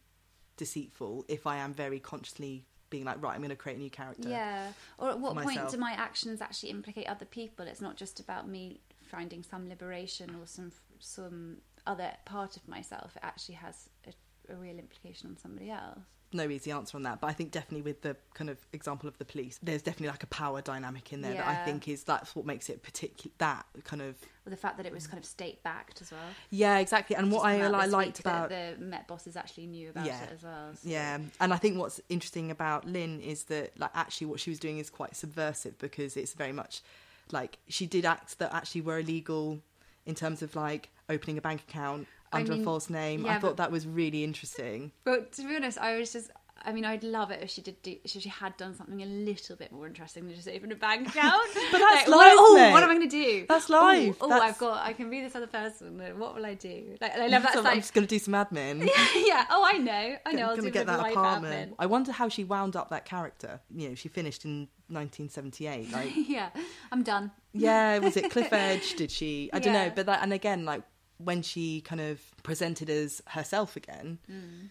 deceitful 0.57 1.24
if 1.29 1.46
I 1.46 1.57
am 1.57 1.72
very 1.74 2.00
consciously 2.00 2.66
being 2.90 3.05
like, 3.05 3.20
right, 3.22 3.35
I'm 3.35 3.40
going 3.40 3.50
to 3.50 3.57
create 3.57 3.77
a 3.77 3.81
new 3.81 3.90
character. 3.90 4.29
Yeah. 4.29 4.68
Or 4.98 5.11
at 5.11 5.18
what 5.18 5.37
point 5.37 5.68
do 5.68 5.77
my 5.79 5.92
actions 5.92 6.40
actually 6.40 6.70
implicate 6.70 7.09
other 7.09 7.24
people? 7.24 7.66
It's 7.66 7.81
not 7.81 7.96
just 7.96 8.20
about 8.20 8.48
me 8.48 8.81
finding 9.03 9.42
some 9.42 9.68
liberation 9.68 10.37
or 10.40 10.46
some 10.46 10.70
some 11.00 11.59
other 11.87 12.12
part 12.24 12.57
of 12.57 12.66
myself. 12.68 13.16
It 13.16 13.22
actually 13.24 13.57
has 13.57 13.88
a, 14.07 14.53
a 14.53 14.57
real 14.57 14.79
implication 14.79 15.31
on 15.31 15.37
somebody 15.37 15.70
else. 15.70 15.98
No 16.33 16.49
easy 16.49 16.73
answer 16.73 16.97
on 16.97 17.05
that, 17.05 17.21
but 17.21 17.29
I 17.29 17.33
think 17.33 17.53
definitely 17.53 17.83
with 17.83 18.03
the 18.03 18.17
kind 18.35 18.51
of 18.51 18.59
example 18.73 19.09
of 19.09 19.17
the 19.19 19.25
police, 19.25 19.59
there's 19.63 19.83
definitely 19.83 20.09
like 20.09 20.25
a 20.25 20.27
power 20.29 20.61
dynamic 20.61 21.13
in 21.13 21.21
there 21.21 21.35
that 21.35 21.47
I 21.47 21.65
think 21.65 21.87
is 21.87 22.03
that's 22.03 22.35
what 22.35 22.45
makes 22.45 22.69
it 22.69 22.83
particular. 22.83 23.33
That 23.39 23.65
kind 23.85 24.03
of 24.03 24.17
Or 24.45 24.51
the 24.51 24.57
fact 24.57 24.77
that 24.79 24.87
it 24.87 24.93
was 24.93 25.07
kind 25.07 25.19
of 25.19 25.25
state 25.25 25.63
backed 25.63 26.03
as 26.03 26.11
well. 26.11 26.21
yeah, 26.51 26.79
exactly. 26.79 27.15
And 27.15 27.31
what 27.31 27.45
I, 27.47 27.61
I 27.63 27.87
liked 27.87 28.19
about 28.19 28.49
the 28.49 28.75
Met 28.81 29.07
bosses 29.07 29.37
actually 29.37 29.67
knew 29.69 29.91
about 29.91 30.07
Yeah. 30.07 30.23
it 30.25 30.31
as 30.33 30.43
well. 30.43 30.71
so- 30.75 30.89
Yeah, 30.89 31.19
and 31.41 31.53
I 31.55 31.57
think 31.57 31.79
what's 31.79 32.01
interesting 32.09 32.51
about 32.51 32.85
Lynn 32.85 33.21
is 33.21 33.45
that 33.45 33.79
like 33.79 33.91
actually 33.95 34.27
what 34.27 34.41
she 34.41 34.51
was 34.51 34.59
doing 34.59 34.79
is 34.79 34.91
quite 34.91 35.15
subversive 35.15 35.79
because 35.79 36.17
it's 36.17 36.33
very 36.35 36.53
much 36.53 36.83
like 37.31 37.59
she 37.69 37.87
did 37.87 38.05
acts 38.05 38.35
that 38.35 38.53
actually 38.53 38.81
were 38.81 38.99
illegal 38.99 39.61
in 40.05 40.17
terms 40.17 40.43
of 40.43 40.57
like 40.57 40.91
opening 41.09 41.39
a 41.39 41.41
bank 41.41 41.63
account 41.69 42.09
I 42.35 42.40
under 42.40 42.53
mean, 42.53 42.62
a 42.62 42.64
false 42.64 42.90
name. 42.90 43.25
yeah, 43.25 43.37
I 43.37 43.38
thought 43.38 43.57
but- 43.57 43.57
that 43.59 43.70
was 43.73 43.87
really 43.87 44.25
interesting. 44.25 44.92
But 45.05 45.33
to 45.33 45.42
be 45.47 45.57
honest, 45.57 45.79
I 45.79 45.97
was 45.99 46.12
just. 46.12 46.31
I 46.66 46.73
mean, 46.73 46.87
I'd 46.87 47.05
love 47.05 47.31
it 47.31 47.42
if 47.42 47.51
she 47.51 47.61
did. 47.61 47.83
Do, 47.83 47.94
if 48.05 48.11
she 48.12 48.27
had 48.27 48.57
done 48.57 48.75
something 48.75 49.03
a 49.03 49.07
little 49.07 49.55
bit 49.55 49.70
more 49.70 49.87
interesting 49.87 50.25
than 50.27 50.35
just 50.35 50.49
open 50.49 50.73
a 50.73 50.75
bank 50.77 51.09
account. 51.14 51.42
But 51.70 51.79
that's 51.79 52.09
Like, 52.09 52.09
what, 52.09 52.16
life, 52.27 52.37
oh, 52.38 52.55
mate. 52.57 52.73
what 52.73 52.83
am 52.83 52.88
I 52.90 52.94
going 52.94 53.07
to 53.11 53.23
do? 53.23 53.44
That's 53.47 53.68
Oh, 53.68 53.75
life. 53.75 54.16
Oh, 54.23 54.29
That's- 54.31 54.51
I've 54.53 54.59
got. 54.59 54.83
I 54.87 54.94
can 54.94 55.11
be 55.11 55.20
this 55.20 55.37
other 55.37 55.47
person. 55.47 55.99
What 56.18 56.35
will 56.35 56.47
I 56.47 56.55
do? 56.55 56.97
Like, 57.03 57.16
I 57.16 57.27
love 57.27 57.42
that. 57.42 57.53
So 57.53 57.66
I'm 57.66 57.77
just 57.81 57.92
going 57.92 58.07
to 58.07 58.09
do 58.09 58.18
some 58.18 58.33
admin. 58.33 58.81
yeah. 58.87 59.23
yeah. 59.27 59.44
Oh, 59.51 59.62
I 59.70 59.77
know. 59.77 60.16
I 60.25 60.33
know. 60.33 60.42
I'll 60.44 60.57
going 60.57 60.64
to 60.64 60.70
get 60.70 60.87
that 60.87 61.01
apartment. 61.01 61.73
admin. 61.73 61.75
I 61.79 61.85
wonder 61.85 62.12
how 62.12 62.31
she 62.31 62.44
wound 62.44 62.77
up 62.77 62.88
that 62.88 63.05
character. 63.05 63.61
You 63.75 63.90
know, 63.90 63.94
she 63.94 64.09
finished 64.09 64.47
in 64.47 64.68
1978. 64.88 65.88
Like, 65.92 66.12
yeah, 66.29 66.49
I'm 66.90 67.03
done. 67.03 67.31
yeah, 67.53 67.99
was 67.99 68.16
it 68.16 68.31
Cliff 68.31 68.51
Edge? 68.53 68.94
Did 68.94 69.11
she? 69.11 69.51
I 69.53 69.59
don't 69.59 69.75
know. 69.75 69.92
But 69.94 70.07
that, 70.07 70.23
and 70.23 70.33
again, 70.33 70.64
like 70.64 70.83
when 71.18 71.42
she 71.42 71.81
kind 71.81 72.00
of 72.00 72.20
presented 72.42 72.90
as 72.90 73.22
herself 73.29 73.77
again, 73.77 74.18
Mm. 74.31 74.68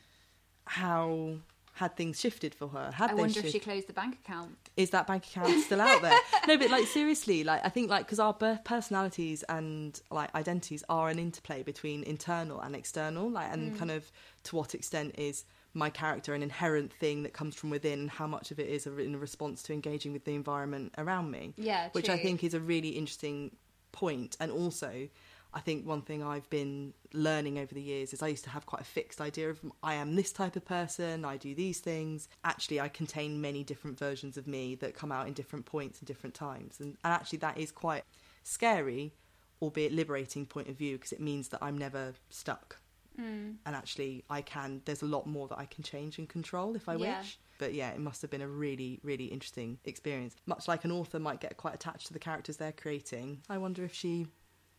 how 0.66 1.38
had 1.78 1.96
things 1.98 2.20
shifted 2.20 2.54
for 2.54 2.68
her. 2.68 2.92
Had 2.92 3.10
I 3.12 3.14
wonder 3.16 3.40
if 3.40 3.50
she 3.50 3.58
closed 3.60 3.88
the 3.88 3.94
bank 3.94 4.20
account. 4.24 4.56
is 4.78 4.92
that 4.92 5.08
bank 5.08 5.26
account 5.26 5.64
still 5.64 5.82
out 5.82 6.04
there? 6.04 6.16
no, 6.48 6.56
but 6.58 6.70
like 6.70 6.86
seriously, 6.86 7.44
like 7.44 7.66
I 7.66 7.70
think 7.70 7.90
like 7.90 8.06
because 8.06 8.20
our 8.20 8.34
birth 8.34 8.64
personalities 8.64 9.42
and 9.50 10.00
like 10.12 10.34
identities 10.36 10.84
are 10.88 11.10
an 11.10 11.18
interplay 11.18 11.64
between 11.64 12.04
internal 12.04 12.60
and 12.62 12.76
external, 12.76 13.30
like 13.30 13.52
and 13.52 13.78
kind 13.78 13.90
of 13.90 14.12
to 14.44 14.56
what 14.56 14.76
extent 14.76 15.16
is 15.18 15.46
my 15.74 15.90
character 15.90 16.36
an 16.36 16.44
inherent 16.44 16.94
thing 16.94 17.24
that 17.24 17.34
comes 17.34 17.56
from 17.56 17.72
within, 17.72 18.02
and 18.02 18.10
how 18.12 18.28
much 18.28 18.52
of 18.52 18.60
it 18.60 18.70
is 18.70 18.86
a, 18.86 18.96
in 19.00 19.20
response 19.20 19.64
to 19.64 19.74
engaging 19.74 20.14
with 20.14 20.26
the 20.26 20.36
environment 20.36 20.94
around 21.00 21.32
me. 21.32 21.56
Yeah, 21.58 21.90
which 21.94 22.08
I 22.08 22.18
think 22.18 22.44
is 22.44 22.54
a 22.54 22.60
really 22.60 22.90
interesting 22.90 23.56
point, 23.92 24.38
and 24.40 24.52
also. 24.52 25.10
I 25.54 25.60
think 25.60 25.86
one 25.86 26.02
thing 26.02 26.24
I've 26.24 26.50
been 26.50 26.94
learning 27.14 27.60
over 27.60 27.74
the 27.74 27.82
years 27.82 28.12
is 28.14 28.22
I 28.22 28.28
used 28.28 28.44
to 28.46 28.50
have 28.50 28.66
quite 28.66 28.82
a 28.82 28.86
fixed 28.86 29.22
idea 29.22 29.50
of 29.50 29.60
I 29.84 29.94
am 29.96 30.16
this 30.16 30.32
type 30.32 30.56
of 30.56 30.66
person, 30.66 31.24
I 31.26 31.38
do 31.38 31.54
these 31.54 31.80
things. 31.80 32.28
Actually, 32.44 32.82
I 32.82 32.90
contain 32.90 33.40
many 33.40 33.64
different 33.64 34.00
versions 34.00 34.36
of 34.38 34.48
me 34.48 34.76
that 34.76 34.96
come 34.96 35.12
out 35.12 35.28
in 35.28 35.34
different 35.34 35.66
points 35.66 36.00
and 36.00 36.08
different 36.08 36.34
times. 36.34 36.80
And, 36.80 36.98
and 37.04 37.14
actually, 37.14 37.40
that 37.40 37.58
is 37.58 37.72
quite 37.72 38.04
scary, 38.44 39.14
albeit 39.62 39.94
liberating 39.94 40.46
point 40.46 40.70
of 40.70 40.76
view, 40.76 40.98
because 40.98 41.12
it 41.12 41.22
means 41.22 41.50
that 41.50 41.60
I'm 41.62 41.78
never 41.78 42.14
stuck. 42.30 42.78
Mm. 43.20 43.58
And 43.66 43.76
actually, 43.76 44.24
I 44.30 44.42
can, 44.42 44.82
there's 44.86 45.04
a 45.04 45.06
lot 45.08 45.28
more 45.28 45.48
that 45.50 45.60
I 45.60 45.66
can 45.66 45.84
change 45.84 46.18
and 46.18 46.28
control 46.28 46.76
if 46.76 46.90
I 46.90 46.96
Yeah. 46.96 47.20
wish. 47.20 47.38
But 47.60 47.76
yeah, 47.76 47.92
it 47.92 48.00
must 48.00 48.22
have 48.24 48.32
been 48.32 48.42
a 48.42 48.48
really, 48.48 49.00
really 49.04 49.26
interesting 49.26 49.78
experience. 49.86 50.36
Much 50.48 50.68
like 50.68 50.84
an 50.84 50.92
author 50.92 51.20
might 51.20 51.40
get 51.40 51.56
quite 51.58 51.76
attached 51.76 52.08
to 52.08 52.14
the 52.14 52.20
characters 52.20 52.58
they're 52.58 52.72
creating. 52.72 53.44
I 53.48 53.60
wonder 53.60 53.86
if 53.86 53.94
she 53.94 54.28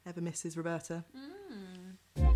ever 0.06 0.20
misses 0.20 0.56
Roberta. 0.56 1.04
Hmm. 1.14 2.34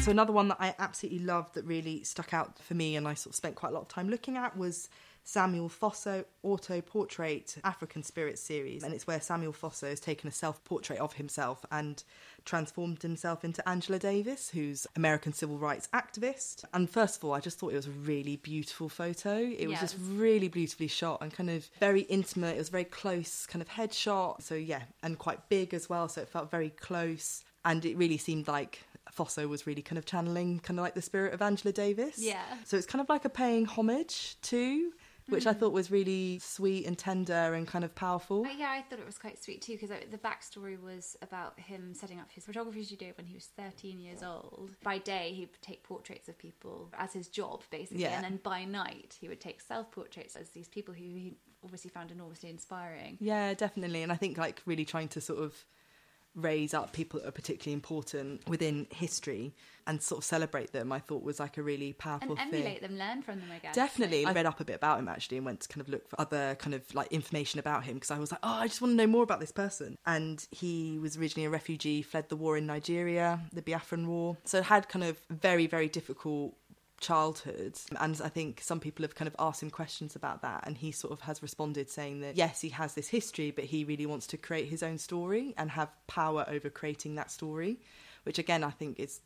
So 0.00 0.10
another 0.12 0.32
one 0.32 0.48
that 0.48 0.58
I 0.60 0.74
absolutely 0.78 1.18
loved 1.18 1.54
that 1.54 1.64
really 1.64 2.04
stuck 2.04 2.32
out 2.32 2.60
for 2.60 2.74
me 2.74 2.94
and 2.94 3.08
I 3.08 3.14
sort 3.14 3.32
of 3.32 3.36
spent 3.36 3.56
quite 3.56 3.70
a 3.70 3.74
lot 3.74 3.82
of 3.82 3.88
time 3.88 4.08
looking 4.08 4.36
at 4.36 4.56
was 4.56 4.88
Samuel 5.26 5.68
Fosso 5.68 6.24
Auto 6.44 6.80
Portrait 6.80 7.56
African 7.64 8.04
Spirit 8.04 8.38
series. 8.38 8.84
And 8.84 8.94
it's 8.94 9.08
where 9.08 9.20
Samuel 9.20 9.52
Fosso 9.52 9.88
has 9.88 9.98
taken 9.98 10.28
a 10.28 10.32
self 10.32 10.62
portrait 10.62 11.00
of 11.00 11.14
himself 11.14 11.66
and 11.72 12.02
transformed 12.44 13.02
himself 13.02 13.44
into 13.44 13.68
Angela 13.68 13.98
Davis, 13.98 14.50
who's 14.50 14.86
American 14.94 15.32
civil 15.32 15.58
rights 15.58 15.88
activist. 15.92 16.64
And 16.72 16.88
first 16.88 17.16
of 17.16 17.24
all, 17.24 17.34
I 17.34 17.40
just 17.40 17.58
thought 17.58 17.72
it 17.72 17.76
was 17.76 17.88
a 17.88 17.90
really 17.90 18.36
beautiful 18.36 18.88
photo. 18.88 19.36
It 19.36 19.66
was 19.66 19.74
Yeah, 19.74 19.80
just 19.80 19.96
really 20.00 20.46
beautifully 20.46 20.86
shot 20.86 21.20
and 21.20 21.32
kind 21.32 21.50
of 21.50 21.68
very 21.80 22.02
intimate. 22.02 22.54
It 22.54 22.58
was 22.58 22.68
very 22.68 22.84
close 22.84 23.46
kind 23.46 23.60
of 23.60 23.68
headshot. 23.68 24.42
So 24.42 24.54
yeah, 24.54 24.82
and 25.02 25.18
quite 25.18 25.48
big 25.48 25.74
as 25.74 25.88
well. 25.88 26.08
So 26.08 26.20
it 26.20 26.28
felt 26.28 26.52
very 26.52 26.70
close. 26.70 27.42
And 27.64 27.84
it 27.84 27.96
really 27.96 28.16
seemed 28.16 28.46
like 28.46 28.84
Fosso 29.10 29.48
was 29.48 29.66
really 29.66 29.82
kind 29.82 29.98
of 29.98 30.04
channeling 30.04 30.60
kind 30.60 30.78
of 30.78 30.84
like 30.84 30.94
the 30.94 31.02
spirit 31.02 31.34
of 31.34 31.42
Angela 31.42 31.72
Davis. 31.72 32.18
Yeah. 32.18 32.44
So 32.64 32.76
it's 32.76 32.86
kind 32.86 33.00
of 33.02 33.08
like 33.08 33.24
a 33.24 33.28
paying 33.28 33.66
homage 33.66 34.36
too, 34.42 34.92
which 35.28 35.46
I 35.46 35.52
thought 35.52 35.72
was 35.72 35.90
really 35.90 36.38
sweet 36.38 36.86
and 36.86 36.96
tender 36.96 37.54
and 37.54 37.66
kind 37.66 37.84
of 37.84 37.94
powerful. 37.94 38.44
Uh, 38.46 38.50
yeah, 38.56 38.70
I 38.70 38.82
thought 38.82 38.98
it 39.00 39.06
was 39.06 39.18
quite 39.18 39.42
sweet 39.42 39.60
too 39.62 39.72
because 39.78 39.90
the 40.10 40.18
backstory 40.18 40.80
was 40.80 41.16
about 41.22 41.58
him 41.58 41.94
setting 41.94 42.20
up 42.20 42.30
his 42.30 42.44
photography 42.44 42.84
studio 42.84 43.12
when 43.16 43.26
he 43.26 43.34
was 43.34 43.46
13 43.56 43.98
years 43.98 44.22
old. 44.22 44.70
By 44.82 44.98
day, 44.98 45.32
he 45.34 45.40
would 45.42 45.60
take 45.62 45.82
portraits 45.82 46.28
of 46.28 46.38
people 46.38 46.90
as 46.96 47.12
his 47.12 47.28
job, 47.28 47.62
basically, 47.70 48.02
Yeah. 48.04 48.14
and 48.16 48.24
then 48.24 48.40
by 48.42 48.64
night, 48.64 49.16
he 49.20 49.28
would 49.28 49.40
take 49.40 49.60
self 49.60 49.90
portraits 49.90 50.36
as 50.36 50.50
these 50.50 50.68
people 50.68 50.94
who 50.94 51.02
he 51.02 51.36
obviously 51.64 51.90
found 51.90 52.10
enormously 52.12 52.48
inspiring. 52.50 53.18
Yeah, 53.20 53.52
definitely. 53.54 54.02
And 54.02 54.12
I 54.12 54.16
think 54.16 54.38
like 54.38 54.62
really 54.66 54.84
trying 54.84 55.08
to 55.08 55.20
sort 55.20 55.40
of 55.42 55.64
raise 56.36 56.74
up 56.74 56.92
people 56.92 57.18
that 57.20 57.26
are 57.28 57.32
particularly 57.32 57.72
important 57.72 58.46
within 58.48 58.86
history 58.90 59.54
and 59.86 60.02
sort 60.02 60.18
of 60.18 60.24
celebrate 60.24 60.72
them, 60.72 60.92
I 60.92 60.98
thought 60.98 61.22
was 61.22 61.40
like 61.40 61.56
a 61.56 61.62
really 61.62 61.92
powerful 61.92 62.36
And 62.38 62.50
thing. 62.50 62.60
emulate 62.62 62.82
them, 62.82 62.98
learn 62.98 63.22
from 63.22 63.40
them, 63.40 63.48
I 63.52 63.58
guess. 63.58 63.74
Definitely. 63.74 64.26
I 64.26 64.32
read 64.32 64.44
up 64.46 64.60
a 64.60 64.64
bit 64.64 64.76
about 64.76 64.98
him 64.98 65.08
actually 65.08 65.38
and 65.38 65.46
went 65.46 65.60
to 65.60 65.68
kind 65.68 65.80
of 65.80 65.88
look 65.88 66.08
for 66.08 66.20
other 66.20 66.56
kind 66.56 66.74
of 66.74 66.82
like 66.94 67.10
information 67.12 67.58
about 67.60 67.84
him 67.84 67.94
because 67.94 68.10
I 68.10 68.18
was 68.18 68.30
like, 68.32 68.40
oh, 68.42 68.52
I 68.52 68.66
just 68.66 68.80
want 68.82 68.92
to 68.92 68.96
know 68.96 69.06
more 69.06 69.22
about 69.22 69.40
this 69.40 69.52
person. 69.52 69.96
And 70.04 70.46
he 70.50 70.98
was 70.98 71.16
originally 71.16 71.46
a 71.46 71.50
refugee, 71.50 72.02
fled 72.02 72.28
the 72.28 72.36
war 72.36 72.56
in 72.56 72.66
Nigeria, 72.66 73.40
the 73.52 73.62
Biafran 73.62 74.06
War. 74.06 74.36
So 74.44 74.60
had 74.60 74.88
kind 74.88 75.04
of 75.04 75.18
very, 75.30 75.66
very 75.66 75.88
difficult 75.88 76.54
childhood 76.98 77.78
and 78.00 78.20
i 78.24 78.28
think 78.28 78.60
some 78.60 78.80
people 78.80 79.02
have 79.02 79.14
kind 79.14 79.28
of 79.28 79.36
asked 79.38 79.62
him 79.62 79.70
questions 79.70 80.16
about 80.16 80.42
that 80.42 80.62
and 80.66 80.78
he 80.78 80.90
sort 80.90 81.12
of 81.12 81.20
has 81.20 81.42
responded 81.42 81.90
saying 81.90 82.20
that 82.20 82.36
yes 82.36 82.60
he 82.60 82.70
has 82.70 82.94
this 82.94 83.08
history 83.08 83.50
but 83.50 83.64
he 83.64 83.84
really 83.84 84.06
wants 84.06 84.26
to 84.26 84.36
create 84.36 84.68
his 84.68 84.82
own 84.82 84.96
story 84.96 85.54
and 85.58 85.70
have 85.70 85.90
power 86.06 86.44
over 86.48 86.70
creating 86.70 87.14
that 87.14 87.30
story 87.30 87.78
which 88.24 88.38
again 88.38 88.64
i 88.64 88.70
think 88.70 88.98
is 88.98 89.20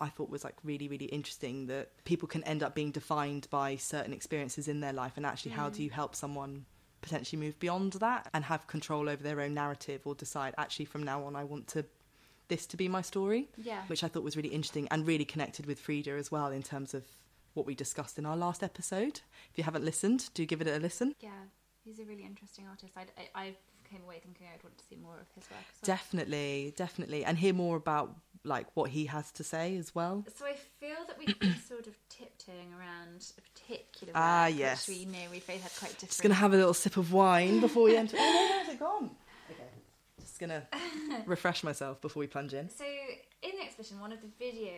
I 0.00 0.08
thought 0.08 0.30
was 0.30 0.44
like 0.44 0.54
really, 0.62 0.86
really 0.86 1.06
interesting 1.06 1.66
that 1.66 2.04
people 2.04 2.28
can 2.28 2.44
end 2.44 2.62
up 2.62 2.74
being 2.74 2.92
defined 2.92 3.48
by 3.50 3.74
certain 3.74 4.12
experiences 4.12 4.68
in 4.68 4.80
their 4.80 4.92
life, 4.92 5.14
and 5.16 5.26
actually, 5.26 5.50
how 5.50 5.68
do 5.70 5.80
mm. 5.80 5.86
you 5.86 5.90
help 5.90 6.14
someone 6.14 6.66
potentially 7.00 7.40
move 7.40 7.58
beyond 7.58 7.94
that 7.94 8.28
and 8.34 8.44
have 8.44 8.66
control 8.66 9.08
over 9.08 9.22
their 9.22 9.40
own 9.40 9.54
narrative 9.54 10.02
or 10.04 10.14
decide 10.14 10.54
actually 10.58 10.84
from 10.84 11.02
now 11.02 11.24
on 11.24 11.36
I 11.36 11.44
want 11.44 11.68
to 11.68 11.84
this 12.48 12.66
to 12.66 12.76
be 12.76 12.88
my 12.88 13.02
story, 13.02 13.48
Yeah. 13.56 13.82
which 13.86 14.02
I 14.02 14.08
thought 14.08 14.22
was 14.22 14.36
really 14.36 14.48
interesting 14.50 14.88
and 14.90 15.06
really 15.06 15.24
connected 15.24 15.66
with 15.66 15.78
Frida 15.80 16.10
as 16.12 16.30
well 16.30 16.48
in 16.48 16.62
terms 16.62 16.94
of 16.94 17.04
what 17.54 17.66
we 17.66 17.74
discussed 17.74 18.18
in 18.18 18.26
our 18.26 18.36
last 18.36 18.62
episode. 18.62 19.20
If 19.50 19.56
you 19.58 19.64
haven't 19.64 19.84
listened, 19.84 20.30
do 20.34 20.44
give 20.46 20.60
it 20.60 20.66
a 20.66 20.78
listen. 20.78 21.14
Yeah, 21.20 21.30
he's 21.84 21.98
a 21.98 22.04
really 22.04 22.24
interesting 22.24 22.66
artist. 22.68 22.92
I, 22.96 23.02
I, 23.34 23.42
I 23.46 23.54
came 23.90 24.02
away 24.04 24.20
thinking 24.22 24.46
I'd 24.54 24.62
want 24.62 24.76
to 24.78 24.84
see 24.84 24.96
more 24.96 25.14
of 25.14 25.26
his 25.34 25.44
work. 25.50 25.58
as 25.60 25.88
well. 25.88 25.96
Definitely, 25.96 26.74
definitely, 26.76 27.24
and 27.24 27.36
hear 27.38 27.52
more 27.54 27.76
about 27.76 28.14
like 28.44 28.66
what 28.74 28.90
he 28.90 29.06
has 29.06 29.32
to 29.32 29.42
say 29.44 29.76
as 29.76 29.94
well. 29.94 30.24
So 30.36 30.46
I 30.46 30.54
feel 30.78 31.04
that 31.08 31.18
we've 31.18 31.38
been 31.40 31.56
sort 31.68 31.86
of 31.86 31.94
tiptoeing 32.08 32.72
around 32.78 33.32
a 33.36 33.40
particular 33.42 34.12
Ah, 34.14 34.46
work, 34.46 34.54
yes. 34.58 34.88
which 34.88 34.98
we 34.98 35.04
know 35.06 35.18
we've 35.30 35.46
both 35.46 35.60
had 35.62 35.72
quite 35.78 35.90
different. 35.92 36.10
Just 36.10 36.22
gonna 36.22 36.34
have 36.34 36.52
a 36.54 36.56
little 36.56 36.72
sip 36.74 36.96
of 36.96 37.12
wine 37.12 37.60
before 37.60 37.82
we 37.84 37.96
enter. 37.96 38.16
oh 38.18 38.20
no, 38.20 38.56
where's 38.56 38.68
it 38.68 38.78
gone? 38.78 39.10
Just 40.38 40.50
gonna 40.50 41.22
refresh 41.26 41.64
myself 41.64 42.00
before 42.00 42.20
we 42.20 42.26
plunge 42.28 42.54
in. 42.54 42.68
So 42.68 42.84
in 42.84 43.50
the 43.58 43.64
exhibition, 43.64 43.98
one 44.00 44.12
of 44.12 44.20
the 44.20 44.28
video 44.38 44.72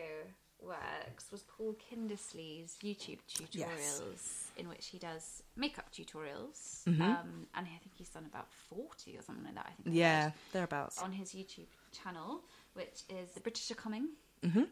works 0.59 1.31
was 1.31 1.43
Paul 1.43 1.75
Kindersley's 1.75 2.77
YouTube 2.83 3.19
tutorials, 3.29 3.53
Yes. 3.53 4.51
in 4.57 4.67
which 4.69 4.87
he 4.87 4.97
does 4.97 5.43
makeup 5.55 5.91
tutorials, 5.91 6.83
Mhm. 6.85 7.01
um, 7.01 7.47
and 7.53 7.67
I 7.67 7.77
think 7.79 7.91
he's 7.95 8.09
done 8.09 8.25
about 8.25 8.47
forty 8.69 9.17
or 9.17 9.21
something 9.21 9.45
like 9.45 9.55
that. 9.55 9.67
I 9.67 9.83
think 9.83 9.95
Yeah, 9.95 10.31
thereabouts. 10.51 10.99
on 11.01 11.11
his 11.11 11.33
YouTube 11.33 11.67
channel, 11.91 12.43
which 12.73 13.03
is 13.09 13.31
the 13.33 13.39
British 13.41 13.69
are 13.71 13.75
coming. 13.75 14.09
hmm 14.43 14.63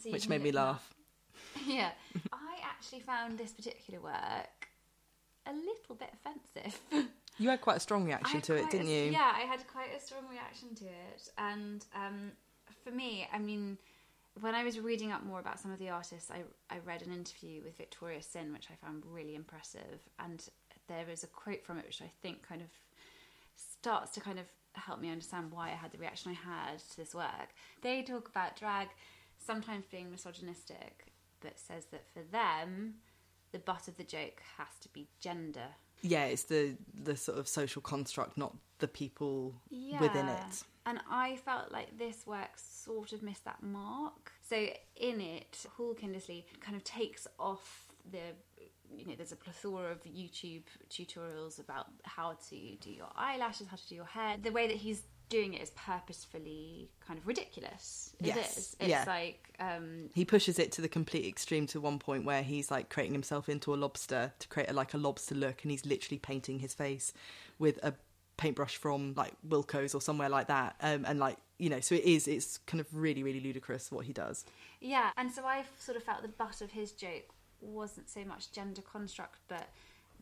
So 0.00 0.10
Which 0.10 0.28
made 0.28 0.42
me 0.42 0.52
look 0.52 0.60
them 0.60 0.68
up. 0.68 0.82
laugh. 1.56 1.66
yeah, 1.66 1.92
I 2.32 2.58
actually 2.62 3.00
found 3.00 3.38
this 3.38 3.52
particular 3.52 4.00
work 4.00 4.68
a 5.46 5.52
little 5.52 5.96
bit 5.96 6.10
offensive. 6.14 6.80
You 7.38 7.48
had 7.48 7.60
quite 7.60 7.76
a 7.76 7.80
strong 7.80 8.04
reaction 8.04 8.40
to 8.42 8.54
it, 8.54 8.70
didn't 8.70 8.88
a- 8.88 9.06
you? 9.06 9.12
Yeah, 9.12 9.32
I 9.34 9.40
had 9.40 9.66
quite 9.68 9.94
a 9.96 10.00
strong 10.00 10.28
reaction 10.30 10.74
to 10.76 10.84
it, 10.84 11.30
and 11.38 11.84
um, 11.94 12.32
for 12.84 12.90
me, 12.90 13.28
I 13.32 13.38
mean, 13.38 13.78
when 14.40 14.54
I 14.54 14.64
was 14.64 14.78
reading 14.80 15.12
up 15.12 15.24
more 15.24 15.40
about 15.40 15.60
some 15.60 15.72
of 15.72 15.78
the 15.78 15.88
artists, 15.88 16.30
I 16.30 16.42
I 16.74 16.78
read 16.84 17.02
an 17.02 17.12
interview 17.12 17.62
with 17.62 17.76
Victoria 17.76 18.22
Sin, 18.22 18.52
which 18.52 18.68
I 18.70 18.86
found 18.86 19.04
really 19.06 19.34
impressive, 19.34 20.00
and 20.18 20.46
there 20.88 21.08
is 21.08 21.22
a 21.22 21.28
quote 21.28 21.64
from 21.64 21.78
it 21.78 21.86
which 21.86 22.02
I 22.02 22.10
think 22.22 22.42
kind 22.42 22.62
of 22.62 22.68
starts 23.54 24.12
to 24.12 24.20
kind 24.20 24.38
of 24.38 24.46
help 24.72 25.00
me 25.00 25.10
understand 25.10 25.50
why 25.50 25.68
I 25.68 25.74
had 25.74 25.92
the 25.92 25.98
reaction 25.98 26.30
I 26.30 26.34
had 26.34 26.78
to 26.78 26.96
this 26.96 27.14
work. 27.14 27.50
They 27.82 28.02
talk 28.02 28.28
about 28.28 28.56
drag 28.56 28.88
sometimes 29.38 29.84
being 29.90 30.10
misogynistic, 30.10 31.12
but 31.40 31.58
says 31.58 31.86
that 31.92 32.06
for 32.12 32.22
them, 32.30 32.94
the 33.52 33.58
butt 33.58 33.88
of 33.88 33.96
the 33.96 34.04
joke 34.04 34.42
has 34.56 34.68
to 34.80 34.88
be 34.88 35.08
gender 35.20 35.68
Yeah, 36.02 36.24
it's 36.24 36.44
the 36.44 36.76
the 36.94 37.16
sort 37.16 37.38
of 37.38 37.48
social 37.48 37.82
construct, 37.82 38.36
not 38.36 38.56
the 38.78 38.88
people 38.88 39.54
within 39.70 40.28
it. 40.28 40.62
And 40.86 41.00
I 41.10 41.36
felt 41.36 41.70
like 41.70 41.98
this 41.98 42.26
work 42.26 42.50
sort 42.56 43.12
of 43.12 43.22
missed 43.22 43.44
that 43.44 43.62
mark. 43.62 44.32
So 44.48 44.56
in 44.96 45.20
it, 45.20 45.66
Paul 45.76 45.94
Kindersley 45.94 46.44
kind 46.60 46.76
of 46.76 46.84
takes 46.84 47.26
off 47.38 47.88
the 48.10 48.20
you 48.96 49.06
know, 49.06 49.12
there's 49.16 49.32
a 49.32 49.36
plethora 49.36 49.92
of 49.92 50.02
YouTube 50.04 50.62
tutorials 50.88 51.58
about 51.58 51.86
how 52.04 52.38
to 52.48 52.76
do 52.80 52.90
your 52.90 53.10
eyelashes, 53.14 53.66
how 53.68 53.76
to 53.76 53.88
do 53.88 53.94
your 53.94 54.06
hair. 54.06 54.36
The 54.42 54.50
way 54.50 54.66
that 54.66 54.76
he's 54.76 55.02
doing 55.28 55.54
it 55.54 55.62
is 55.62 55.70
purposefully 55.70 56.90
kind 57.06 57.18
of 57.18 57.26
ridiculous. 57.26 58.14
It 58.20 58.26
Yes, 58.26 58.56
is. 58.56 58.76
It's 58.80 58.88
yeah. 58.88 59.04
like 59.06 59.50
um 59.60 60.10
He 60.14 60.24
pushes 60.24 60.58
it 60.58 60.72
to 60.72 60.82
the 60.82 60.88
complete 60.88 61.26
extreme 61.26 61.66
to 61.68 61.80
one 61.80 61.98
point 61.98 62.24
where 62.24 62.42
he's 62.42 62.70
like 62.70 62.88
creating 62.90 63.12
himself 63.12 63.48
into 63.48 63.74
a 63.74 63.76
lobster 63.76 64.32
to 64.38 64.48
create 64.48 64.70
a, 64.70 64.72
like 64.72 64.94
a 64.94 64.98
lobster 64.98 65.34
look, 65.34 65.62
and 65.62 65.70
he's 65.70 65.84
literally 65.86 66.18
painting 66.18 66.58
his 66.58 66.74
face 66.74 67.12
with 67.58 67.78
a 67.82 67.94
paintbrush 68.36 68.76
from 68.76 69.14
like 69.16 69.32
Wilko's 69.46 69.94
or 69.94 70.00
somewhere 70.00 70.28
like 70.28 70.46
that, 70.48 70.76
um, 70.80 71.04
and 71.06 71.18
like 71.18 71.36
you 71.58 71.68
know, 71.68 71.80
so 71.80 71.94
it 71.96 72.04
is. 72.04 72.28
It's 72.28 72.58
kind 72.58 72.80
of 72.80 72.86
really, 72.92 73.22
really 73.22 73.40
ludicrous 73.40 73.90
what 73.90 74.06
he 74.06 74.12
does. 74.12 74.44
Yeah, 74.80 75.10
and 75.16 75.32
so 75.32 75.44
I 75.44 75.64
sort 75.78 75.96
of 75.96 76.04
felt 76.04 76.22
the 76.22 76.28
butt 76.28 76.60
of 76.60 76.70
his 76.70 76.92
joke 76.92 77.24
wasn't 77.60 78.08
so 78.08 78.24
much 78.24 78.52
gender 78.52 78.82
construct, 78.82 79.40
but 79.48 79.68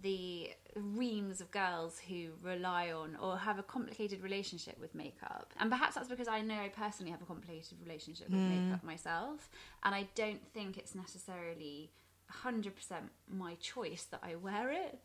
the 0.03 0.51
reams 0.75 1.41
of 1.41 1.51
girls 1.51 1.99
who 1.99 2.29
rely 2.43 2.93
on 2.93 3.17
or 3.17 3.39
have 3.39 3.59
a 3.59 3.63
complicated 3.63 4.23
relationship 4.23 4.79
with 4.79 4.95
makeup. 4.95 5.53
And 5.59 5.71
perhaps 5.71 5.95
that's 5.95 6.09
because 6.09 6.29
I 6.29 6.43
know 6.43 6.55
I 6.55 6.69
personally 6.69 7.11
have 7.11 7.23
a 7.23 7.25
complicated 7.25 7.79
relationship 7.83 8.29
with 8.29 8.39
hmm. 8.39 8.67
makeup 8.67 8.85
myself. 8.85 9.49
And 9.85 9.95
I 9.95 10.07
don't 10.15 10.47
think 10.53 10.77
it's 10.77 10.95
necessarily 10.95 11.91
100% 12.45 12.73
my 13.29 13.55
choice 13.55 14.05
that 14.11 14.21
I 14.23 14.35
wear 14.37 14.71
it. 14.71 14.99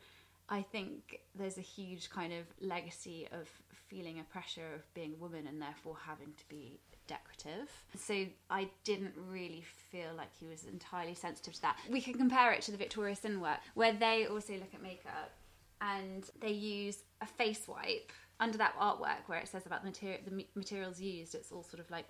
I 0.49 0.62
think 0.62 1.21
there's 1.34 1.58
a 1.58 1.62
huge 1.62 2.10
kind 2.10 2.34
of 2.34 2.45
legacy 2.60 3.27
of 3.32 3.49
feeling 3.88 4.19
a 4.19 4.23
pressure 4.23 4.73
of 4.75 4.93
being 4.93 5.13
a 5.13 5.21
woman 5.21 5.47
and 5.47 5.62
therefore 5.62 5.95
having 6.06 6.34
to 6.38 6.49
be 6.49 6.80
decorative. 7.12 7.69
So 7.97 8.26
I 8.50 8.69
didn't 8.84 9.13
really 9.30 9.63
feel 9.91 10.12
like 10.15 10.30
he 10.39 10.47
was 10.47 10.63
entirely 10.63 11.13
sensitive 11.13 11.54
to 11.56 11.62
that. 11.63 11.78
We 11.89 12.02
can 12.02 12.13
compare 12.13 12.52
it 12.54 12.62
to 12.63 12.71
the 12.71 12.78
Victoria 12.78 13.15
Sin 13.15 13.41
work, 13.41 13.60
where 13.74 13.93
they 13.93 14.28
also 14.28 14.54
look 14.54 14.74
at 14.74 14.82
makeup 14.82 15.32
and 15.82 16.24
they 16.39 16.52
use 16.52 17.00
a 17.21 17.26
face 17.26 17.67
wipe 17.67 18.12
under 18.39 18.58
that 18.58 18.76
artwork 18.80 19.28
where 19.28 19.39
it 19.39 19.47
says 19.47 19.65
about 19.65 19.82
the, 19.84 19.89
material, 19.89 20.19
the 20.26 20.45
materials 20.56 21.02
used. 21.02 21.36
It's 21.36 21.52
all 21.52 21.63
sort 21.63 21.80
of 21.80 21.89
like 21.91 22.06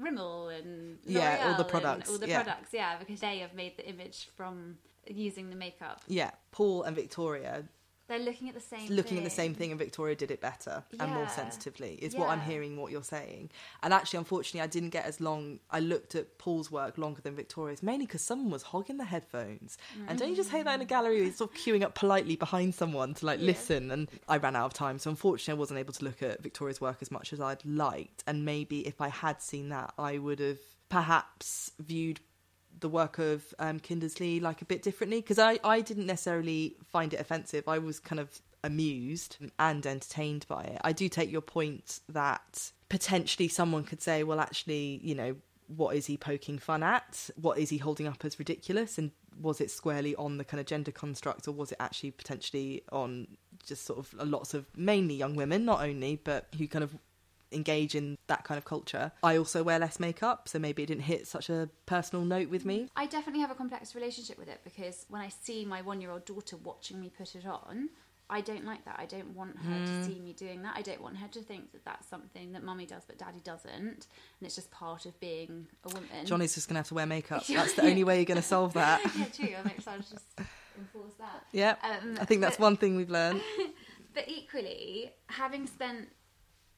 Rimmel 0.00 0.48
and 0.48 0.98
Yeah, 1.04 1.48
all 1.48 1.56
the 1.56 1.64
products, 1.64 2.10
all 2.10 2.18
the 2.18 2.28
yeah. 2.28 2.42
products, 2.42 2.70
yeah, 2.72 2.98
because 2.98 3.20
they 3.20 3.38
have 3.38 3.54
made 3.54 3.76
the 3.76 3.86
image 3.88 4.28
from 4.36 4.78
using 5.08 5.50
the 5.50 5.56
makeup. 5.56 6.00
Yeah, 6.06 6.30
Paul 6.50 6.82
and 6.84 6.96
Victoria 6.96 7.64
They're 8.08 8.18
looking 8.20 8.48
at 8.48 8.54
the 8.54 8.60
same. 8.60 8.88
looking 8.88 9.18
at 9.18 9.24
the 9.24 9.30
same 9.30 9.54
thing 9.54 9.70
and 9.72 9.78
Victoria 9.78 10.14
did 10.14 10.30
it 10.30 10.40
better 10.40 10.84
and 11.00 11.12
more 11.12 11.28
sensitively 11.28 11.94
is 11.94 12.14
what 12.14 12.28
I'm 12.28 12.40
hearing 12.40 12.76
what 12.76 12.92
you're 12.92 13.02
saying. 13.02 13.50
And 13.82 13.92
actually 13.92 14.18
unfortunately 14.18 14.60
I 14.60 14.66
didn't 14.68 14.90
get 14.90 15.06
as 15.06 15.20
long 15.20 15.58
I 15.70 15.80
looked 15.80 16.14
at 16.14 16.38
Paul's 16.38 16.70
work 16.70 16.98
longer 16.98 17.20
than 17.20 17.34
Victoria's 17.34 17.82
mainly 17.82 18.06
because 18.06 18.22
someone 18.22 18.50
was 18.50 18.62
hogging 18.62 18.96
the 18.98 19.04
headphones. 19.04 19.76
And 20.08 20.18
don't 20.18 20.30
you 20.30 20.36
just 20.36 20.50
hate 20.50 20.64
that 20.64 20.74
in 20.76 20.80
a 20.80 20.84
gallery 20.84 21.16
where 21.16 21.24
you're 21.24 21.32
sort 21.32 21.50
of 21.50 21.56
queuing 21.56 21.82
up 21.82 21.94
politely 21.94 22.36
behind 22.36 22.74
someone 22.74 23.14
to 23.14 23.26
like 23.26 23.40
Yeah. 23.40 23.46
listen 23.46 23.90
and 23.90 24.08
I 24.28 24.36
ran 24.36 24.54
out 24.56 24.66
of 24.66 24.72
time 24.74 24.98
so 24.98 25.10
unfortunately 25.10 25.58
I 25.58 25.60
wasn't 25.60 25.80
able 25.80 25.92
to 25.94 26.04
look 26.04 26.22
at 26.22 26.42
Victoria's 26.42 26.80
work 26.80 26.98
as 27.00 27.10
much 27.10 27.32
as 27.32 27.40
I'd 27.40 27.64
liked 27.64 28.22
and 28.26 28.44
maybe 28.44 28.86
if 28.86 29.00
I 29.00 29.08
had 29.08 29.42
seen 29.42 29.68
that 29.70 29.92
I 29.98 30.18
would 30.18 30.38
have 30.38 30.58
perhaps 30.88 31.72
viewed 31.80 32.20
the 32.80 32.88
work 32.88 33.18
of 33.18 33.54
um, 33.58 33.80
Kindersley 33.80 34.40
like 34.40 34.62
a 34.62 34.64
bit 34.64 34.82
differently 34.82 35.20
because 35.20 35.38
I, 35.38 35.58
I 35.64 35.80
didn't 35.80 36.06
necessarily 36.06 36.76
find 36.86 37.12
it 37.14 37.20
offensive. 37.20 37.68
I 37.68 37.78
was 37.78 37.98
kind 37.98 38.20
of 38.20 38.40
amused 38.62 39.38
and 39.58 39.86
entertained 39.86 40.46
by 40.48 40.62
it. 40.64 40.80
I 40.82 40.92
do 40.92 41.08
take 41.08 41.30
your 41.30 41.40
point 41.40 42.00
that 42.08 42.72
potentially 42.88 43.48
someone 43.48 43.84
could 43.84 44.02
say, 44.02 44.22
well, 44.22 44.40
actually, 44.40 45.00
you 45.02 45.14
know, 45.14 45.36
what 45.68 45.96
is 45.96 46.06
he 46.06 46.16
poking 46.16 46.58
fun 46.58 46.82
at? 46.82 47.30
What 47.36 47.58
is 47.58 47.70
he 47.70 47.78
holding 47.78 48.06
up 48.06 48.24
as 48.24 48.38
ridiculous? 48.38 48.98
And 48.98 49.10
was 49.40 49.60
it 49.60 49.70
squarely 49.70 50.14
on 50.16 50.38
the 50.38 50.44
kind 50.44 50.60
of 50.60 50.66
gender 50.66 50.92
construct 50.92 51.48
or 51.48 51.52
was 51.52 51.72
it 51.72 51.78
actually 51.80 52.12
potentially 52.12 52.82
on 52.92 53.26
just 53.64 53.84
sort 53.84 53.98
of 53.98 54.14
lots 54.14 54.54
of 54.54 54.66
mainly 54.76 55.14
young 55.14 55.34
women, 55.34 55.64
not 55.64 55.82
only, 55.82 56.20
but 56.22 56.46
who 56.56 56.68
kind 56.68 56.84
of 56.84 56.96
engage 57.52 57.94
in 57.94 58.16
that 58.26 58.44
kind 58.44 58.58
of 58.58 58.64
culture. 58.64 59.12
I 59.22 59.36
also 59.36 59.62
wear 59.62 59.78
less 59.78 60.00
makeup, 60.00 60.48
so 60.48 60.58
maybe 60.58 60.82
it 60.82 60.86
didn't 60.86 61.04
hit 61.04 61.26
such 61.26 61.48
a 61.50 61.68
personal 61.86 62.24
note 62.24 62.48
with 62.50 62.64
me. 62.64 62.88
I 62.96 63.06
definitely 63.06 63.40
have 63.40 63.50
a 63.50 63.54
complex 63.54 63.94
relationship 63.94 64.38
with 64.38 64.48
it 64.48 64.60
because 64.64 65.06
when 65.08 65.22
I 65.22 65.28
see 65.28 65.64
my 65.64 65.82
one 65.82 66.00
year 66.00 66.10
old 66.10 66.24
daughter 66.24 66.56
watching 66.56 67.00
me 67.00 67.10
put 67.16 67.34
it 67.34 67.46
on, 67.46 67.90
I 68.28 68.40
don't 68.40 68.64
like 68.64 68.84
that. 68.86 68.96
I 68.98 69.06
don't 69.06 69.36
want 69.36 69.56
her 69.58 69.62
Hmm. 69.72 69.84
to 69.84 70.04
see 70.04 70.18
me 70.18 70.32
doing 70.32 70.62
that. 70.62 70.74
I 70.76 70.82
don't 70.82 71.00
want 71.00 71.16
her 71.18 71.28
to 71.28 71.40
think 71.40 71.70
that 71.70 71.84
that's 71.84 72.08
something 72.08 72.50
that 72.52 72.64
mummy 72.64 72.84
does 72.84 73.04
but 73.06 73.18
daddy 73.18 73.38
doesn't. 73.44 73.72
And 73.78 74.42
it's 74.42 74.56
just 74.56 74.72
part 74.72 75.06
of 75.06 75.18
being 75.20 75.68
a 75.84 75.88
woman. 75.94 76.26
Jonny's 76.26 76.56
just 76.56 76.66
going 76.68 76.74
to 76.74 76.80
have 76.80 76.88
to 76.88 76.94
wear 76.94 77.06
makeup. 77.06 77.46
That's 77.48 77.74
the 77.74 77.82
only 77.82 78.02
way 78.02 78.16
you're 78.16 78.24
going 78.24 78.36
to 78.36 78.42
solve 78.42 78.72
that. 78.72 79.00
yeah, 79.16 79.26
true. 79.26 79.54
I'll 79.56 79.64
make 79.64 79.80
sure 79.80 79.92
I 79.92 79.98
just 79.98 80.24
enforce 80.76 81.14
that. 81.20 81.44
Yeah, 81.52 81.76
Um, 81.84 82.18
I 82.20 82.24
think 82.24 82.40
that's 82.40 82.56
but- 82.56 82.62
one 82.64 82.76
thing 82.76 82.96
we've 82.96 83.10
learned. 83.10 83.40
But 84.12 84.28
equally, 84.28 85.12
having 85.26 85.66
spent 85.66 86.08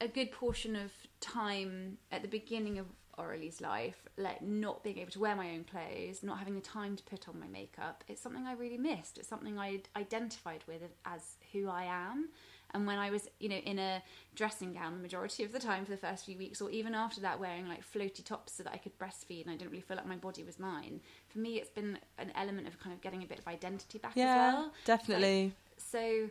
a 0.01 0.07
good 0.07 0.31
portion 0.31 0.75
of 0.75 0.91
time 1.19 1.97
at 2.11 2.21
the 2.21 2.27
beginning 2.27 2.79
of 2.79 2.85
Aurelie's 3.19 3.59
life, 3.59 4.07
like 4.17 4.41
not 4.41 4.83
being 4.83 4.97
able 4.99 5.11
to 5.11 5.19
wear 5.19 5.35
my 5.35 5.49
own 5.49 5.65
clothes, 5.65 6.23
not 6.23 6.39
having 6.39 6.55
the 6.55 6.61
time 6.61 6.95
to 6.95 7.03
put 7.03 7.27
on 7.27 7.39
my 7.39 7.47
makeup, 7.47 8.03
it's 8.07 8.21
something 8.21 8.47
I 8.47 8.53
really 8.53 8.77
missed. 8.77 9.17
It's 9.17 9.27
something 9.27 9.59
I 9.59 9.81
identified 9.95 10.63
with 10.67 10.81
as 11.05 11.35
who 11.51 11.69
I 11.69 11.83
am. 11.83 12.29
And 12.71 12.85
when 12.85 12.97
I 12.97 13.09
was, 13.09 13.27
you 13.39 13.49
know, 13.49 13.57
in 13.57 13.79
a 13.79 14.01
dressing 14.35 14.73
gown 14.73 14.93
the 14.93 15.01
majority 15.01 15.43
of 15.43 15.51
the 15.51 15.59
time 15.59 15.85
for 15.85 15.91
the 15.91 15.97
first 15.97 16.25
few 16.25 16.37
weeks, 16.37 16.61
or 16.61 16.69
even 16.69 16.93
after 16.93 17.19
that, 17.21 17.39
wearing 17.39 17.67
like 17.67 17.81
floaty 17.83 18.23
tops 18.23 18.53
so 18.53 18.63
that 18.63 18.73
I 18.73 18.77
could 18.77 18.97
breastfeed 18.99 19.41
and 19.41 19.51
I 19.51 19.55
didn't 19.57 19.71
really 19.71 19.81
feel 19.81 19.97
like 19.97 20.07
my 20.07 20.15
body 20.15 20.43
was 20.43 20.59
mine. 20.59 21.01
For 21.29 21.39
me, 21.39 21.55
it's 21.57 21.71
been 21.71 21.97
an 22.19 22.31
element 22.35 22.67
of 22.67 22.79
kind 22.79 22.93
of 22.93 23.01
getting 23.01 23.23
a 23.23 23.25
bit 23.25 23.39
of 23.39 23.47
identity 23.47 23.97
back 23.97 24.13
Yeah, 24.15 24.49
as 24.49 24.53
well. 24.53 24.73
definitely. 24.85 25.53
So 25.77 26.29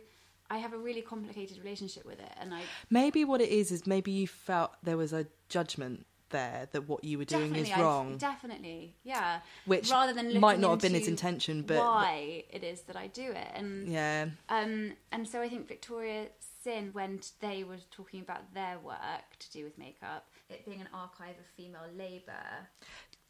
I 0.49 0.57
have 0.57 0.73
a 0.73 0.77
really 0.77 1.01
complicated 1.01 1.57
relationship 1.59 2.05
with 2.05 2.19
it, 2.19 2.31
and 2.39 2.53
I 2.53 2.61
Maybe 2.89 3.25
what 3.25 3.41
it 3.41 3.49
is 3.49 3.71
is 3.71 3.85
maybe 3.85 4.11
you 4.11 4.27
felt 4.27 4.71
there 4.83 4.97
was 4.97 5.13
a 5.13 5.27
judgment 5.47 6.05
there 6.29 6.67
that 6.73 6.87
what 6.87 7.03
you 7.03 7.17
were 7.17 7.25
doing 7.25 7.55
is 7.55 7.71
I- 7.71 7.81
wrong, 7.81 8.17
definitely, 8.17 8.95
yeah. 9.03 9.39
which 9.65 9.89
rather 9.89 10.13
than 10.13 10.27
looking 10.27 10.41
might 10.41 10.59
not 10.59 10.71
have 10.71 10.81
been 10.81 10.95
its 10.95 11.07
intention, 11.07 11.63
but 11.63 11.77
why 11.77 12.43
it 12.51 12.63
is 12.63 12.81
that 12.81 12.95
I 12.95 13.07
do 13.07 13.31
it, 13.31 13.47
and 13.53 13.87
yeah, 13.87 14.27
um, 14.49 14.93
and 15.11 15.27
so 15.27 15.41
I 15.41 15.49
think 15.49 15.67
Victoria 15.67 16.27
Sin, 16.63 16.89
when 16.91 17.21
they 17.39 17.63
were 17.63 17.77
talking 17.89 18.19
about 18.21 18.53
their 18.53 18.77
work 18.79 19.37
to 19.39 19.51
do 19.51 19.63
with 19.63 19.77
makeup, 19.77 20.27
it 20.49 20.65
being 20.65 20.81
an 20.81 20.89
archive 20.93 21.35
of 21.39 21.45
female 21.55 21.87
labour, 21.97 22.67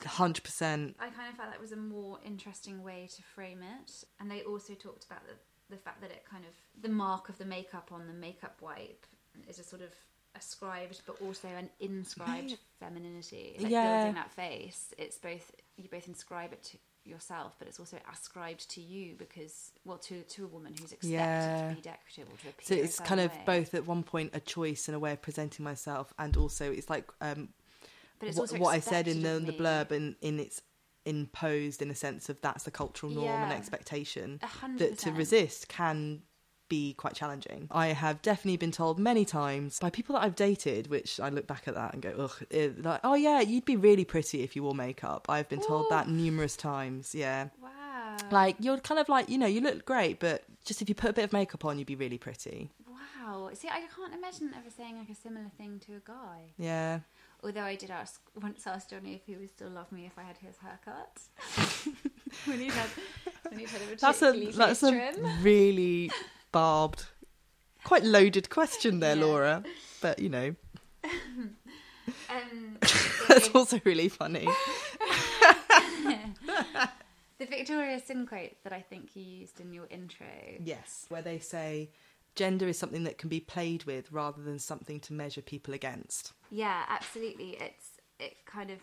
hundred 0.06 0.44
percent. 0.44 0.96
I 1.00 1.10
kind 1.10 1.30
of 1.30 1.36
felt 1.36 1.52
that 1.52 1.60
was 1.60 1.72
a 1.72 1.78
more 1.78 2.20
interesting 2.26 2.84
way 2.84 3.08
to 3.16 3.22
frame 3.22 3.60
it. 3.62 4.04
And 4.20 4.32
they 4.32 4.42
also 4.42 4.74
talked 4.74 5.06
about 5.06 5.26
the, 5.28 5.34
the 5.70 5.78
fact 5.78 6.02
that 6.02 6.12
it 6.12 6.24
kind 6.30 6.44
of, 6.46 6.82
the 6.82 6.90
mark 6.90 7.30
of 7.30 7.38
the 7.38 7.46
makeup 7.46 7.90
on 7.92 8.08
the 8.08 8.14
makeup 8.14 8.58
wipe 8.62 9.06
is 9.48 9.60
a 9.60 9.64
sort 9.64 9.82
of 9.82 9.90
ascribed 10.36 11.02
but 11.06 11.16
also 11.22 11.48
an 11.48 11.70
inscribed 11.80 12.58
femininity. 12.80 13.58
Like 13.60 13.72
Yeah. 13.72 13.98
building 13.98 14.14
that 14.16 14.32
face, 14.32 14.94
it's 14.98 15.18
both, 15.18 15.52
you 15.78 15.90
both 15.90 16.08
inscribe 16.08 16.54
it 16.54 16.64
to 16.64 16.78
yourself, 17.06 17.56
but 17.58 17.68
it's 17.68 17.80
also 17.80 17.98
ascribed 18.12 18.70
to 18.72 18.82
you 18.82 19.16
because, 19.18 19.72
well, 19.86 19.98
to, 19.98 20.22
to 20.22 20.44
a 20.46 20.48
woman 20.48 20.74
who's 20.80 20.92
expected 20.92 21.10
Yeah. 21.10 21.70
to 21.70 21.76
be 21.76 21.82
decorative 21.82 22.28
or 22.32 22.38
to 22.38 22.50
appear 22.50 22.54
So 22.62 22.76
it's 22.76 23.00
kind 23.00 23.22
of 23.22 23.32
both 23.46 23.74
at 23.74 23.88
one 23.88 24.04
point 24.04 24.32
a 24.34 24.40
choice 24.40 24.88
and 24.88 24.96
a 24.96 25.00
way 25.00 25.14
of 25.14 25.22
presenting 25.22 25.64
myself, 25.64 26.14
and 26.20 26.38
also 26.38 26.72
it's 26.72 26.90
like 26.90 27.10
um, 27.22 27.50
But 28.20 28.30
it's 28.30 28.38
what, 28.38 28.52
also 28.52 28.58
what 28.60 28.76
I 28.76 28.80
said 28.80 29.08
in 29.08 29.22
the, 29.24 29.38
expected 29.38 29.58
the 29.58 29.64
blurb 29.64 29.92
and 29.92 30.16
in 30.22 30.40
its 30.40 30.62
imposed 31.10 31.82
in 31.82 31.90
a 31.90 31.96
sense 31.96 32.30
of 32.30 32.40
that's 32.42 32.64
the 32.64 32.72
cultural 32.72 33.12
norm 33.12 33.28
and 33.28 33.52
expectation 33.52 34.40
A 34.42 34.48
hundred 34.48 34.92
that 34.92 35.00
to 35.00 35.12
resist 35.12 35.68
can 35.68 36.22
be 36.70 36.94
quite 36.94 37.16
challenging. 37.16 37.68
I 37.72 37.88
have 37.88 38.22
definitely 38.22 38.58
been 38.58 38.72
told 38.72 39.00
many 39.00 39.26
times 39.26 39.80
by 39.80 39.90
people 39.90 40.14
that 40.14 40.24
I've 40.24 40.36
dated, 40.36 40.88
which 40.88 41.20
I 41.20 41.30
look 41.30 41.48
back 41.48 41.68
at 41.68 41.74
that 41.74 41.94
and 41.94 42.02
go, 42.02 42.14
ugh, 42.18 42.44
eh, 42.52 42.70
like, 42.78 43.02
oh 43.04 43.16
yeah, 43.16 43.42
you'd 43.42 43.66
be 43.66 43.76
really 43.76 44.06
pretty 44.06 44.44
if 44.44 44.56
you 44.56 44.64
wore 44.64 44.76
makeup. 44.76 45.26
I've 45.28 45.50
been 45.50 45.62
told 45.62 45.90
that 45.90 46.08
numerous 46.08 46.56
times. 46.56 47.16
Yeah. 47.16 47.50
Wow. 47.62 48.18
Like 48.32 48.56
you're 48.60 48.78
kind 48.78 49.00
of 49.00 49.10
like, 49.10 49.30
you 49.30 49.38
know, 49.38 49.48
you 49.48 49.62
look 49.62 49.84
great, 49.86 50.20
but 50.20 50.44
just 50.64 50.82
if 50.82 50.90
you 50.90 50.96
put 50.96 51.10
a 51.10 51.14
bit 51.14 51.26
of 51.26 51.34
makeup 51.34 51.66
on, 51.66 51.80
you'd 51.80 51.88
be 51.88 51.96
really 51.96 52.20
pretty. 52.20 52.70
Wow. 52.88 53.50
See, 53.54 53.68
I 53.68 53.82
can't 53.96 54.14
imagine 54.14 54.54
ever 54.56 54.70
saying 54.76 54.98
like 54.98 55.10
a 55.10 55.16
similar 55.16 55.50
thing 55.58 55.82
to 55.88 55.94
a 55.96 56.02
guy. 56.06 56.54
Yeah. 56.58 57.00
Although 57.44 57.62
I 57.64 57.76
did 57.76 57.90
ask 57.90 58.20
once 58.42 58.68
ask 58.68 58.90
Jonny 58.90 59.14
if 59.16 59.22
he 59.26 59.36
would 59.38 59.50
still 59.50 59.70
love 59.70 59.92
me 59.92 60.06
if 60.06 60.18
I 60.18 60.24
had 60.24 60.38
his 60.38 60.56
haircut. 60.58 61.22
when 62.46 62.60
he 62.60 62.68
had 62.68 62.90
when 63.50 63.60
he 63.60 63.66
had 63.66 63.82
a 63.82 63.96
That's 63.96 64.22
a 64.22 64.52
that's 64.52 64.84
a 64.84 64.92
trim. 64.92 65.42
really 65.44 66.12
barbed, 66.52 67.06
quite 67.84 68.04
loaded 68.04 68.50
question 68.50 69.00
there, 69.00 69.16
Yeah. 69.16 69.24
Laura. 69.26 69.64
But 70.02 70.20
you 70.20 70.30
know, 70.30 70.56
Um, 72.28 72.78
that's 73.28 73.50
also 73.50 73.80
really 73.86 74.10
funny. 74.10 74.48
the 77.38 77.46
Victoria 77.46 78.00
Sin 78.00 78.26
quote 78.28 78.56
that 78.64 78.74
I 78.74 78.82
think 78.82 79.16
you 79.16 79.24
used 79.24 79.60
in 79.62 79.72
your 79.74 79.86
intro. 79.90 80.26
Yes, 80.60 81.06
where 81.10 81.22
they 81.22 81.40
say 81.40 81.90
gender 82.44 82.68
is 82.68 82.80
something 82.80 83.04
that 83.04 83.18
can 83.18 83.30
be 83.30 83.40
played 83.40 83.84
with 83.84 84.12
rather 84.12 84.42
than 84.42 84.60
something 84.60 85.00
to 85.02 85.14
measure 85.14 85.42
people 85.42 85.74
against. 85.74 86.34
Yeah, 86.50 86.84
absolutely. 86.88 87.52
It's 87.68 87.88
it 88.20 88.34
kind 88.46 88.70
of 88.72 88.80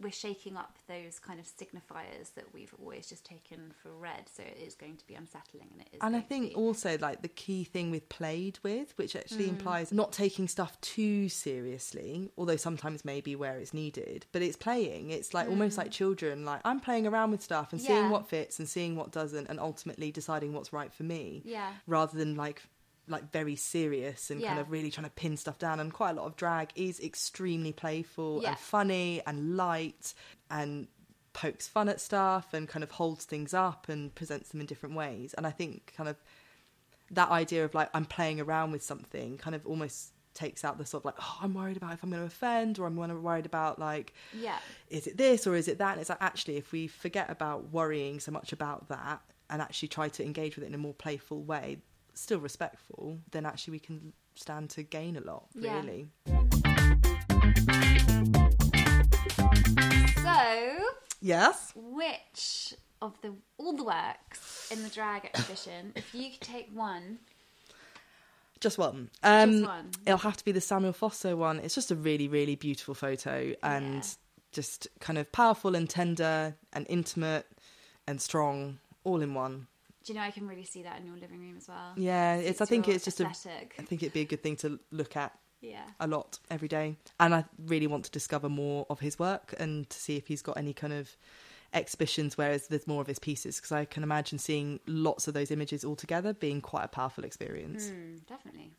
we're 0.00 0.10
shaking 0.10 0.56
up 0.56 0.78
those 0.88 1.18
kind 1.18 1.38
of 1.38 1.44
signifiers 1.46 2.32
that 2.34 2.46
we've 2.54 2.72
always 2.80 3.06
just 3.12 3.24
taken 3.26 3.72
for 3.82 3.90
read, 3.92 4.24
so 4.34 4.42
it 4.42 4.58
is 4.66 4.74
going 4.74 4.96
to 4.96 5.06
be 5.06 5.14
unsettling, 5.14 5.68
and 5.72 5.80
it 5.82 5.88
is. 5.92 5.98
And 6.00 6.16
I 6.16 6.20
think 6.20 6.56
also 6.56 6.96
like 6.98 7.20
the 7.20 7.28
key 7.44 7.62
thing 7.64 7.90
with 7.90 8.08
played 8.08 8.58
with, 8.62 8.96
which 8.96 9.14
actually 9.14 9.44
Mm. 9.46 9.56
implies 9.56 9.92
not 9.92 10.12
taking 10.12 10.48
stuff 10.48 10.80
too 10.80 11.28
seriously, 11.28 12.30
although 12.38 12.56
sometimes 12.56 13.04
maybe 13.04 13.36
where 13.36 13.58
it's 13.58 13.74
needed, 13.74 14.24
but 14.32 14.40
it's 14.40 14.56
playing. 14.56 15.10
It's 15.10 15.34
like 15.34 15.48
almost 15.48 15.76
like 15.76 15.90
children, 15.90 16.44
like 16.44 16.60
I'm 16.64 16.80
playing 16.80 17.06
around 17.06 17.30
with 17.32 17.42
stuff 17.42 17.72
and 17.72 17.80
seeing 17.80 18.04
Mm. 18.04 18.10
What 18.10 18.28
fits 18.28 18.58
and 18.58 18.68
seeing 18.68 18.96
what 18.96 19.10
doesn't 19.12 19.46
and 19.48 19.58
ultimately 19.60 20.10
deciding 20.10 20.52
what's 20.54 20.72
right 20.72 20.92
for 20.92 21.02
me. 21.02 21.42
Yeah. 21.44 21.72
Rather 21.86 22.16
than 22.16 22.34
like 22.34 22.62
like 23.08 23.30
very 23.32 23.56
serious 23.56 24.30
and 24.30 24.42
kind 24.42 24.58
of 24.60 24.70
really 24.70 24.90
trying 24.90 25.04
to 25.06 25.10
pin 25.10 25.36
stuff 25.36 25.58
down 25.58 25.78
and 25.80 25.92
quite 25.92 26.10
a 26.10 26.14
lot 26.14 26.26
of 26.26 26.36
drag 26.36 26.70
is 26.74 26.98
extremely 27.00 27.72
playful 27.72 28.40
Yeah. 28.42 28.50
and 28.50 28.58
funny 28.58 29.22
and 29.26 29.56
light 29.56 30.12
and 30.50 30.88
pokes 31.32 31.68
fun 31.68 31.88
at 31.88 32.00
stuff 32.00 32.52
and 32.54 32.66
kind 32.68 32.82
of 32.82 32.90
holds 32.92 33.24
things 33.24 33.52
up 33.54 33.88
and 33.88 34.14
presents 34.14 34.48
them 34.50 34.60
in 34.60 34.66
different 34.66 34.94
ways 34.94 35.34
and 35.34 35.46
i 35.46 35.50
think 35.50 35.92
kind 35.96 36.08
of 36.08 36.16
that 37.10 37.28
idea 37.30 37.64
of 37.64 37.72
like 37.72 37.88
I'm 37.94 38.04
playing 38.04 38.40
around 38.40 38.72
with 38.72 38.82
something 38.82 39.38
kind 39.38 39.54
of 39.54 39.64
almost 39.64 40.12
takes 40.34 40.64
out 40.64 40.76
the 40.76 40.84
sort 40.84 41.02
of 41.02 41.04
like 41.04 41.14
oh 41.20 41.38
I'm 41.40 41.54
worried 41.54 41.76
about 41.76 41.92
if 41.92 42.02
I'm 42.02 42.10
going 42.10 42.20
to 42.22 42.26
offend 42.26 42.78
or 42.80 42.86
I'm 42.86 42.96
worried 42.96 43.46
about 43.46 43.78
like 43.78 44.12
Yeah. 44.34 44.58
is 44.90 45.06
it 45.06 45.16
this 45.16 45.46
or 45.46 45.54
is 45.54 45.68
it 45.68 45.78
that 45.78 45.92
and 45.92 46.00
it's 46.00 46.10
like 46.10 46.18
actually 46.20 46.56
if 46.56 46.72
we 46.72 46.88
forget 46.88 47.30
about 47.30 47.70
worrying 47.70 48.18
so 48.18 48.32
much 48.32 48.52
about 48.52 48.88
that 48.88 49.20
and 49.48 49.62
actually 49.62 49.86
try 49.88 50.08
to 50.08 50.24
engage 50.24 50.56
with 50.56 50.64
it 50.64 50.66
in 50.68 50.74
a 50.74 50.78
more 50.78 50.94
playful 50.94 51.44
way 51.44 51.78
still 52.16 52.38
respectful 52.40 53.18
then 53.30 53.44
actually 53.46 53.72
we 53.72 53.78
can 53.78 54.12
stand 54.34 54.70
to 54.70 54.82
gain 54.82 55.16
a 55.16 55.20
lot 55.20 55.46
Yeah. 55.54 55.76
really. 55.80 56.08
So, 60.22 60.78
yes? 61.20 61.72
which 61.74 62.74
of 63.02 63.20
the 63.20 63.34
all 63.58 63.76
the 63.76 63.84
works 63.84 64.68
in 64.72 64.82
the 64.82 64.88
drag 64.88 65.24
exhibition, 65.26 65.92
if 65.94 66.14
you 66.14 66.30
could 66.30 66.40
take 66.40 66.70
one, 66.72 67.18
just 68.60 68.78
one. 68.78 69.10
Um 69.22 69.52
just 69.52 69.64
one, 69.66 69.90
it'll 70.06 70.18
have 70.18 70.36
to 70.38 70.44
be 70.44 70.52
the 70.52 70.60
Samuel 70.60 70.92
Fosso 70.92 71.36
one. 71.36 71.58
It's 71.60 71.74
just 71.74 71.90
a 71.90 71.94
really 71.94 72.28
really 72.28 72.56
beautiful 72.56 72.94
photo 72.94 73.54
and 73.62 73.96
Yeah. 73.96 74.10
just 74.52 74.88
kind 75.00 75.18
of 75.18 75.30
powerful 75.32 75.74
and 75.76 75.88
tender 75.88 76.56
and 76.72 76.86
intimate 76.88 77.46
and 78.06 78.20
strong 78.20 78.78
all 79.04 79.20
in 79.22 79.34
one 79.34 79.66
do 80.06 80.12
you 80.12 80.18
know 80.18 80.24
I 80.24 80.30
can 80.30 80.46
really 80.46 80.64
see 80.64 80.84
that 80.84 81.00
in 81.00 81.06
your 81.06 81.16
living 81.16 81.40
room 81.40 81.56
as 81.56 81.68
well? 81.68 81.92
yeah 81.96 82.36
it's 82.36 82.60
i 82.60 82.64
think 82.64 82.88
it's 82.88 83.04
just 83.04 83.20
aesthetic. 83.20 83.74
i 83.78 83.82
think 83.82 84.02
it'd 84.02 84.14
be 84.14 84.20
a 84.20 84.24
good 84.24 84.42
thing 84.42 84.56
to 84.56 84.78
look 84.90 85.16
at 85.16 85.32
yeah. 85.60 85.84
a 86.00 86.06
lot 86.06 86.38
every 86.50 86.68
day. 86.68 86.96
And 87.18 87.34
I 87.34 87.44
really 87.66 87.86
want 87.86 88.04
to 88.04 88.10
discover 88.10 88.48
more 88.48 88.86
of 88.90 89.00
his 89.00 89.18
work 89.18 89.54
and 89.58 89.88
to 89.90 89.98
see 89.98 90.16
if 90.16 90.26
he's 90.28 90.42
got 90.42 90.56
any 90.56 90.72
kind 90.72 90.92
of 90.92 91.16
exhibitions 91.72 92.38
where 92.38 92.56
there's 92.58 92.86
more 92.86 93.00
of 93.00 93.06
his 93.06 93.18
pieces 93.18 93.56
because 93.56 93.72
I 93.72 93.84
can 93.84 94.02
imagine 94.02 94.38
seeing 94.38 94.80
lots 94.86 95.28
of 95.28 95.34
those 95.34 95.50
images 95.50 95.84
all 95.84 95.96
together 95.96 96.32
being 96.32 96.60
quite 96.60 96.84
a 96.84 96.88
powerful 96.88 97.24
experience. 97.24 97.88
Hmm, 97.88 98.16
definitely. 98.28 98.72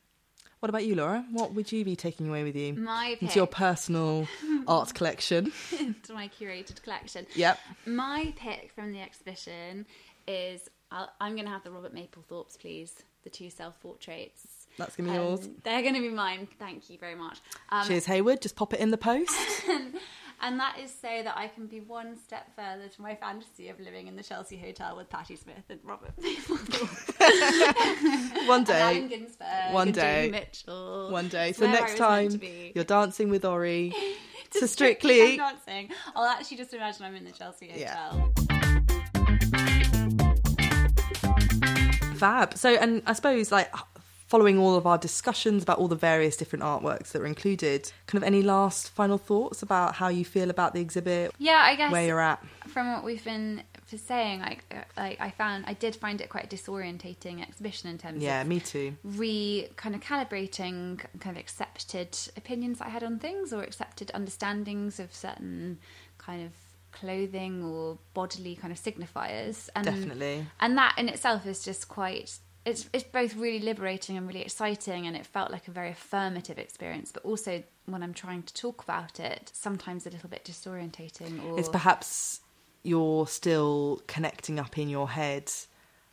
What 0.60 0.70
about 0.70 0.86
you, 0.86 0.96
Laura? 0.96 1.24
What 1.32 1.54
would 1.54 1.72
you 1.72 1.86
be 1.86 1.96
taking 1.96 2.30
away 2.30 2.44
with 2.44 2.56
you 2.56 2.74
My 2.74 3.12
pick 3.12 3.24
into 3.24 3.36
your 3.36 3.46
personal 3.46 4.28
art 4.68 4.94
collection? 4.96 5.52
to 6.04 6.14
my 6.14 6.30
curated 6.30 6.82
collection. 6.82 7.28
Yep. 7.36 7.60
My 7.86 8.34
pick 8.36 8.72
from 8.74 8.92
the 8.92 9.00
exhibition 9.00 9.86
is 10.28 10.68
I'll, 10.92 11.10
I'm 11.20 11.34
going 11.34 11.46
to 11.46 11.52
have 11.52 11.64
the 11.64 11.72
Robert 11.72 11.94
Mapplethorpe's, 11.94 12.58
please. 12.58 12.96
The 13.24 13.30
two 13.30 13.50
self 13.50 13.80
portraits. 13.82 14.68
That's 14.78 14.96
gonna 14.96 15.10
be 15.10 15.16
yours. 15.16 15.50
They're 15.64 15.82
going 15.82 15.96
to 15.96 16.02
be 16.02 16.10
mine. 16.10 16.48
Thank 16.60 16.90
you 16.90 16.98
very 16.98 17.16
much. 17.16 17.40
Um, 17.70 17.86
Cheers, 17.86 18.06
Hayward. 18.06 18.42
Just 18.42 18.56
pop 18.56 18.74
it 18.74 18.80
in 18.80 18.92
the 18.92 18.98
post. 18.98 19.36
And 20.40 20.60
that 20.60 20.78
is 20.80 20.92
so 20.92 21.08
that 21.24 21.36
I 21.36 21.48
can 21.48 21.66
be 21.66 21.80
one 21.80 22.16
step 22.16 22.56
further 22.56 22.88
to 22.88 23.02
my 23.02 23.16
fantasy 23.16 23.70
of 23.70 23.80
living 23.80 24.06
in 24.08 24.16
the 24.16 24.22
Chelsea 24.22 24.56
Hotel 24.56 24.96
with 24.96 25.10
Patti 25.10 25.36
Smith 25.36 25.64
and 25.70 25.80
Robert 25.84 26.12
Mapplethorpe. 26.22 27.18
One 28.48 28.60
and 28.60 28.68
day. 28.68 29.08
Ginsberg 29.08 29.74
One 29.74 29.88
and 29.88 29.96
day. 29.96 30.30
Mitchell. 30.32 31.10
One 31.12 31.28
day. 31.28 31.54
So 31.54 31.66
next 31.66 31.98
time 31.98 32.40
you're 32.76 32.84
dancing 32.84 33.30
with 33.30 33.46
Ori 33.46 33.94
to 34.52 34.68
Strictly. 34.68 35.38
not 35.38 35.66
saying. 35.66 35.90
I'll 36.16 36.26
actually 36.26 36.58
just 36.58 36.74
imagine 36.74 37.04
I'm 37.06 37.16
in 37.16 37.26
the 37.26 37.32
Chelsea 37.32 37.72
Yeah. 37.76 38.14
Fab. 42.18 42.58
So, 42.58 42.70
and 42.76 43.02
I 43.06 43.14
suppose 43.14 43.52
like 43.52 43.72
following 44.28 44.58
all 44.60 44.76
of 44.76 44.86
our 44.86 44.98
discussions 44.98 45.64
about 45.64 45.78
all 45.78 45.88
the 45.88 45.96
various 45.96 46.36
different 46.36 46.62
artworks 46.64 47.14
that 47.14 47.20
were 47.20 47.26
included, 47.28 47.90
kind 48.08 48.22
of 48.22 48.28
any 48.28 48.42
last 48.42 48.90
final 48.90 49.18
thoughts 49.18 49.62
about 49.64 49.96
how 49.96 50.10
you 50.10 50.26
feel 50.26 50.50
about 50.50 50.74
the 50.74 50.82
exhibit, 50.82 51.32
Yeah, 51.38 51.64
I 51.66 51.76
guess 51.76 51.92
where 51.94 52.06
you're 52.06 52.20
at? 52.20 52.44
from 52.68 52.92
what 52.92 53.06
we've 53.06 53.24
been 53.24 53.64
for 53.86 53.98
saying, 53.98 54.42
like, 54.42 54.66
uh, 54.70 54.80
like 54.98 55.22
I 55.22 55.30
found 55.32 55.64
I 55.66 55.74
did 55.74 55.96
find 55.96 56.20
it 56.20 56.28
quite 56.28 56.44
a 56.52 56.54
disorientating 56.54 57.42
exhibition 57.42 57.90
in 57.90 57.98
terms 57.98 58.22
Yeah, 58.22 58.42
of 58.42 58.48
me 58.48 58.60
too. 58.60 58.98
re 59.06 59.70
kind 59.78 59.96
of 59.96 60.02
calibrating 60.02 61.00
kind 61.22 61.38
of 61.38 61.40
accepted 61.40 62.18
opinions 62.36 62.82
I 62.82 62.90
had 62.90 63.04
on 63.06 63.20
things 63.20 63.54
or 63.54 63.64
accepted 63.64 64.12
understandings 64.14 65.00
of 65.00 65.14
certain 65.16 65.78
kind 66.18 66.46
of 66.46 66.52
clothing 67.00 67.64
or 67.64 67.98
bodily 68.14 68.56
kind 68.56 68.72
of 68.72 68.80
signifiers 68.80 69.70
and 69.76 69.86
Definitely. 69.86 70.46
and 70.60 70.78
that 70.78 70.96
in 70.98 71.10
itself 71.10 71.46
is 71.46 71.64
just 71.64 71.88
quite 71.88 72.40
it's 72.66 72.90
it's 72.94 73.04
both 73.06 73.36
really 73.36 73.60
liberating 73.60 74.18
and 74.18 74.28
really 74.28 74.42
exciting 74.42 75.08
and 75.08 75.16
it 75.16 75.26
felt 75.26 75.52
like 75.52 75.68
a 75.68 75.72
very 75.72 75.90
affirmative 75.92 76.58
experience 76.58 77.12
but 77.12 77.24
also 77.24 77.64
when 77.86 78.04
I'm 78.04 78.14
trying 78.14 78.44
to 78.44 78.54
talk 78.54 78.84
about 78.84 79.20
it 79.20 79.52
sometimes 79.54 80.06
a 80.06 80.10
little 80.10 80.30
bit 80.30 80.44
disorientating 80.44 81.44
or 81.46 81.60
It's 81.60 81.70
perhaps 81.70 82.42
you're 82.84 83.28
still 83.28 84.02
connecting 84.08 84.60
up 84.60 84.78
in 84.78 84.90
your 84.90 85.10
head 85.10 85.52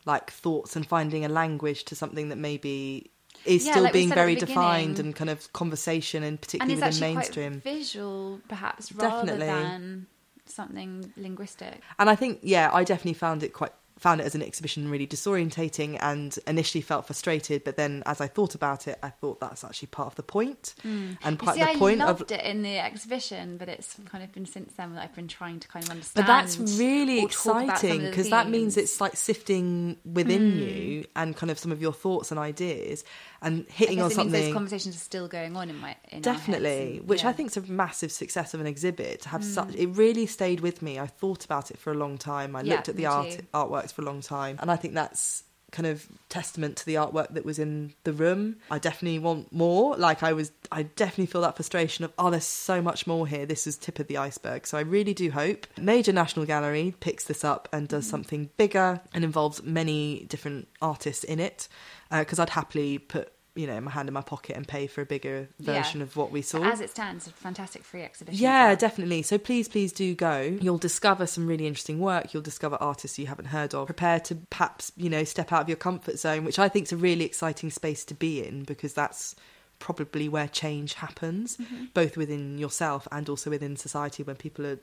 like 0.06 0.30
thoughts 0.30 0.76
and 0.76 0.86
finding 0.86 1.24
a 1.24 1.28
language 1.28 1.84
to 1.86 1.94
something 1.96 2.28
that 2.28 2.36
maybe 2.36 3.10
is 3.44 3.64
Yeah, 3.66 3.72
still 3.72 3.84
like 3.84 3.92
being 3.92 4.10
very 4.10 4.34
defined 4.36 4.98
and 4.98 5.14
kind 5.14 5.30
of 5.30 5.52
conversation 5.52 6.22
and 6.22 6.32
and 6.32 6.40
particularly 6.40 6.74
it's 6.82 7.00
within 7.00 7.14
mainstream. 7.14 7.52
quite 7.60 7.74
visual 7.74 8.40
perhaps 8.48 8.92
rather 8.92 9.32
Definitely. 9.32 9.46
than 9.46 10.06
something 10.46 11.12
linguistic. 11.16 11.80
And 11.98 12.08
I 12.10 12.14
think, 12.16 12.40
yeah, 12.42 12.70
I 12.72 12.84
definitely 12.84 13.14
found 13.14 13.42
it 13.42 13.52
quite 13.52 13.72
found 13.96 14.20
it 14.20 14.24
as 14.24 14.34
an 14.34 14.42
exhibition 14.42 14.90
really 14.90 15.06
disorientating 15.06 15.96
and 16.02 16.36
initially 16.48 16.82
felt 16.82 17.06
frustrated 17.06 17.62
but 17.62 17.76
then 17.76 18.02
as 18.06 18.20
I 18.20 18.26
thought 18.26 18.56
about 18.56 18.88
it 18.88 18.98
I 19.04 19.10
thought 19.10 19.38
that's 19.38 19.62
actually 19.62 19.86
part 19.86 20.08
of 20.08 20.14
the 20.16 20.24
point. 20.24 20.74
And 20.82 21.38
part 21.38 21.54
see, 21.54 21.62
of 21.62 21.68
the 21.68 21.74
I 21.74 21.76
point 21.76 21.98
loved 22.00 22.32
of 22.32 22.38
it 22.38 22.44
in 22.44 22.62
the 22.62 22.76
exhibition, 22.80 23.56
but 23.56 23.68
it's 23.68 23.96
kind 24.06 24.24
of 24.24 24.32
been 24.32 24.46
since 24.46 24.72
then 24.76 24.94
that 24.94 25.02
I've 25.04 25.14
been 25.14 25.28
trying 25.28 25.60
to 25.60 25.68
kind 25.68 25.84
of 25.84 25.92
understand 25.92 26.26
but 26.26 26.32
that's 26.32 26.58
really 26.76 27.20
or 27.20 27.28
talk 27.28 27.44
about 27.44 27.46
some 27.46 27.58
of 27.62 27.68
exciting 27.70 28.00
because 28.10 28.30
that 28.30 28.48
means 28.48 28.76
it's 28.76 29.00
like 29.00 29.14
sifting 29.16 29.96
within 30.04 30.50
Hmm. 30.50 30.58
you 30.58 31.04
and 31.14 31.36
kind 31.36 31.52
of 31.52 31.58
some 31.60 31.70
of 31.70 31.80
your 31.80 31.92
thoughts 31.92 32.32
and 32.32 32.40
ideas 32.40 33.04
and 33.44 33.66
hitting 33.68 34.00
on 34.00 34.10
it 34.10 34.16
means 34.16 34.32
those 34.32 34.52
conversations 34.52 34.94
are 34.96 34.98
still 34.98 35.28
going 35.28 35.54
on 35.56 35.70
in 35.70 35.78
my 35.78 35.94
in 36.10 36.20
definitely 36.22 36.98
and- 36.98 37.08
which 37.08 37.22
yeah. 37.22 37.28
i 37.28 37.32
think 37.32 37.50
is 37.50 37.56
a 37.56 37.62
massive 37.62 38.10
success 38.10 38.54
of 38.54 38.60
an 38.60 38.66
exhibit 38.66 39.22
to 39.22 39.28
have 39.28 39.42
Mm. 39.42 39.54
such 39.58 39.74
it 39.76 39.86
really 39.88 40.26
stayed 40.26 40.60
with 40.60 40.82
me 40.82 40.98
i 40.98 41.06
thought 41.06 41.44
about 41.44 41.70
it 41.70 41.78
for 41.78 41.90
a 41.92 41.94
long 42.04 42.18
time 42.18 42.56
i 42.56 42.62
Yeah, 42.62 42.74
looked 42.74 42.88
at 42.88 42.96
the 42.96 43.06
art 43.06 43.30
too. 43.30 43.46
artworks 43.54 43.92
for 43.92 44.02
a 44.02 44.04
long 44.04 44.20
time 44.20 44.58
and 44.60 44.70
i 44.70 44.76
think 44.76 44.94
that's 44.94 45.44
kind 45.74 45.86
of 45.86 46.06
testament 46.28 46.76
to 46.78 46.86
the 46.86 46.94
artwork 46.94 47.34
that 47.34 47.44
was 47.44 47.58
in 47.58 47.92
the 48.04 48.12
room. 48.12 48.56
I 48.70 48.78
definitely 48.78 49.18
want 49.18 49.52
more. 49.52 49.96
Like 49.96 50.22
i 50.22 50.32
was 50.32 50.52
i 50.72 50.84
definitely 50.84 51.26
feel 51.26 51.40
that 51.42 51.56
frustration 51.56 52.04
of 52.04 52.12
oh 52.18 52.30
there's 52.30 52.44
so 52.68 52.80
much 52.80 53.06
more 53.06 53.26
here. 53.26 53.44
This 53.44 53.66
is 53.66 53.76
tip 53.76 53.98
of 53.98 54.06
the 54.06 54.16
iceberg. 54.28 54.66
So 54.66 54.78
i 54.78 54.82
really 54.82 55.14
do 55.14 55.30
hope 55.30 55.66
major 55.76 56.12
national 56.12 56.46
gallery 56.46 56.94
picks 57.00 57.24
this 57.24 57.44
up 57.44 57.68
and 57.72 57.84
Mm. 57.86 57.90
does 57.94 58.06
something 58.08 58.50
bigger 58.56 59.00
and 59.12 59.24
involves 59.24 59.62
many 59.62 60.24
different 60.28 60.68
artists 60.80 61.24
in 61.24 61.38
it 61.40 61.68
because 62.10 62.38
i'd 62.38 62.50
happily 62.50 62.98
put 62.98 63.32
you 63.56 63.66
know 63.66 63.80
my 63.80 63.90
hand 63.90 64.08
in 64.08 64.14
my 64.14 64.20
pocket 64.20 64.56
and 64.56 64.66
pay 64.66 64.86
for 64.86 65.00
a 65.00 65.06
bigger 65.06 65.48
Yeah. 65.58 65.74
version 65.74 66.02
of 66.02 66.16
what 66.16 66.30
we 66.32 66.42
saw 66.42 66.62
as 66.64 66.80
it 66.80 66.90
stands, 66.90 67.26
a 67.26 67.30
fantastic 67.30 67.84
free 67.84 68.02
exhibition. 68.02 68.42
yeah, 68.42 68.74
definitely. 68.74 69.22
So 69.22 69.38
please, 69.38 69.68
please 69.68 69.92
do 69.92 70.14
go. 70.14 70.40
You'll 70.60 70.78
discover 70.78 71.26
some 71.26 71.46
really 71.46 71.66
interesting 71.66 72.00
work. 72.00 72.34
You'll 72.34 72.42
discover 72.42 72.76
artists 72.80 73.18
you 73.18 73.26
haven't 73.26 73.46
heard 73.46 73.72
of. 73.74 73.86
Prepare 73.86 74.20
to 74.20 74.34
perhaps, 74.50 74.90
you 74.96 75.08
know, 75.08 75.24
step 75.24 75.52
out 75.52 75.62
of 75.62 75.68
your 75.68 75.76
comfort 75.76 76.18
zone, 76.18 76.44
which 76.44 76.58
I 76.58 76.68
think 76.68 76.86
is 76.86 76.92
a 76.92 76.96
really 76.96 77.24
exciting 77.24 77.70
space 77.70 78.04
to 78.06 78.14
be 78.14 78.44
in 78.44 78.64
because 78.64 78.92
that's 78.94 79.36
probably 79.78 80.28
where 80.28 80.48
change 80.48 80.94
happens, 80.94 81.56
Mm-hmm. 81.56 81.84
both 81.94 82.16
within 82.16 82.58
yourself 82.58 83.06
and 83.12 83.28
also 83.28 83.50
within 83.50 83.76
society 83.76 84.22
when 84.22 84.36
people 84.36 84.66
are 84.66 84.78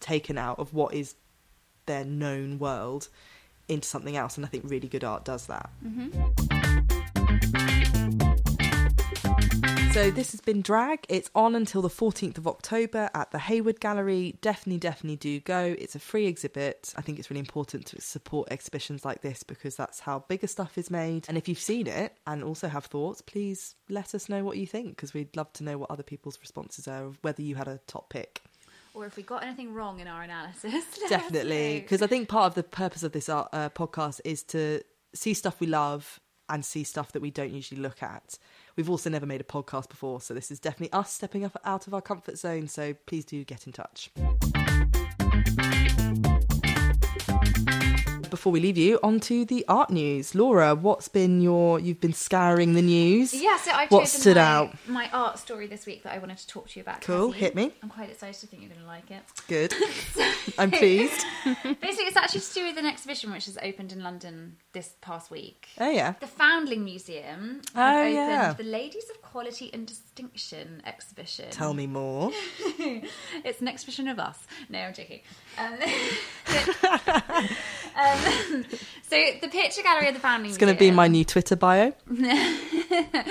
taken 0.00 0.38
out 0.38 0.58
of 0.58 0.72
what 0.74 0.94
is 0.94 1.14
their 1.86 2.04
known 2.04 2.58
world 2.58 3.08
into 3.68 3.86
something 3.88 4.16
else. 4.16 4.36
And 4.36 4.44
I 4.46 4.48
think 4.48 4.64
really 4.66 4.88
good 4.88 5.04
art 5.04 5.24
does 5.24 5.46
that. 5.46 5.70
So 9.94 10.10
this 10.10 10.32
has 10.32 10.40
been 10.40 10.60
Drag. 10.60 11.06
It's 11.08 11.30
on 11.36 11.54
until 11.54 11.80
the 11.80 11.88
14th 11.88 12.36
of 12.36 12.48
October 12.48 13.08
at 13.14 13.30
the 13.30 13.38
Hayward 13.38 13.78
Gallery. 13.78 14.36
Definitely, 14.40 14.80
definitely 14.80 15.14
do 15.14 15.38
go. 15.38 15.76
It's 15.78 15.94
a 15.94 16.00
free 16.00 16.26
exhibit. 16.26 16.92
I 16.96 17.00
think 17.00 17.20
it's 17.20 17.30
really 17.30 17.38
important 17.38 17.86
to 17.86 18.00
support 18.00 18.48
exhibitions 18.50 19.04
like 19.04 19.20
this 19.20 19.44
because 19.44 19.76
that's 19.76 20.00
how 20.00 20.24
bigger 20.26 20.48
stuff 20.48 20.76
is 20.76 20.90
made. 20.90 21.26
And 21.28 21.38
if 21.38 21.48
you've 21.48 21.60
seen 21.60 21.86
it 21.86 22.16
and 22.26 22.42
also 22.42 22.66
have 22.66 22.86
thoughts, 22.86 23.22
please 23.22 23.76
let 23.88 24.16
us 24.16 24.28
know 24.28 24.42
what 24.42 24.56
you 24.56 24.66
think 24.66 24.96
because 24.96 25.14
we'd 25.14 25.36
love 25.36 25.52
to 25.52 25.62
know 25.62 25.78
what 25.78 25.92
other 25.92 26.02
people's 26.02 26.40
responses 26.40 26.88
are 26.88 27.12
whether 27.22 27.42
you 27.42 27.54
had 27.54 27.68
a 27.68 27.78
top 27.86 28.10
pick. 28.10 28.42
Or 28.94 29.06
if 29.06 29.16
we 29.16 29.22
got 29.22 29.44
anything 29.44 29.74
wrong 29.74 30.00
in 30.00 30.08
our 30.08 30.22
analysis, 30.22 30.86
Definitely, 31.08 31.78
because 31.82 32.02
I 32.02 32.08
think 32.08 32.28
part 32.28 32.46
of 32.46 32.54
the 32.56 32.64
purpose 32.64 33.04
of 33.04 33.12
this 33.12 33.28
uh, 33.28 33.46
podcast 33.76 34.20
is 34.24 34.42
to 34.42 34.80
see 35.14 35.34
stuff 35.34 35.60
we 35.60 35.68
love 35.68 36.18
and 36.48 36.64
see 36.64 36.82
stuff 36.82 37.12
that 37.12 37.22
we 37.22 37.30
don't 37.30 37.52
usually 37.52 37.80
look 37.80 38.02
at. 38.02 38.38
We've 38.76 38.90
also 38.90 39.08
never 39.10 39.26
made 39.26 39.40
a 39.40 39.44
podcast 39.44 39.88
before, 39.88 40.20
so 40.20 40.34
this 40.34 40.50
is 40.50 40.58
definitely 40.58 40.92
us 40.92 41.12
stepping 41.12 41.44
up 41.44 41.56
out 41.64 41.86
of 41.86 41.94
our 41.94 42.02
comfort 42.02 42.38
zone. 42.38 42.68
So 42.68 42.94
please 43.06 43.24
do 43.24 43.44
get 43.44 43.66
in 43.66 43.72
touch. 43.72 44.10
Before 48.44 48.52
we 48.52 48.60
leave 48.60 48.76
you, 48.76 49.00
on 49.02 49.20
to 49.20 49.46
the 49.46 49.64
art 49.68 49.88
news. 49.88 50.34
Laura, 50.34 50.74
what's 50.74 51.08
been 51.08 51.40
your? 51.40 51.80
You've 51.80 52.02
been 52.02 52.12
scouring 52.12 52.74
the 52.74 52.82
news. 52.82 53.32
Yeah, 53.32 53.56
so 53.56 53.70
I've 53.72 53.90
What 53.90 54.06
stood 54.06 54.36
my, 54.36 54.42
out? 54.42 54.76
my 54.86 55.08
art 55.14 55.38
story 55.38 55.66
this 55.66 55.86
week 55.86 56.02
that 56.02 56.12
I 56.12 56.18
wanted 56.18 56.36
to 56.36 56.46
talk 56.46 56.68
to 56.68 56.78
you 56.78 56.82
about. 56.82 57.00
Cool, 57.00 57.28
Cassie. 57.32 57.40
hit 57.42 57.54
me. 57.54 57.72
I'm 57.82 57.88
quite 57.88 58.10
excited. 58.10 58.36
I 58.42 58.46
think 58.48 58.60
you're 58.60 58.68
going 58.68 58.82
to 58.82 58.86
like 58.86 59.10
it. 59.10 59.22
Good. 59.48 59.72
I'm 60.58 60.70
pleased. 60.70 61.24
Basically, 61.46 62.04
it's 62.04 62.18
actually 62.18 62.40
to 62.40 62.52
do 62.52 62.64
with 62.66 62.76
an 62.76 62.84
exhibition 62.84 63.32
which 63.32 63.46
has 63.46 63.56
opened 63.62 63.92
in 63.92 64.02
London 64.02 64.56
this 64.74 64.92
past 65.00 65.30
week. 65.30 65.68
Oh 65.80 65.90
yeah. 65.90 66.12
The 66.20 66.26
Foundling 66.26 66.84
Museum 66.84 67.62
Oh, 67.74 67.78
have 67.80 67.98
opened 68.02 68.14
yeah. 68.14 68.52
the 68.52 68.62
Ladies 68.64 69.08
of 69.08 69.22
Quality 69.22 69.70
and 69.72 69.86
Distinction 69.86 70.82
exhibition. 70.84 71.46
Tell 71.50 71.72
me 71.72 71.86
more. 71.86 72.30
it's 73.42 73.62
an 73.62 73.68
exhibition 73.68 74.06
of 74.06 74.18
us. 74.18 74.38
No, 74.68 74.80
I'm 74.80 74.92
joking. 74.92 75.20
Um, 75.56 75.78
um, 77.96 78.64
so 79.02 79.16
the 79.40 79.48
picture 79.48 79.82
gallery 79.82 80.08
of 80.08 80.14
the 80.14 80.20
founding. 80.20 80.42
museum. 80.50 80.54
It's 80.54 80.58
going 80.58 80.74
to 80.74 80.78
be 80.78 80.90
my 80.90 81.08
new 81.08 81.24
Twitter 81.24 81.56
bio. 81.56 81.92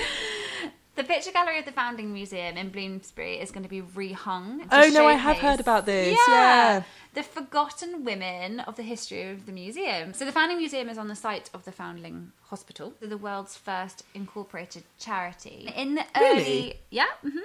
The 0.96 1.04
picture 1.04 1.32
gallery 1.32 1.58
of 1.58 1.66
the 1.66 1.72
Foundling 1.72 2.14
Museum 2.14 2.56
in 2.56 2.70
Bloomsbury 2.70 3.40
is 3.40 3.50
going 3.50 3.64
to 3.64 3.70
be 3.70 3.82
rehung. 3.82 4.70
to 4.70 4.78
Oh 4.86 4.90
no, 4.90 5.08
I 5.08 5.14
have 5.14 5.38
heard 5.40 5.60
about 5.60 5.88
this. 5.88 6.20
Yeah. 6.28 6.84
The 7.16 7.24
forgotten 7.24 8.06
women 8.06 8.60
of 8.60 8.76
the 8.76 8.84
history 8.84 9.32
of 9.32 9.48
the 9.48 9.52
museum. 9.52 10.14
So, 10.14 10.24
the 10.24 10.32
Foundling 10.32 10.60
Museum 10.60 10.90
is 10.90 11.00
on 11.00 11.08
the 11.08 11.16
site 11.16 11.50
of 11.52 11.66
the 11.66 11.72
Foundling 11.72 12.32
Hospital, 12.44 12.94
the 13.00 13.18
world's 13.18 13.58
first 13.58 14.04
incorporated 14.14 14.84
charity. 15.00 15.68
In 15.76 15.96
the 15.96 16.06
Really? 16.16 16.42
early. 16.44 16.80
Yeah, 16.92 17.06
hmm 17.24 17.40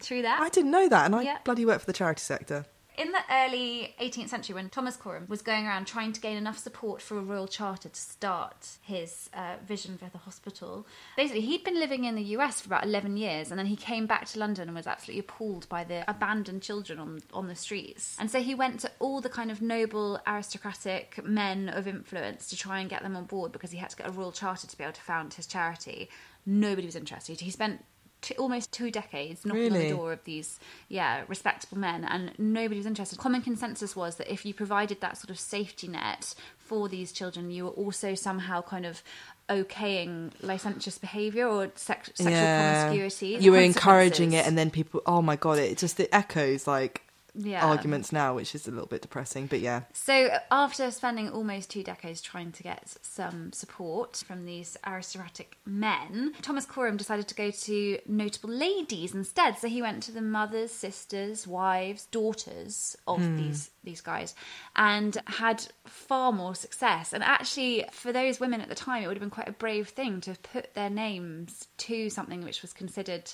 through 0.00 0.22
that. 0.22 0.40
I 0.40 0.48
didn't 0.48 0.72
know 0.72 0.88
that, 0.88 1.06
and 1.06 1.14
I 1.14 1.22
Yeah. 1.22 1.38
bloody 1.44 1.64
work 1.64 1.78
for 1.78 1.86
the 1.86 1.92
charity 1.92 2.20
sector. 2.20 2.66
In 2.98 3.12
the 3.12 3.20
early 3.30 3.94
18th 4.00 4.28
century, 4.28 4.56
when 4.56 4.70
Thomas 4.70 4.96
Coram 4.96 5.26
was 5.28 5.40
going 5.40 5.68
around 5.68 5.86
trying 5.86 6.12
to 6.12 6.20
gain 6.20 6.36
enough 6.36 6.58
support 6.58 7.00
for 7.00 7.16
a 7.16 7.22
royal 7.22 7.46
charter 7.46 7.88
to 7.88 8.00
start 8.00 8.70
his 8.82 9.30
uh, 9.32 9.54
vision 9.64 9.96
for 9.96 10.06
the 10.10 10.18
hospital, 10.18 10.84
basically 11.16 11.42
he'd 11.42 11.62
been 11.62 11.78
living 11.78 12.06
in 12.06 12.16
the 12.16 12.24
US 12.36 12.60
for 12.60 12.66
about 12.66 12.82
11 12.84 13.16
years, 13.16 13.52
and 13.52 13.58
then 13.58 13.66
he 13.66 13.76
came 13.76 14.08
back 14.08 14.26
to 14.26 14.40
London 14.40 14.66
and 14.68 14.74
was 14.74 14.88
absolutely 14.88 15.20
appalled 15.20 15.68
by 15.68 15.84
the 15.84 16.02
abandoned 16.10 16.60
children 16.60 16.98
on 16.98 17.20
on 17.32 17.46
the 17.46 17.54
streets. 17.54 18.16
And 18.18 18.28
so 18.28 18.40
he 18.40 18.52
went 18.52 18.80
to 18.80 18.90
all 18.98 19.20
the 19.20 19.28
kind 19.28 19.52
of 19.52 19.62
noble 19.62 20.18
aristocratic 20.26 21.24
men 21.24 21.68
of 21.68 21.86
influence 21.86 22.48
to 22.48 22.56
try 22.56 22.80
and 22.80 22.90
get 22.90 23.04
them 23.04 23.14
on 23.14 23.26
board 23.26 23.52
because 23.52 23.70
he 23.70 23.78
had 23.78 23.90
to 23.90 23.96
get 23.96 24.08
a 24.08 24.10
royal 24.10 24.32
charter 24.32 24.66
to 24.66 24.76
be 24.76 24.82
able 24.82 24.94
to 24.94 25.00
found 25.00 25.34
his 25.34 25.46
charity. 25.46 26.10
Nobody 26.44 26.86
was 26.86 26.96
interested. 26.96 27.38
He 27.38 27.52
spent. 27.52 27.84
Two, 28.20 28.34
almost 28.34 28.72
two 28.72 28.90
decades 28.90 29.46
knocking 29.46 29.72
on 29.72 29.78
the 29.78 29.90
door 29.90 30.12
of 30.12 30.24
these 30.24 30.58
yeah 30.88 31.22
respectable 31.28 31.78
men 31.78 32.04
and 32.04 32.32
nobody 32.36 32.76
was 32.78 32.86
interested 32.86 33.16
common 33.18 33.42
consensus 33.42 33.94
was 33.94 34.16
that 34.16 34.32
if 34.32 34.44
you 34.44 34.52
provided 34.52 35.00
that 35.00 35.16
sort 35.16 35.30
of 35.30 35.38
safety 35.38 35.86
net 35.86 36.34
for 36.58 36.88
these 36.88 37.12
children 37.12 37.50
you 37.50 37.64
were 37.64 37.70
also 37.70 38.16
somehow 38.16 38.60
kind 38.60 38.84
of 38.84 39.02
okaying 39.48 40.30
licentious 40.42 40.98
behavior 41.00 41.46
or 41.46 41.70
sex- 41.74 42.10
sexual 42.14 42.32
promiscuity 42.34 43.36
You 43.40 43.52
were 43.52 43.60
encouraging 43.60 44.32
it, 44.32 44.46
and 44.46 44.58
then 44.58 44.70
people. 44.70 45.02
Oh 45.06 45.22
my 45.22 45.36
god! 45.36 45.58
It 45.58 45.78
just 45.78 45.98
it 46.00 46.08
echoes 46.12 46.66
like 46.66 47.02
yeah 47.34 47.64
arguments 47.64 48.12
now, 48.12 48.34
which 48.34 48.54
is 48.54 48.66
a 48.66 48.70
little 48.70 48.86
bit 48.86 49.02
depressing. 49.02 49.46
But 49.46 49.60
yeah, 49.60 49.82
So, 49.92 50.30
after 50.50 50.90
spending 50.90 51.30
almost 51.30 51.70
two 51.70 51.82
decades 51.82 52.20
trying 52.20 52.52
to 52.52 52.62
get 52.62 52.96
some 53.02 53.52
support 53.52 54.16
from 54.26 54.44
these 54.44 54.76
aristocratic 54.86 55.58
men, 55.64 56.32
Thomas 56.42 56.66
Coram 56.66 56.96
decided 56.96 57.28
to 57.28 57.34
go 57.34 57.50
to 57.50 57.98
notable 58.06 58.50
ladies 58.50 59.14
instead. 59.14 59.58
So 59.58 59.68
he 59.68 59.82
went 59.82 60.02
to 60.04 60.12
the 60.12 60.20
mothers, 60.20 60.72
sisters, 60.72 61.46
wives, 61.46 62.06
daughters 62.06 62.96
of 63.06 63.20
hmm. 63.20 63.36
these 63.36 63.70
these 63.84 64.00
guys, 64.00 64.34
and 64.76 65.16
had 65.26 65.66
far 65.86 66.32
more 66.32 66.54
success. 66.54 67.12
And 67.12 67.22
actually, 67.22 67.84
for 67.92 68.12
those 68.12 68.40
women 68.40 68.60
at 68.60 68.68
the 68.68 68.74
time, 68.74 69.02
it 69.02 69.06
would 69.06 69.16
have 69.16 69.22
been 69.22 69.30
quite 69.30 69.48
a 69.48 69.52
brave 69.52 69.88
thing 69.88 70.20
to 70.22 70.34
put 70.52 70.74
their 70.74 70.90
names 70.90 71.68
to 71.78 72.10
something 72.10 72.42
which 72.42 72.62
was 72.62 72.72
considered 72.72 73.30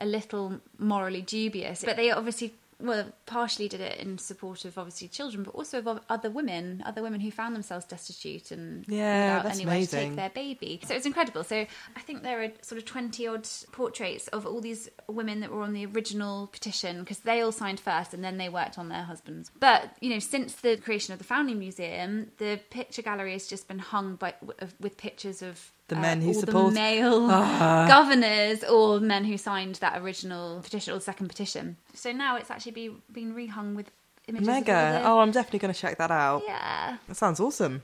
a 0.00 0.06
little 0.06 0.60
morally 0.78 1.22
dubious. 1.22 1.84
But 1.84 1.96
they 1.96 2.10
obviously 2.10 2.54
well, 2.84 3.12
partially 3.26 3.68
did 3.68 3.80
it 3.80 3.98
in 3.98 4.18
support 4.18 4.64
of 4.64 4.76
obviously 4.78 5.08
children, 5.08 5.42
but 5.42 5.54
also 5.54 5.78
of 5.78 6.00
other 6.08 6.30
women, 6.30 6.82
other 6.86 7.02
women 7.02 7.20
who 7.20 7.30
found 7.30 7.54
themselves 7.54 7.84
destitute 7.86 8.50
and 8.50 8.84
Yeah, 8.88 9.38
without 9.38 9.54
anywhere 9.54 9.80
to 9.80 9.86
take 9.86 10.16
their 10.16 10.30
baby. 10.30 10.80
So 10.86 10.94
it's 10.94 11.06
incredible. 11.06 11.44
So 11.44 11.66
I 11.96 12.00
think 12.00 12.22
there 12.22 12.42
are 12.42 12.52
sort 12.62 12.78
of 12.78 12.84
twenty 12.84 13.26
odd 13.26 13.48
portraits 13.72 14.28
of 14.28 14.46
all 14.46 14.60
these 14.60 14.88
women 15.08 15.40
that 15.40 15.50
were 15.50 15.62
on 15.62 15.72
the 15.72 15.86
original 15.86 16.48
petition 16.48 17.00
because 17.00 17.20
they 17.20 17.40
all 17.40 17.52
signed 17.52 17.80
first 17.80 18.14
and 18.14 18.22
then 18.22 18.38
they 18.38 18.48
worked 18.48 18.78
on 18.78 18.88
their 18.88 19.02
husbands. 19.02 19.50
But 19.58 19.96
you 20.00 20.10
know, 20.10 20.18
since 20.18 20.54
the 20.54 20.76
creation 20.76 21.12
of 21.12 21.18
the 21.18 21.24
Foundling 21.24 21.58
Museum, 21.58 22.30
the 22.38 22.60
picture 22.70 23.02
gallery 23.02 23.32
has 23.32 23.46
just 23.46 23.68
been 23.68 23.78
hung 23.78 24.16
by 24.16 24.34
with 24.80 24.96
pictures 24.96 25.42
of. 25.42 25.70
The 25.88 25.96
uh, 25.96 26.00
men 26.00 26.20
who 26.22 26.28
all 26.28 26.34
support- 26.34 26.68
the 26.74 26.80
male 26.80 27.28
governors 27.88 28.64
or 28.64 29.00
men 29.00 29.24
who 29.24 29.36
signed 29.36 29.74
that 29.76 30.00
original 30.00 30.60
petition 30.62 30.94
or 30.94 31.00
second 31.00 31.28
petition. 31.28 31.76
So 31.92 32.10
now 32.12 32.36
it's 32.36 32.50
actually 32.50 32.72
be, 32.72 32.90
been 33.12 33.34
rehung 33.34 33.74
with 33.74 33.90
images. 34.26 34.46
mega. 34.46 35.02
Oh, 35.04 35.18
I'm 35.18 35.30
definitely 35.30 35.58
going 35.60 35.74
to 35.74 35.78
check 35.80 35.98
that 35.98 36.10
out. 36.10 36.42
yeah. 36.46 36.96
That 37.06 37.16
sounds 37.16 37.38
awesome. 37.40 37.82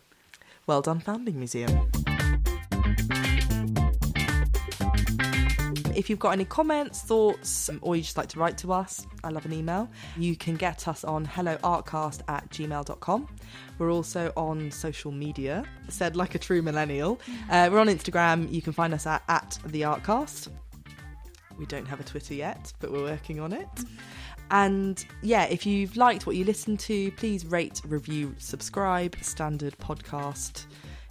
Well 0.66 0.80
done, 0.82 1.00
Foundling 1.00 1.38
Museum. 1.38 1.90
If 6.00 6.08
you've 6.08 6.18
got 6.18 6.30
any 6.30 6.46
comments, 6.46 7.02
thoughts, 7.02 7.68
or 7.82 7.94
you 7.94 8.00
just 8.00 8.16
like 8.16 8.30
to 8.30 8.38
write 8.38 8.56
to 8.56 8.72
us, 8.72 9.06
I 9.22 9.28
love 9.28 9.44
an 9.44 9.52
email. 9.52 9.86
You 10.16 10.34
can 10.34 10.54
get 10.54 10.88
us 10.88 11.04
on 11.04 11.26
helloartcast 11.26 12.22
at 12.26 12.48
gmail.com. 12.48 13.28
We're 13.76 13.92
also 13.92 14.32
on 14.34 14.70
social 14.70 15.12
media, 15.12 15.62
said 15.88 16.16
like 16.16 16.34
a 16.34 16.38
true 16.38 16.62
millennial. 16.62 17.20
Uh, 17.50 17.68
we're 17.70 17.80
on 17.80 17.88
Instagram. 17.88 18.50
You 18.50 18.62
can 18.62 18.72
find 18.72 18.94
us 18.94 19.06
at, 19.06 19.22
at 19.28 19.58
the 19.66 19.82
Artcast. 19.82 20.48
We 21.58 21.66
don't 21.66 21.86
have 21.86 22.00
a 22.00 22.04
Twitter 22.04 22.32
yet, 22.32 22.72
but 22.80 22.90
we're 22.90 23.02
working 23.02 23.38
on 23.38 23.52
it. 23.52 23.68
And 24.50 25.04
yeah, 25.20 25.44
if 25.44 25.66
you've 25.66 25.98
liked 25.98 26.26
what 26.26 26.34
you 26.34 26.46
listened 26.46 26.80
to, 26.80 27.12
please 27.12 27.44
rate, 27.44 27.82
review, 27.86 28.34
subscribe, 28.38 29.16
standard 29.20 29.76
podcast 29.76 30.64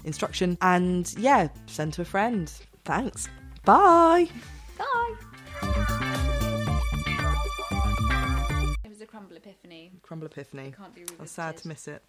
instruction. 0.04 0.58
And 0.64 1.14
yeah, 1.16 1.50
send 1.68 1.94
to 1.94 2.02
a 2.02 2.06
friend. 2.06 2.52
Thanks. 2.86 3.30
Bye. 3.66 4.30
Bye. 4.80 5.16
It 8.84 8.90
was 8.90 9.02
a 9.02 9.06
crumble 9.06 9.36
epiphany. 9.36 9.92
Crumble 10.02 10.28
Epiphany. 10.28 10.74
Can't 10.76 10.96
be 10.96 11.04
I'm 11.20 11.28
sad 11.28 11.58
to 11.58 11.68
miss 11.68 11.88
it. 11.88 12.02